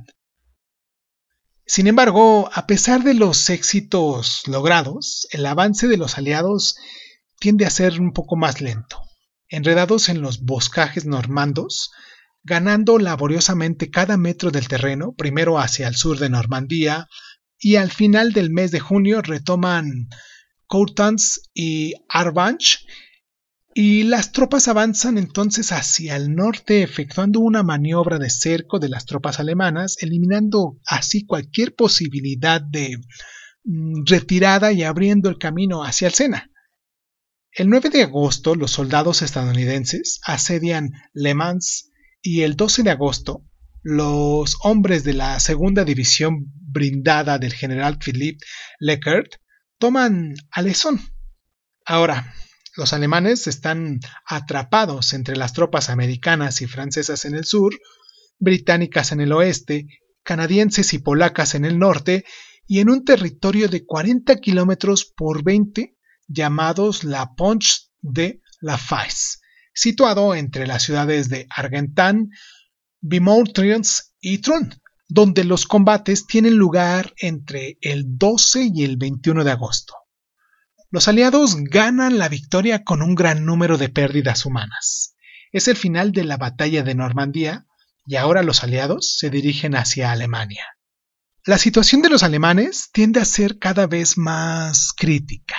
sin 1.72 1.88
embargo, 1.88 2.49
a 2.53 2.67
pesar 2.67 3.01
de 3.03 3.13
los 3.13 3.49
éxitos 3.49 4.45
logrados, 4.45 5.26
el 5.32 5.45
avance 5.45 5.88
de 5.88 5.95
los 5.95 6.17
aliados 6.17 6.76
tiende 7.42 7.66
a 7.66 7.72
ser 7.72 8.00
un 8.00 8.14
poco 8.14 8.38
más 8.38 8.62
lento. 8.62 9.02
Enredados 9.50 10.10
en 10.10 10.22
los 10.22 10.44
boscajes 10.44 11.06
normandos, 11.06 11.92
ganando 12.44 13.00
laboriosamente 13.00 13.89
cada 13.89 14.16
metro 14.16 14.52
del 14.52 14.68
terreno, 14.68 15.14
primero 15.18 15.60
hacia 15.60 15.88
el 15.88 15.96
sur 15.96 16.20
de 16.20 16.30
Normandía, 16.30 17.08
y 17.60 17.76
al 17.76 17.92
final 17.92 18.32
del 18.32 18.52
mes 18.52 18.70
de 18.70 18.80
junio 18.80 19.24
retoman 19.24 20.08
Courtans 20.68 21.50
y 21.54 21.96
Arvanche 22.08 22.80
y 23.74 24.04
las 24.04 24.32
tropas 24.32 24.68
avanzan 24.68 25.18
entonces 25.18 25.72
hacia 25.72 26.18
el 26.18 26.36
norte 26.36 26.84
efectuando 26.84 27.39
una 27.39 27.64
maniobra 27.64 28.20
de 28.20 28.30
cerco 28.30 28.80
de 28.80 28.89
las 28.89 29.06
tropas 29.06 29.39
alemanas, 29.39 29.98
eliminando 30.00 30.78
así 30.86 31.26
cualquier 31.26 31.74
posibilidad 31.74 32.62
de 32.62 32.98
mm, 33.64 34.04
retirada 34.06 34.72
y 34.74 34.84
abriendo 34.84 35.30
el 35.30 35.39
camino 35.39 35.84
hacia 35.84 36.08
el 36.08 36.14
Sena. 36.14 36.51
El 37.54 37.70
9 37.70 37.89
de 37.89 38.04
agosto 38.04 38.56
los 38.56 38.72
soldados 38.72 39.22
estadounidenses 39.22 40.22
asedian 40.24 40.91
Le 41.14 41.34
Mans 41.34 41.91
y 42.22 42.43
el 42.43 42.56
12 42.56 42.84
de 42.84 42.91
agosto 42.91 43.43
los 43.84 44.56
hombres 44.64 45.04
de 45.04 45.14
la 45.14 45.38
segunda 45.41 45.84
división 45.84 46.45
brindada 46.56 47.39
del 47.39 47.52
general 47.52 47.97
Philippe 47.97 48.45
Leckert 48.80 49.36
toman 49.80 50.34
Alessón. 50.49 51.02
Ahora, 51.86 52.34
los 52.78 52.93
alemanes 52.93 53.47
están 53.47 53.99
atrapados 54.26 55.14
entre 55.14 55.36
las 55.36 55.52
tropas 55.52 55.89
americanas 55.89 56.62
y 56.62 56.68
francesas 56.68 57.26
en 57.26 57.36
el 57.36 57.43
sur, 57.43 57.78
británicas 58.39 59.12
en 59.12 59.20
el 59.20 59.34
oeste, 59.34 59.88
canadienses 60.24 60.93
y 60.93 60.99
polacas 60.99 61.54
en 61.56 61.66
el 61.66 61.80
norte, 61.80 62.24
y 62.66 62.80
en 62.80 62.89
un 62.89 63.04
territorio 63.04 63.68
de 63.68 63.86
40 63.86 64.38
kilómetros 64.38 65.04
por 65.04 65.43
20 65.43 65.97
llamados 66.32 67.03
la 67.03 67.34
Ponche 67.34 67.89
de 68.01 68.41
la 68.59 68.77
Fais, 68.77 69.41
situado 69.73 70.36
entre 70.36 70.67
las 70.67 70.84
ciudades 70.84 71.29
de 71.29 71.47
Argentan, 71.49 72.29
Bimoutriens 73.01 74.13
y 74.19 74.39
Tron, 74.39 74.82
donde 75.07 75.43
los 75.43 75.65
combates 75.65 76.25
tienen 76.25 76.55
lugar 76.55 77.13
entre 77.17 77.77
el 77.82 78.17
12 78.17 78.71
y 78.73 78.84
el 78.84 78.97
21 78.97 79.43
de 79.43 79.51
agosto. 79.51 79.95
Los 80.89 81.07
aliados 81.07 81.55
ganan 81.57 82.17
la 82.17 82.29
victoria 82.29 82.84
con 82.84 83.01
un 83.01 83.15
gran 83.15 83.45
número 83.45 83.77
de 83.77 83.89
pérdidas 83.89 84.45
humanas. 84.45 85.15
Es 85.51 85.67
el 85.67 85.75
final 85.75 86.11
de 86.11 86.23
la 86.23 86.38
batalla 86.38 86.84
de 86.84 86.95
Normandía 86.95 87.65
y 88.05 88.17
ahora 88.17 88.43
los 88.43 88.63
aliados 88.63 89.15
se 89.17 89.29
dirigen 89.29 89.75
hacia 89.75 90.11
Alemania. 90.11 90.65
La 91.45 91.57
situación 91.57 92.01
de 92.01 92.09
los 92.09 92.23
alemanes 92.23 92.89
tiende 92.91 93.19
a 93.19 93.25
ser 93.25 93.57
cada 93.57 93.88
vez 93.88 94.17
más 94.17 94.93
crítica. 94.95 95.55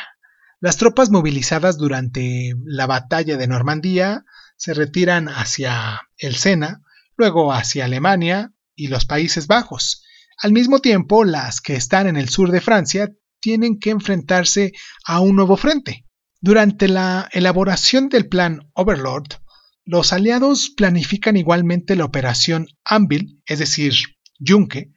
Las 0.63 0.77
tropas 0.77 1.11
movilizadas 1.11 1.77
durante 1.77 2.55
la 2.65 2.87
batalla 2.87 3.37
de 3.37 3.49
Normandía 3.49 4.25
se 4.57 4.75
retiran 4.75 5.29
hacia 5.29 6.03
el 6.19 6.37
Sena, 6.37 6.83
luego 7.17 7.53
hacia 7.53 7.87
Alemania 7.87 8.53
y 8.77 8.87
los 8.87 9.05
Países 9.05 9.49
Bajos. 9.49 10.05
Al 10.39 10.53
mismo 10.53 10.79
tiempo, 10.79 11.25
las 11.25 11.61
que 11.61 11.75
están 11.75 12.07
en 12.07 12.17
el 12.17 12.29
sur 12.29 12.53
de 12.53 12.61
Francia 12.61 13.11
tienen 13.41 13.81
que 13.81 13.91
enfrentarse 13.91 14.71
a 15.05 15.19
un 15.19 15.35
nuevo 15.35 15.57
frente. 15.57 16.07
Durante 16.41 16.87
la 16.87 17.29
elaboración 17.33 18.09
del 18.09 18.29
plan 18.29 18.71
Overlord, 18.75 19.41
los 19.85 20.13
aliados 20.13 20.71
planifican 20.71 21.37
igualmente 21.37 21.97
la 21.97 22.05
operación 22.05 22.69
Anvil, 22.85 23.43
es 23.47 23.59
decir, 23.59 23.95
Yunque, 24.39 24.92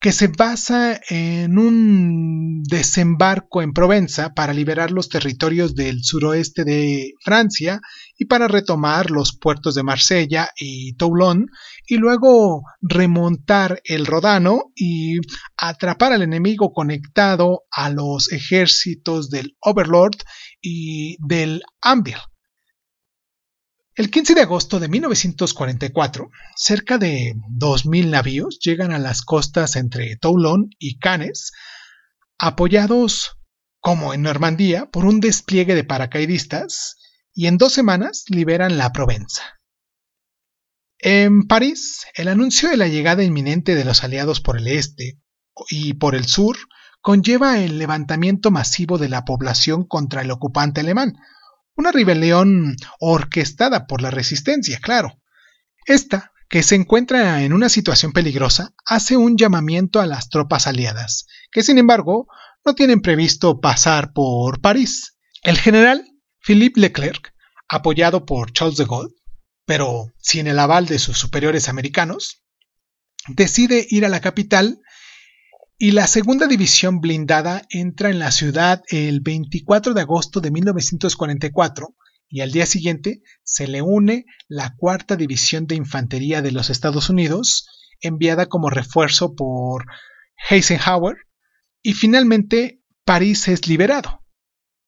que 0.00 0.12
se 0.12 0.28
basa 0.28 0.98
en 1.10 1.58
un 1.58 2.62
desembarco 2.62 3.60
en 3.60 3.74
Provenza 3.74 4.32
para 4.32 4.54
liberar 4.54 4.90
los 4.90 5.10
territorios 5.10 5.74
del 5.74 6.02
suroeste 6.02 6.64
de 6.64 7.12
Francia 7.22 7.82
y 8.18 8.24
para 8.24 8.48
retomar 8.48 9.10
los 9.10 9.36
puertos 9.36 9.74
de 9.74 9.82
Marsella 9.82 10.50
y 10.58 10.94
Toulon 10.94 11.48
y 11.86 11.96
luego 11.96 12.62
remontar 12.80 13.82
el 13.84 14.06
Rodano 14.06 14.72
y 14.74 15.18
atrapar 15.58 16.14
al 16.14 16.22
enemigo 16.22 16.72
conectado 16.72 17.64
a 17.70 17.90
los 17.90 18.32
ejércitos 18.32 19.28
del 19.28 19.54
Overlord 19.60 20.16
y 20.62 21.18
del 21.20 21.60
Anvil. 21.82 22.16
El 24.00 24.10
15 24.10 24.34
de 24.34 24.40
agosto 24.40 24.80
de 24.80 24.88
1944, 24.88 26.30
cerca 26.56 26.96
de 26.96 27.34
2.000 27.50 28.08
navíos 28.08 28.58
llegan 28.58 28.92
a 28.92 28.98
las 28.98 29.20
costas 29.20 29.76
entre 29.76 30.16
Toulon 30.16 30.70
y 30.78 30.98
Cannes, 30.98 31.52
apoyados, 32.38 33.36
como 33.78 34.14
en 34.14 34.22
Normandía, 34.22 34.86
por 34.90 35.04
un 35.04 35.20
despliegue 35.20 35.74
de 35.74 35.84
paracaidistas, 35.84 36.96
y 37.34 37.46
en 37.46 37.58
dos 37.58 37.74
semanas 37.74 38.24
liberan 38.28 38.78
la 38.78 38.90
Provenza. 38.90 39.42
En 40.98 41.46
París, 41.46 42.06
el 42.14 42.28
anuncio 42.28 42.70
de 42.70 42.78
la 42.78 42.88
llegada 42.88 43.22
inminente 43.22 43.74
de 43.74 43.84
los 43.84 44.02
aliados 44.02 44.40
por 44.40 44.56
el 44.56 44.66
este 44.68 45.20
y 45.68 45.92
por 45.92 46.14
el 46.14 46.24
sur 46.24 46.56
conlleva 47.02 47.58
el 47.58 47.76
levantamiento 47.76 48.50
masivo 48.50 48.96
de 48.96 49.10
la 49.10 49.26
población 49.26 49.84
contra 49.84 50.22
el 50.22 50.30
ocupante 50.30 50.80
alemán, 50.80 51.18
una 51.76 51.92
rebelión 51.92 52.76
orquestada 52.98 53.86
por 53.86 54.02
la 54.02 54.10
resistencia, 54.10 54.78
claro. 54.80 55.20
Esta, 55.86 56.32
que 56.48 56.62
se 56.62 56.74
encuentra 56.74 57.42
en 57.42 57.52
una 57.52 57.68
situación 57.68 58.12
peligrosa, 58.12 58.74
hace 58.84 59.16
un 59.16 59.36
llamamiento 59.36 60.00
a 60.00 60.06
las 60.06 60.28
tropas 60.28 60.66
aliadas, 60.66 61.26
que 61.52 61.62
sin 61.62 61.78
embargo 61.78 62.26
no 62.64 62.74
tienen 62.74 63.00
previsto 63.00 63.60
pasar 63.60 64.12
por 64.12 64.60
París. 64.60 65.16
El 65.42 65.58
general 65.58 66.04
Philippe 66.40 66.80
Leclerc, 66.80 67.32
apoyado 67.68 68.26
por 68.26 68.52
Charles 68.52 68.76
de 68.76 68.84
Gaulle, 68.84 69.14
pero 69.64 70.12
sin 70.18 70.48
el 70.48 70.58
aval 70.58 70.86
de 70.86 70.98
sus 70.98 71.18
superiores 71.18 71.68
americanos, 71.68 72.42
decide 73.28 73.86
ir 73.88 74.04
a 74.04 74.08
la 74.08 74.20
capital 74.20 74.80
y 75.82 75.92
la 75.92 76.06
segunda 76.06 76.46
división 76.46 77.00
blindada 77.00 77.62
entra 77.70 78.10
en 78.10 78.18
la 78.18 78.32
ciudad 78.32 78.82
el 78.90 79.20
24 79.20 79.94
de 79.94 80.02
agosto 80.02 80.42
de 80.42 80.50
1944 80.50 81.96
y 82.28 82.42
al 82.42 82.52
día 82.52 82.66
siguiente 82.66 83.22
se 83.44 83.66
le 83.66 83.80
une 83.80 84.26
la 84.46 84.74
cuarta 84.76 85.16
división 85.16 85.66
de 85.66 85.76
infantería 85.76 86.42
de 86.42 86.52
los 86.52 86.68
Estados 86.68 87.08
Unidos, 87.08 87.66
enviada 88.02 88.44
como 88.44 88.68
refuerzo 88.68 89.34
por 89.34 89.86
Eisenhower, 90.50 91.16
y 91.80 91.94
finalmente 91.94 92.82
París 93.06 93.48
es 93.48 93.66
liberado. 93.66 94.22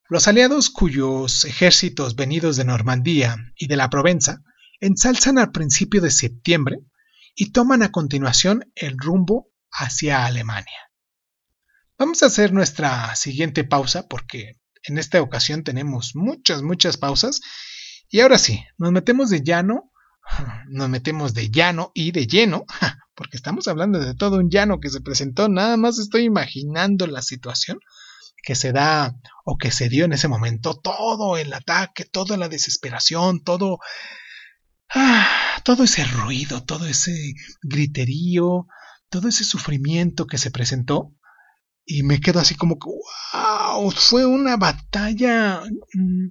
Los 0.07 0.27
aliados 0.27 0.69
cuyos 0.69 1.43
ejércitos 1.45 2.15
venidos 2.15 2.55
de 2.55 2.65
Normandía 2.65 3.35
y 3.55 3.65
de 3.65 3.77
la 3.77 3.89
Provenza 3.89 4.43
ensalzan 4.79 5.39
al 5.39 5.51
principio 5.51 6.01
de 6.01 6.11
septiembre 6.11 6.81
y 7.33 7.51
toman 7.51 7.81
a 7.81 7.91
continuación 7.91 8.71
el 8.75 8.95
rumbo 8.99 9.49
hacia 9.73 10.25
Alemania. 10.25 10.91
Vamos 11.97 12.23
a 12.23 12.27
hacer 12.27 12.53
nuestra 12.53 13.15
siguiente 13.15 13.63
pausa 13.63 14.07
porque 14.07 14.59
en 14.83 14.97
esta 14.97 15.21
ocasión 15.21 15.63
tenemos 15.63 16.15
muchas, 16.15 16.61
muchas 16.61 16.97
pausas. 16.97 17.41
Y 18.09 18.19
ahora 18.19 18.37
sí, 18.37 18.63
nos 18.77 18.91
metemos 18.91 19.29
de 19.29 19.41
llano, 19.43 19.91
nos 20.69 20.89
metemos 20.89 21.33
de 21.33 21.49
llano 21.49 21.91
y 21.93 22.11
de 22.11 22.27
lleno, 22.27 22.65
porque 23.15 23.37
estamos 23.37 23.67
hablando 23.67 23.99
de 23.99 24.15
todo 24.15 24.37
un 24.37 24.49
llano 24.49 24.79
que 24.79 24.89
se 24.89 25.01
presentó, 25.01 25.49
nada 25.49 25.77
más 25.77 25.99
estoy 25.99 26.23
imaginando 26.23 27.07
la 27.07 27.21
situación 27.21 27.79
que 28.43 28.55
se 28.55 28.73
da 28.73 29.15
o 29.45 29.57
que 29.57 29.71
se 29.71 29.87
dio 29.87 30.05
en 30.05 30.13
ese 30.13 30.27
momento, 30.27 30.75
todo 30.75 31.37
el 31.37 31.53
ataque, 31.53 32.03
toda 32.03 32.35
la 32.37 32.49
desesperación, 32.49 33.41
todo, 33.43 33.79
ah, 34.93 35.27
todo 35.63 35.85
ese 35.85 36.03
ruido, 36.03 36.63
todo 36.63 36.85
ese 36.85 37.33
griterío, 37.61 38.67
todo 39.13 39.27
ese 39.27 39.43
sufrimiento 39.43 40.25
que 40.25 40.39
se 40.39 40.49
presentó, 40.49 41.13
y 41.85 42.01
me 42.01 42.19
quedo 42.19 42.39
así 42.39 42.55
como 42.55 42.79
que, 42.79 42.87
wow, 42.87 43.91
fue 43.91 44.25
una 44.25 44.57
batalla... 44.57 45.61
Mm, 45.93 46.29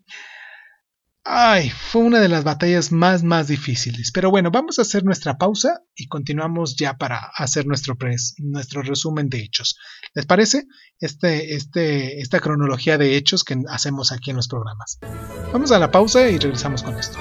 ay, 1.23 1.71
fue 1.71 2.03
una 2.03 2.19
de 2.19 2.29
las 2.29 2.43
batallas 2.43 2.91
más, 2.91 3.23
más 3.23 3.47
difíciles. 3.47 4.11
Pero 4.13 4.33
bueno, 4.33 4.51
vamos 4.51 4.81
a 4.81 4.83
hacer 4.83 5.05
nuestra 5.05 5.39
pausa 5.39 5.83
y 5.95 6.09
continuamos 6.09 6.75
ya 6.77 6.95
para 6.97 7.31
hacer 7.37 7.67
nuestro, 7.67 7.97
nuestro 8.39 8.83
resumen 8.83 9.29
de 9.29 9.39
hechos. 9.45 9.79
¿Les 10.15 10.27
parece? 10.27 10.67
Este, 10.99 11.55
este, 11.55 12.21
esta 12.21 12.41
cronología 12.41 12.99
de 12.99 13.17
hechos 13.17 13.45
que 13.45 13.57
hacemos 13.69 14.11
aquí 14.11 14.31
en 14.31 14.37
los 14.37 14.49
programas. 14.49 14.99
Vamos 15.53 15.71
a 15.71 15.79
la 15.79 15.93
pausa 15.93 16.29
y 16.29 16.37
regresamos 16.37 16.83
con 16.83 16.99
esto. 16.99 17.17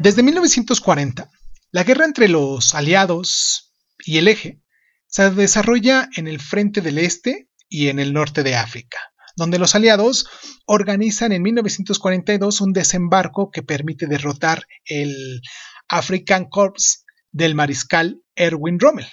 Desde 0.00 0.22
1940, 0.22 1.30
la 1.72 1.84
guerra 1.84 2.06
entre 2.06 2.26
los 2.26 2.74
aliados 2.74 3.74
y 3.98 4.16
el 4.16 4.28
eje 4.28 4.62
se 5.06 5.30
desarrolla 5.30 6.08
en 6.16 6.26
el 6.26 6.40
frente 6.40 6.80
del 6.80 6.96
este 6.96 7.50
y 7.68 7.88
en 7.88 7.98
el 7.98 8.14
norte 8.14 8.42
de 8.42 8.54
África, 8.54 8.98
donde 9.36 9.58
los 9.58 9.74
aliados 9.74 10.26
organizan 10.64 11.32
en 11.32 11.42
1942 11.42 12.62
un 12.62 12.72
desembarco 12.72 13.50
que 13.50 13.62
permite 13.62 14.06
derrotar 14.06 14.66
el 14.86 15.42
African 15.86 16.48
Corps 16.48 17.04
del 17.30 17.54
mariscal 17.54 18.22
Erwin 18.34 18.80
Rommel. 18.80 19.08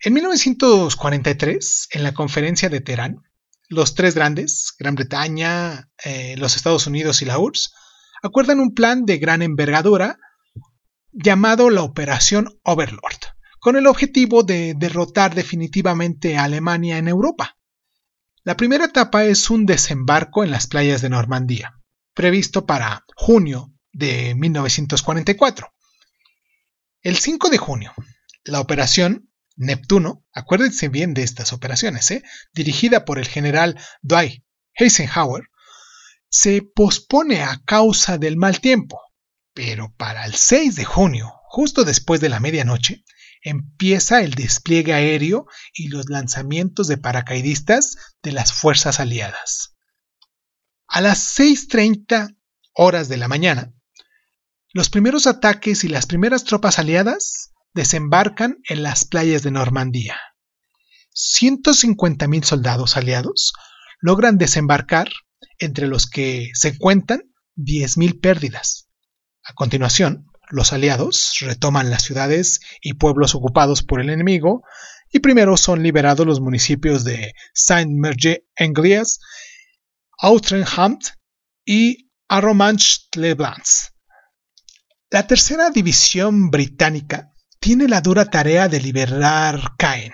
En 0.00 0.14
1943, 0.14 1.88
en 1.92 2.02
la 2.02 2.12
conferencia 2.12 2.68
de 2.68 2.80
Teherán, 2.80 3.22
los 3.68 3.94
tres 3.94 4.16
grandes, 4.16 4.74
Gran 4.76 4.96
Bretaña, 4.96 5.88
eh, 6.04 6.34
los 6.38 6.56
Estados 6.56 6.88
Unidos 6.88 7.22
y 7.22 7.24
la 7.24 7.38
URSS, 7.38 7.72
acuerdan 8.22 8.60
un 8.60 8.74
plan 8.74 9.04
de 9.04 9.18
gran 9.18 9.42
envergadura 9.42 10.18
llamado 11.12 11.70
la 11.70 11.82
Operación 11.82 12.58
Overlord, 12.62 13.20
con 13.60 13.76
el 13.76 13.86
objetivo 13.86 14.42
de 14.42 14.74
derrotar 14.76 15.34
definitivamente 15.34 16.36
a 16.36 16.44
Alemania 16.44 16.98
en 16.98 17.08
Europa. 17.08 17.56
La 18.44 18.56
primera 18.56 18.86
etapa 18.86 19.24
es 19.24 19.50
un 19.50 19.66
desembarco 19.66 20.44
en 20.44 20.50
las 20.50 20.66
playas 20.66 21.02
de 21.02 21.10
Normandía, 21.10 21.74
previsto 22.14 22.66
para 22.66 23.04
junio 23.14 23.72
de 23.92 24.34
1944. 24.34 25.68
El 27.02 27.16
5 27.16 27.50
de 27.50 27.58
junio, 27.58 27.92
la 28.44 28.60
operación 28.60 29.28
Neptuno, 29.56 30.24
acuérdense 30.32 30.88
bien 30.88 31.14
de 31.14 31.24
estas 31.24 31.52
operaciones, 31.52 32.10
¿eh? 32.12 32.22
dirigida 32.54 33.04
por 33.04 33.18
el 33.18 33.26
general 33.26 33.78
Dwight 34.02 34.44
Eisenhower, 34.74 35.48
se 36.30 36.62
pospone 36.62 37.42
a 37.42 37.62
causa 37.64 38.18
del 38.18 38.36
mal 38.36 38.60
tiempo, 38.60 39.00
pero 39.54 39.94
para 39.96 40.26
el 40.26 40.34
6 40.34 40.76
de 40.76 40.84
junio, 40.84 41.32
justo 41.48 41.84
después 41.84 42.20
de 42.20 42.28
la 42.28 42.40
medianoche, 42.40 43.04
empieza 43.42 44.20
el 44.20 44.34
despliegue 44.34 44.92
aéreo 44.92 45.46
y 45.72 45.88
los 45.88 46.08
lanzamientos 46.08 46.88
de 46.88 46.98
paracaidistas 46.98 47.96
de 48.22 48.32
las 48.32 48.52
fuerzas 48.52 49.00
aliadas. 49.00 49.76
A 50.86 51.00
las 51.00 51.38
6.30 51.38 52.36
horas 52.74 53.08
de 53.08 53.16
la 53.16 53.28
mañana, 53.28 53.72
los 54.72 54.90
primeros 54.90 55.26
ataques 55.26 55.84
y 55.84 55.88
las 55.88 56.06
primeras 56.06 56.44
tropas 56.44 56.78
aliadas 56.78 57.52
desembarcan 57.74 58.58
en 58.68 58.82
las 58.82 59.04
playas 59.04 59.42
de 59.42 59.50
Normandía. 59.50 60.18
150.000 61.14 62.44
soldados 62.44 62.96
aliados 62.96 63.52
logran 64.00 64.38
desembarcar 64.38 65.10
entre 65.58 65.86
los 65.86 66.06
que 66.06 66.50
se 66.54 66.76
cuentan 66.78 67.22
10.000 67.56 68.20
pérdidas. 68.20 68.88
A 69.44 69.54
continuación, 69.54 70.26
los 70.50 70.72
aliados 70.72 71.36
retoman 71.40 71.90
las 71.90 72.02
ciudades 72.02 72.60
y 72.80 72.94
pueblos 72.94 73.34
ocupados 73.34 73.82
por 73.82 74.00
el 74.00 74.10
enemigo 74.10 74.62
y 75.10 75.20
primero 75.20 75.56
son 75.56 75.82
liberados 75.82 76.26
los 76.26 76.40
municipios 76.40 77.04
de 77.04 77.34
Saint-Merger-en-Gries, 77.54 79.20
Outrenhamt 80.20 81.04
y 81.64 82.10
Arromanches-les-Bains. 82.28 83.92
La 85.10 85.26
tercera 85.26 85.70
división 85.70 86.50
británica 86.50 87.32
tiene 87.60 87.88
la 87.88 88.00
dura 88.00 88.26
tarea 88.26 88.68
de 88.68 88.80
liberar 88.80 89.76
Caen. 89.78 90.12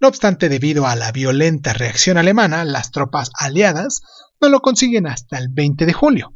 No 0.00 0.08
obstante, 0.08 0.48
debido 0.48 0.86
a 0.86 0.96
la 0.96 1.12
violenta 1.12 1.72
reacción 1.72 2.18
alemana, 2.18 2.64
las 2.64 2.90
tropas 2.90 3.30
aliadas 3.38 4.02
no 4.40 4.48
lo 4.48 4.60
consiguen 4.60 5.06
hasta 5.06 5.38
el 5.38 5.48
20 5.48 5.86
de 5.86 5.92
julio. 5.92 6.34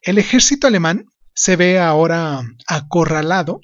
El 0.00 0.18
ejército 0.18 0.66
alemán 0.66 1.06
se 1.34 1.56
ve 1.56 1.78
ahora 1.78 2.42
acorralado 2.66 3.60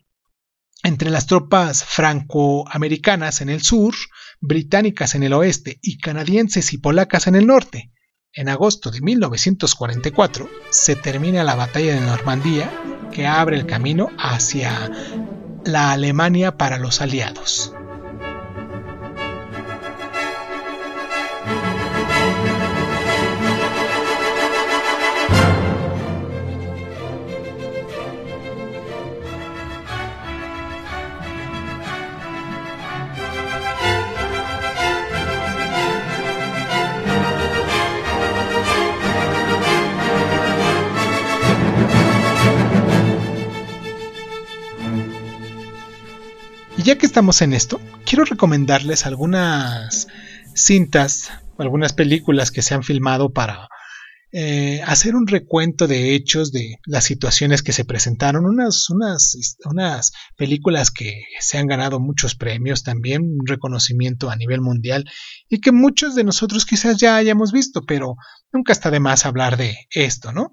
entre 0.83 1.11
las 1.11 1.27
tropas 1.27 1.85
francoamericanas 1.85 3.41
en 3.41 3.49
el 3.49 3.63
sur, 3.63 3.95
británicas 4.41 5.15
en 5.15 5.23
el 5.23 5.33
oeste 5.33 5.79
y 5.83 5.99
canadienses 5.99 6.73
y 6.73 6.79
polacas 6.79 7.27
en 7.27 7.35
el 7.35 7.47
norte. 7.47 7.91
En 8.33 8.49
agosto 8.49 8.91
de 8.91 9.01
1944 9.01 10.49
se 10.71 10.97
termina 10.97 11.45
la 11.45 11.55
batalla 11.55 11.95
de 11.95 12.01
Normandía 12.01 12.71
que 13.13 13.27
abre 13.27 13.57
el 13.57 13.65
camino 13.65 14.11
hacia 14.19 14.91
la 15.65 15.93
Alemania 15.93 16.59
para 16.59 16.79
los 16.79 17.01
aliados. 17.01 17.73
Ya 46.85 46.99
que 46.99 47.07
estamos 47.07 47.41
en 47.41 47.55
esto, 47.55 47.81
quiero 48.05 48.27
recomendarles 48.27 49.07
algunas 49.07 50.07
cintas, 50.55 51.31
algunas 51.57 51.95
películas 51.95 52.51
que 52.51 52.61
se 52.61 52.75
han 52.75 52.83
filmado 52.83 53.33
para 53.33 53.69
eh, 54.33 54.83
hacer 54.85 55.17
un 55.17 55.27
recuento 55.27 55.87
de 55.87 56.15
hechos 56.15 56.53
de 56.53 56.77
las 56.85 57.05
situaciones 57.05 57.63
que 57.63 57.73
se 57.73 57.87
presentaron, 57.87 58.45
unas, 58.45 58.91
unas, 58.91 59.35
unas 59.65 60.13
películas 60.37 60.91
que 60.91 61.23
se 61.41 61.57
han 61.57 61.69
ganado 61.69 62.01
muchos 62.01 62.35
premios 62.35 62.83
también, 62.83 63.23
un 63.23 63.47
reconocimiento 63.47 64.29
a 64.29 64.37
nivel 64.37 64.61
mundial 64.61 65.07
y 65.49 65.63
que 65.63 65.73
muchos 65.73 66.15
de 66.15 66.25
nosotros 66.25 66.67
quizás 66.67 66.99
ya 66.99 67.17
hayamos 67.17 67.51
visto, 67.51 67.87
pero 67.87 68.17
nunca 68.53 68.75
está 68.75 68.91
de 68.91 69.01
más 69.01 69.25
hablar 69.25 69.57
de 69.57 69.75
esto, 69.91 70.33
¿no? 70.33 70.53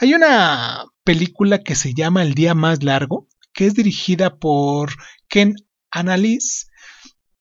Hay 0.00 0.14
una 0.14 0.84
película 1.04 1.58
que 1.58 1.76
se 1.76 1.94
llama 1.94 2.22
El 2.22 2.34
día 2.34 2.54
más 2.54 2.82
largo, 2.82 3.28
que 3.52 3.66
es 3.66 3.74
dirigida 3.74 4.36
por 4.36 4.90
Ken 5.30 5.54
Annalise, 5.90 6.66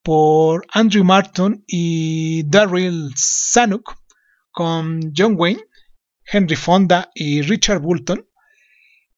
por 0.01 0.65
Andrew 0.71 1.03
Martin 1.03 1.63
y 1.67 2.43
Daryl 2.43 3.13
Zanuck, 3.17 3.95
con 4.51 5.11
John 5.15 5.35
Wayne, 5.37 5.63
Henry 6.23 6.55
Fonda 6.55 7.09
y 7.13 7.41
Richard 7.41 7.79
Bulton. 7.79 8.25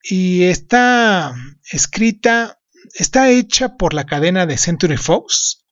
Y 0.04 0.44
está 0.44 1.36
escrita, 1.72 2.60
está 2.96 3.30
hecha 3.30 3.78
por 3.78 3.94
la 3.94 4.06
cadena 4.06 4.48
de 4.48 4.58
Century 4.58 4.98
Fox 4.98 5.66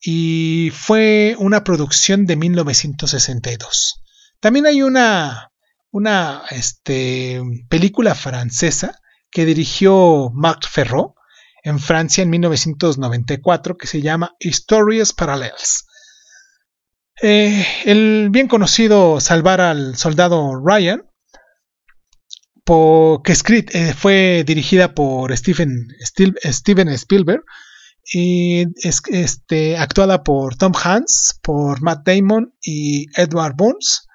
y 0.00 0.70
fue 0.74 1.36
una 1.38 1.62
producción 1.62 2.26
de 2.26 2.36
1962. 2.36 4.02
También 4.40 4.66
hay 4.66 4.82
una, 4.82 5.52
una 5.90 6.42
este, 6.50 7.40
película 7.68 8.14
francesa 8.14 8.98
que 9.30 9.44
dirigió 9.44 10.30
Marc 10.32 10.68
Ferro 10.68 11.14
en 11.62 11.78
Francia 11.78 12.22
en 12.22 12.30
1994 12.30 13.76
que 13.76 13.86
se 13.86 14.02
llama 14.02 14.34
Historias 14.38 15.12
Parallels. 15.12 15.86
Eh, 17.20 17.66
el 17.84 18.28
bien 18.30 18.48
conocido 18.48 19.20
Salvar 19.20 19.60
al 19.60 19.96
Soldado 19.96 20.54
Ryan, 20.54 21.02
que 23.24 23.32
eh, 23.72 23.94
fue 23.94 24.44
dirigida 24.46 24.94
por 24.94 25.34
Steven, 25.36 25.88
Steven 26.02 26.88
Spielberg 26.88 27.42
y 28.12 28.66
es, 28.86 29.00
este, 29.08 29.76
actuada 29.78 30.22
por 30.22 30.56
Tom 30.56 30.72
Hanks, 30.74 31.40
por 31.42 31.80
Matt 31.82 32.06
Damon 32.06 32.54
y 32.60 33.06
Edward 33.18 33.54
Burns 33.56 34.07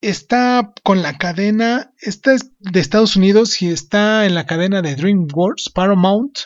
está 0.00 0.72
con 0.82 1.02
la 1.02 1.18
cadena, 1.18 1.92
esta 2.00 2.34
es 2.34 2.52
de 2.58 2.80
Estados 2.80 3.16
Unidos 3.16 3.60
y 3.62 3.68
está 3.68 4.26
en 4.26 4.34
la 4.34 4.46
cadena 4.46 4.82
de 4.82 4.96
DreamWorks, 4.96 5.70
Paramount, 5.70 6.38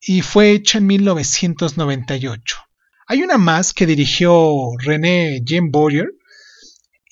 y 0.00 0.22
fue 0.22 0.52
hecha 0.52 0.78
en 0.78 0.86
1998. 0.86 2.56
Hay 3.06 3.22
una 3.22 3.38
más 3.38 3.72
que 3.72 3.86
dirigió 3.86 4.52
René 4.78 5.42
Jean 5.44 5.70
Boyer 5.70 6.08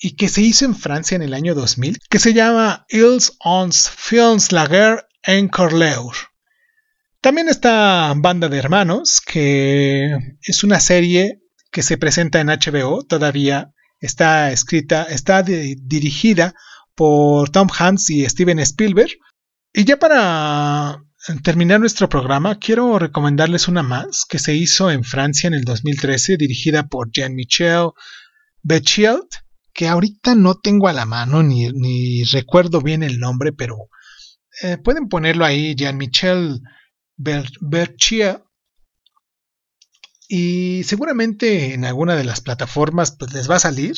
y 0.01 0.15
que 0.15 0.29
se 0.29 0.41
hizo 0.41 0.65
en 0.65 0.75
Francia 0.75 1.15
en 1.15 1.21
el 1.21 1.33
año 1.33 1.55
2000, 1.55 1.99
que 2.09 2.19
se 2.19 2.33
llama 2.33 2.85
Ils 2.89 3.33
ons 3.39 3.89
films 3.89 4.51
la 4.51 4.65
guerre 4.65 5.03
en 5.23 5.49
Corleur. 5.49 6.15
También 7.21 7.49
está 7.49 8.13
Banda 8.15 8.47
de 8.47 8.57
Hermanos, 8.57 9.19
que 9.19 10.17
es 10.41 10.63
una 10.63 10.79
serie 10.79 11.41
que 11.69 11.83
se 11.83 11.97
presenta 11.97 12.39
en 12.39 12.47
HBO 12.47 13.03
todavía 13.03 13.73
Está 13.99 14.51
escrita, 14.51 15.03
está 15.03 15.43
dirigida 15.43 16.53
por 16.95 17.49
Tom 17.49 17.67
Hanks 17.77 18.09
y 18.09 18.27
Steven 18.27 18.59
Spielberg. 18.59 19.11
Y 19.73 19.85
ya 19.85 19.97
para 19.97 21.03
terminar 21.43 21.79
nuestro 21.79 22.09
programa, 22.09 22.59
quiero 22.59 22.97
recomendarles 22.97 23.67
una 23.67 23.83
más 23.83 24.25
que 24.27 24.39
se 24.39 24.55
hizo 24.55 24.89
en 24.89 25.03
Francia 25.03 25.47
en 25.47 25.53
el 25.53 25.63
2013, 25.63 26.37
dirigida 26.37 26.87
por 26.87 27.11
Jean-Michel 27.11 27.89
Bechielt, 28.61 29.27
que 29.73 29.87
ahorita 29.87 30.35
no 30.35 30.55
tengo 30.55 30.87
a 30.87 30.93
la 30.93 31.05
mano 31.05 31.43
ni, 31.43 32.23
recuerdo 32.25 32.81
bien 32.81 33.03
el 33.03 33.19
nombre, 33.19 33.53
pero 33.53 33.89
eh, 34.61 34.77
pueden 34.77 35.07
ponerlo 35.07 35.45
ahí, 35.45 35.75
Jean-Michel 35.75 36.61
Bechielt 37.15 38.43
y 40.31 40.83
seguramente 40.83 41.73
en 41.73 41.83
alguna 41.83 42.15
de 42.15 42.23
las 42.23 42.39
plataformas 42.39 43.15
pues, 43.17 43.33
les 43.33 43.49
va 43.49 43.55
a 43.55 43.59
salir. 43.59 43.95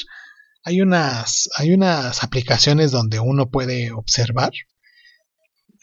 Hay 0.64 0.82
unas, 0.82 1.50
hay 1.58 1.74
unas 1.74 2.24
aplicaciones 2.24 2.92
donde 2.92 3.20
uno 3.20 3.50
puede 3.50 3.92
observar 3.92 4.52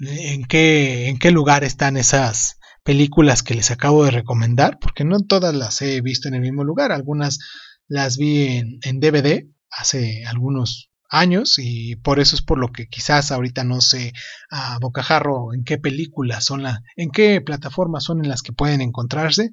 en 0.00 0.44
qué, 0.44 1.08
en 1.08 1.18
qué 1.18 1.30
lugar 1.32 1.64
están 1.64 1.98
esas 1.98 2.58
películas 2.82 3.42
que 3.42 3.54
les 3.54 3.70
acabo 3.70 4.04
de 4.04 4.12
recomendar, 4.12 4.78
porque 4.80 5.04
no 5.04 5.20
todas 5.20 5.54
las 5.54 5.82
he 5.82 6.00
visto 6.00 6.28
en 6.28 6.34
el 6.34 6.40
mismo 6.40 6.64
lugar, 6.64 6.92
algunas 6.92 7.38
las 7.86 8.16
vi 8.16 8.46
en, 8.56 8.78
en 8.82 9.00
DVD 9.00 9.46
hace 9.70 10.24
algunos 10.24 10.90
años 11.10 11.54
y 11.58 11.96
por 11.96 12.20
eso 12.20 12.36
es 12.36 12.42
por 12.42 12.58
lo 12.58 12.68
que 12.68 12.86
quizás 12.86 13.32
ahorita 13.32 13.64
no 13.64 13.80
sé 13.80 14.12
a 14.50 14.78
bocajarro 14.78 15.52
en 15.54 15.64
qué 15.64 15.78
películas 15.78 16.44
son 16.44 16.62
la, 16.62 16.82
en 16.96 17.10
qué 17.10 17.40
plataformas 17.40 18.04
son 18.04 18.24
en 18.24 18.28
las 18.28 18.42
que 18.42 18.52
pueden 18.52 18.80
encontrarse, 18.80 19.50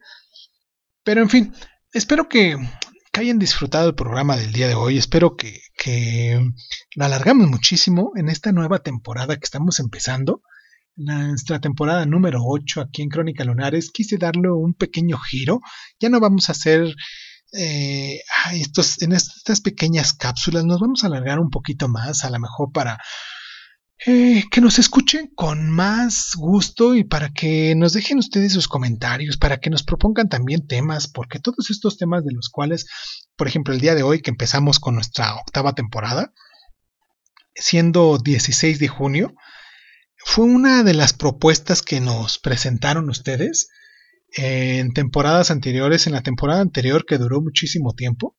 pero 1.05 1.21
en 1.21 1.29
fin, 1.29 1.53
espero 1.93 2.27
que, 2.27 2.57
hayan 3.13 3.39
disfrutado 3.39 3.87
el 3.87 3.95
programa 3.95 4.35
del 4.35 4.51
día 4.51 4.67
de 4.67 4.75
hoy. 4.75 4.97
Espero 4.97 5.37
que, 5.37 5.61
que 5.77 6.37
lo 6.95 7.05
alargamos 7.05 7.47
muchísimo 7.47 8.11
en 8.17 8.27
esta 8.27 8.51
nueva 8.51 8.79
temporada 8.79 9.37
que 9.37 9.45
estamos 9.45 9.79
empezando. 9.79 10.41
Nuestra 10.97 11.61
temporada 11.61 12.05
número 12.05 12.39
8 12.43 12.81
aquí 12.81 13.03
en 13.03 13.09
Crónica 13.09 13.45
Lunares. 13.45 13.91
Quise 13.91 14.17
darle 14.17 14.51
un 14.51 14.73
pequeño 14.73 15.17
giro. 15.17 15.61
Ya 16.01 16.09
no 16.09 16.19
vamos 16.19 16.49
a 16.49 16.51
hacer 16.51 16.93
eh, 17.53 18.19
estos, 18.51 19.01
en 19.01 19.13
estas 19.13 19.61
pequeñas 19.61 20.11
cápsulas. 20.11 20.65
Nos 20.65 20.81
vamos 20.81 21.03
a 21.03 21.07
alargar 21.07 21.39
un 21.39 21.51
poquito 21.51 21.87
más, 21.87 22.25
a 22.25 22.29
lo 22.29 22.39
mejor 22.39 22.73
para 22.73 22.97
eh, 24.05 24.43
que 24.51 24.59
nos 24.59 24.77
escuchen 24.77 25.31
con 25.35 25.69
más 25.69 26.33
gusto 26.35 26.95
y 26.95 27.05
para 27.05 27.29
que 27.29 27.73
nos 27.75 27.93
dejen 27.93 28.17
ustedes 28.17 28.51
sus 28.51 28.67
comentarios, 28.67 29.37
para 29.37 29.57
que 29.57 29.69
nos 29.69 29.83
propongan 29.83 30.27
también 30.27 30.67
temas, 30.67 31.07
porque 31.07 31.39
todos 31.39 31.69
estos 31.69 31.97
temas 31.97 32.25
de 32.25 32.33
los 32.33 32.49
cuales, 32.49 32.87
por 33.37 33.47
ejemplo, 33.47 33.73
el 33.73 33.79
día 33.79 33.95
de 33.95 34.03
hoy 34.03 34.21
que 34.21 34.31
empezamos 34.31 34.79
con 34.79 34.95
nuestra 34.95 35.35
octava 35.35 35.73
temporada, 35.73 36.33
siendo 37.55 38.17
16 38.17 38.79
de 38.79 38.87
junio, 38.89 39.33
fue 40.17 40.45
una 40.45 40.83
de 40.83 40.93
las 40.93 41.13
propuestas 41.13 41.81
que 41.81 42.01
nos 42.01 42.37
presentaron 42.37 43.09
ustedes 43.09 43.69
en 44.35 44.91
temporadas 44.91 45.51
anteriores, 45.51 46.05
en 46.05 46.13
la 46.13 46.21
temporada 46.21 46.59
anterior 46.59 47.05
que 47.05 47.17
duró 47.17 47.41
muchísimo 47.41 47.93
tiempo, 47.93 48.35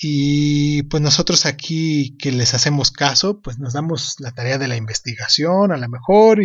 y 0.00 0.84
pues 0.84 1.02
nosotros 1.02 1.44
aquí 1.44 2.16
que 2.18 2.30
les 2.30 2.54
hacemos 2.54 2.92
caso, 2.92 3.40
pues 3.40 3.58
nos 3.58 3.72
damos 3.72 4.14
la 4.20 4.30
tarea 4.30 4.56
de 4.56 4.68
la 4.68 4.76
investigación 4.76 5.72
a 5.72 5.76
lo 5.76 5.88
mejor 5.88 6.38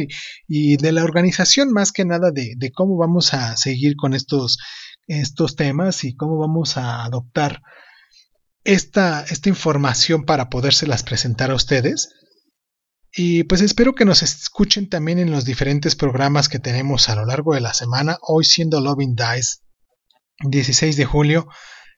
y, 0.47 0.77
de 0.77 0.91
la 0.91 1.03
organización 1.03 1.71
más 1.71 1.91
que 1.91 2.03
nada 2.03 2.31
de, 2.31 2.71
cómo 2.73 2.97
vamos 2.97 3.35
a 3.35 3.55
seguir 3.55 3.95
con 3.95 4.15
estos, 4.15 4.57
estos 5.05 5.55
temas 5.55 6.03
y 6.03 6.15
cómo 6.15 6.39
vamos 6.39 6.77
a 6.77 7.03
adoptar 7.03 7.61
esta, 8.63 9.21
esta 9.21 9.49
información 9.49 10.25
para 10.25 10.49
podérselas 10.49 11.03
presentar 11.03 11.51
a 11.51 11.55
ustedes. 11.55 12.09
Y 13.15 13.43
pues 13.43 13.61
espero 13.61 13.93
que 13.93 14.05
nos 14.05 14.23
escuchen 14.23 14.89
también 14.89 15.19
en 15.19 15.29
los 15.29 15.45
diferentes 15.45 15.95
programas 15.95 16.49
que 16.49 16.57
tenemos 16.57 17.07
a 17.07 17.15
lo 17.15 17.25
largo 17.27 17.53
de 17.53 17.61
la 17.61 17.75
semana, 17.75 18.17
hoy 18.23 18.45
siendo 18.45 18.81
Loving 18.81 19.15
Dice, 19.15 19.59
16 20.43 20.97
de 20.97 21.05
julio 21.05 21.47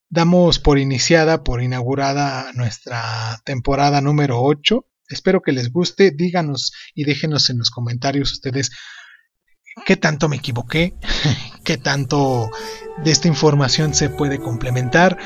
damos 0.10 0.60
por 0.60 0.80
iniciada, 0.80 1.43
por 1.43 1.62
inaugurada 1.62 2.51
nuestra 2.53 3.41
temporada 3.43 4.01
número 4.01 4.41
8. 4.41 4.86
Espero 5.10 5.41
que 5.41 5.51
les 5.51 5.72
guste, 5.72 6.12
díganos 6.12 6.74
y 6.93 7.03
déjenos 7.03 7.49
en 7.49 7.60
los 7.60 7.70
comentarios 7.70 8.32
ustedes 8.32 8.72
qué 9.86 9.97
tanto 9.97 10.30
me 10.30 10.38
equivoqué, 10.38 10.93
qué 11.64 11.78
tanto 11.78 12.49
de 13.03 13.12
esta 13.12 13.28
información 13.28 13.93
se 13.93 14.10
puede 14.10 14.39
complementar. 14.39 15.18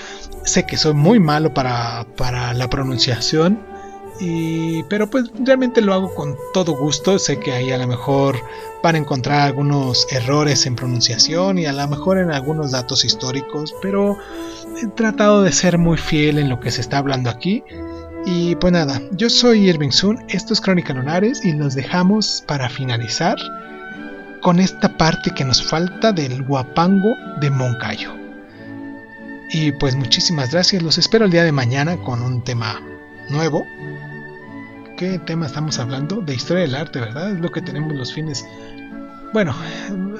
Sé 0.43 0.65
que 0.65 0.77
soy 0.77 0.93
muy 0.93 1.19
malo 1.19 1.53
para, 1.53 2.07
para 2.15 2.53
la 2.53 2.69
pronunciación, 2.69 3.63
y, 4.19 4.83
pero 4.83 5.09
pues 5.09 5.31
realmente 5.39 5.81
lo 5.81 5.93
hago 5.93 6.13
con 6.13 6.35
todo 6.53 6.75
gusto. 6.75 7.17
Sé 7.19 7.39
que 7.39 7.53
ahí 7.53 7.71
a 7.71 7.77
lo 7.77 7.87
mejor 7.87 8.37
van 8.83 8.95
a 8.95 8.97
encontrar 8.97 9.41
algunos 9.41 10.07
errores 10.11 10.65
en 10.65 10.75
pronunciación 10.75 11.57
y 11.57 11.65
a 11.65 11.73
lo 11.73 11.87
mejor 11.87 12.17
en 12.17 12.31
algunos 12.31 12.71
datos 12.71 13.05
históricos, 13.05 13.73
pero 13.81 14.17
he 14.81 14.87
tratado 14.87 15.41
de 15.41 15.51
ser 15.51 15.77
muy 15.77 15.97
fiel 15.97 16.37
en 16.37 16.49
lo 16.49 16.59
que 16.59 16.71
se 16.71 16.81
está 16.81 16.97
hablando 16.97 17.29
aquí. 17.29 17.63
Y 18.25 18.55
pues 18.55 18.73
nada, 18.73 19.01
yo 19.11 19.29
soy 19.29 19.69
Irving 19.69 19.91
Sun, 19.91 20.25
esto 20.27 20.53
es 20.53 20.59
Crónica 20.59 20.93
Lunares 20.93 21.43
y 21.45 21.53
nos 21.53 21.73
dejamos 21.73 22.43
para 22.45 22.69
finalizar 22.69 23.37
con 24.41 24.59
esta 24.59 24.97
parte 24.97 25.31
que 25.31 25.45
nos 25.45 25.63
falta 25.63 26.11
del 26.11 26.43
guapango 26.43 27.15
de 27.39 27.49
Moncayo. 27.49 28.13
Y 29.51 29.71
pues 29.71 29.95
muchísimas 29.95 30.51
gracias, 30.51 30.83
los 30.83 30.97
espero 30.97 31.25
el 31.25 31.31
día 31.31 31.43
de 31.43 31.51
mañana 31.51 31.97
con 31.97 32.21
un 32.21 32.43
tema 32.43 32.81
nuevo. 33.29 33.65
¿Qué 34.99 35.17
tema 35.17 35.45
estamos 35.45 35.79
hablando? 35.79 36.19
De 36.19 36.35
historia 36.35 36.63
del 36.63 36.75
arte, 36.75 36.99
¿verdad? 36.99 37.31
Es 37.31 37.39
lo 37.39 37.49
que 37.49 37.61
tenemos 37.61 37.95
los 37.95 38.13
fines. 38.13 38.45
Bueno, 39.31 39.55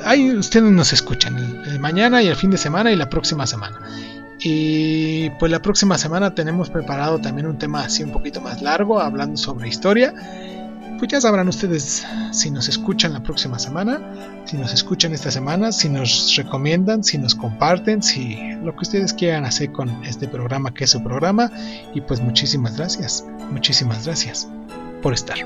ahí 0.06 0.34
ustedes 0.34 0.72
nos 0.72 0.94
escuchan 0.94 1.36
el, 1.68 1.80
mañana 1.82 2.24
y 2.24 2.28
el 2.28 2.38
fin 2.38 2.50
de 2.50 2.58
semana 2.58 2.90
y 2.90 2.96
la 2.96 3.10
próxima 3.10 3.46
semana. 3.46 3.78
Y 4.40 5.32
pues 5.32 5.52
la 5.52 5.62
próxima 5.62 5.98
semana 5.98 6.34
tenemos 6.34 6.70
preparado 6.70 7.20
también 7.20 7.48
un 7.48 7.58
tema 7.58 7.84
así 7.84 8.04
un 8.04 8.14
poquito 8.14 8.40
más 8.40 8.62
largo, 8.62 9.02
hablando 9.02 9.36
sobre 9.36 9.68
historia 9.68 10.14
pues 10.98 11.12
ya 11.12 11.22
sabrán 11.22 11.48
ustedes 11.48 12.06
si 12.34 12.52
nos 12.52 12.68
escuchan 12.68 13.14
la 13.14 13.24
próxima 13.24 13.58
semana, 13.58 14.02
si 14.44 14.58
nos 14.58 14.74
escuchan 14.74 15.14
esta 15.14 15.32
semana, 15.32 15.72
si 15.72 15.88
nos 15.88 16.36
recomiendan, 16.36 17.06
si 17.06 17.18
nos 17.18 17.36
comparten, 17.36 18.04
si 18.04 18.38
lo 18.66 18.76
que 18.76 18.82
ustedes 18.82 19.14
quieran 19.14 19.46
hacer 19.46 19.72
con 19.72 20.04
este 20.04 20.28
programa 20.28 20.74
que 20.74 20.84
es 20.84 20.90
su 20.90 21.02
programa. 21.02 21.50
Y 21.94 22.02
pues 22.02 22.20
muchísimas 22.20 22.76
gracias, 22.76 23.26
muchísimas 23.50 24.06
gracias 24.06 24.50
por 25.02 25.14
estar. 25.14 25.38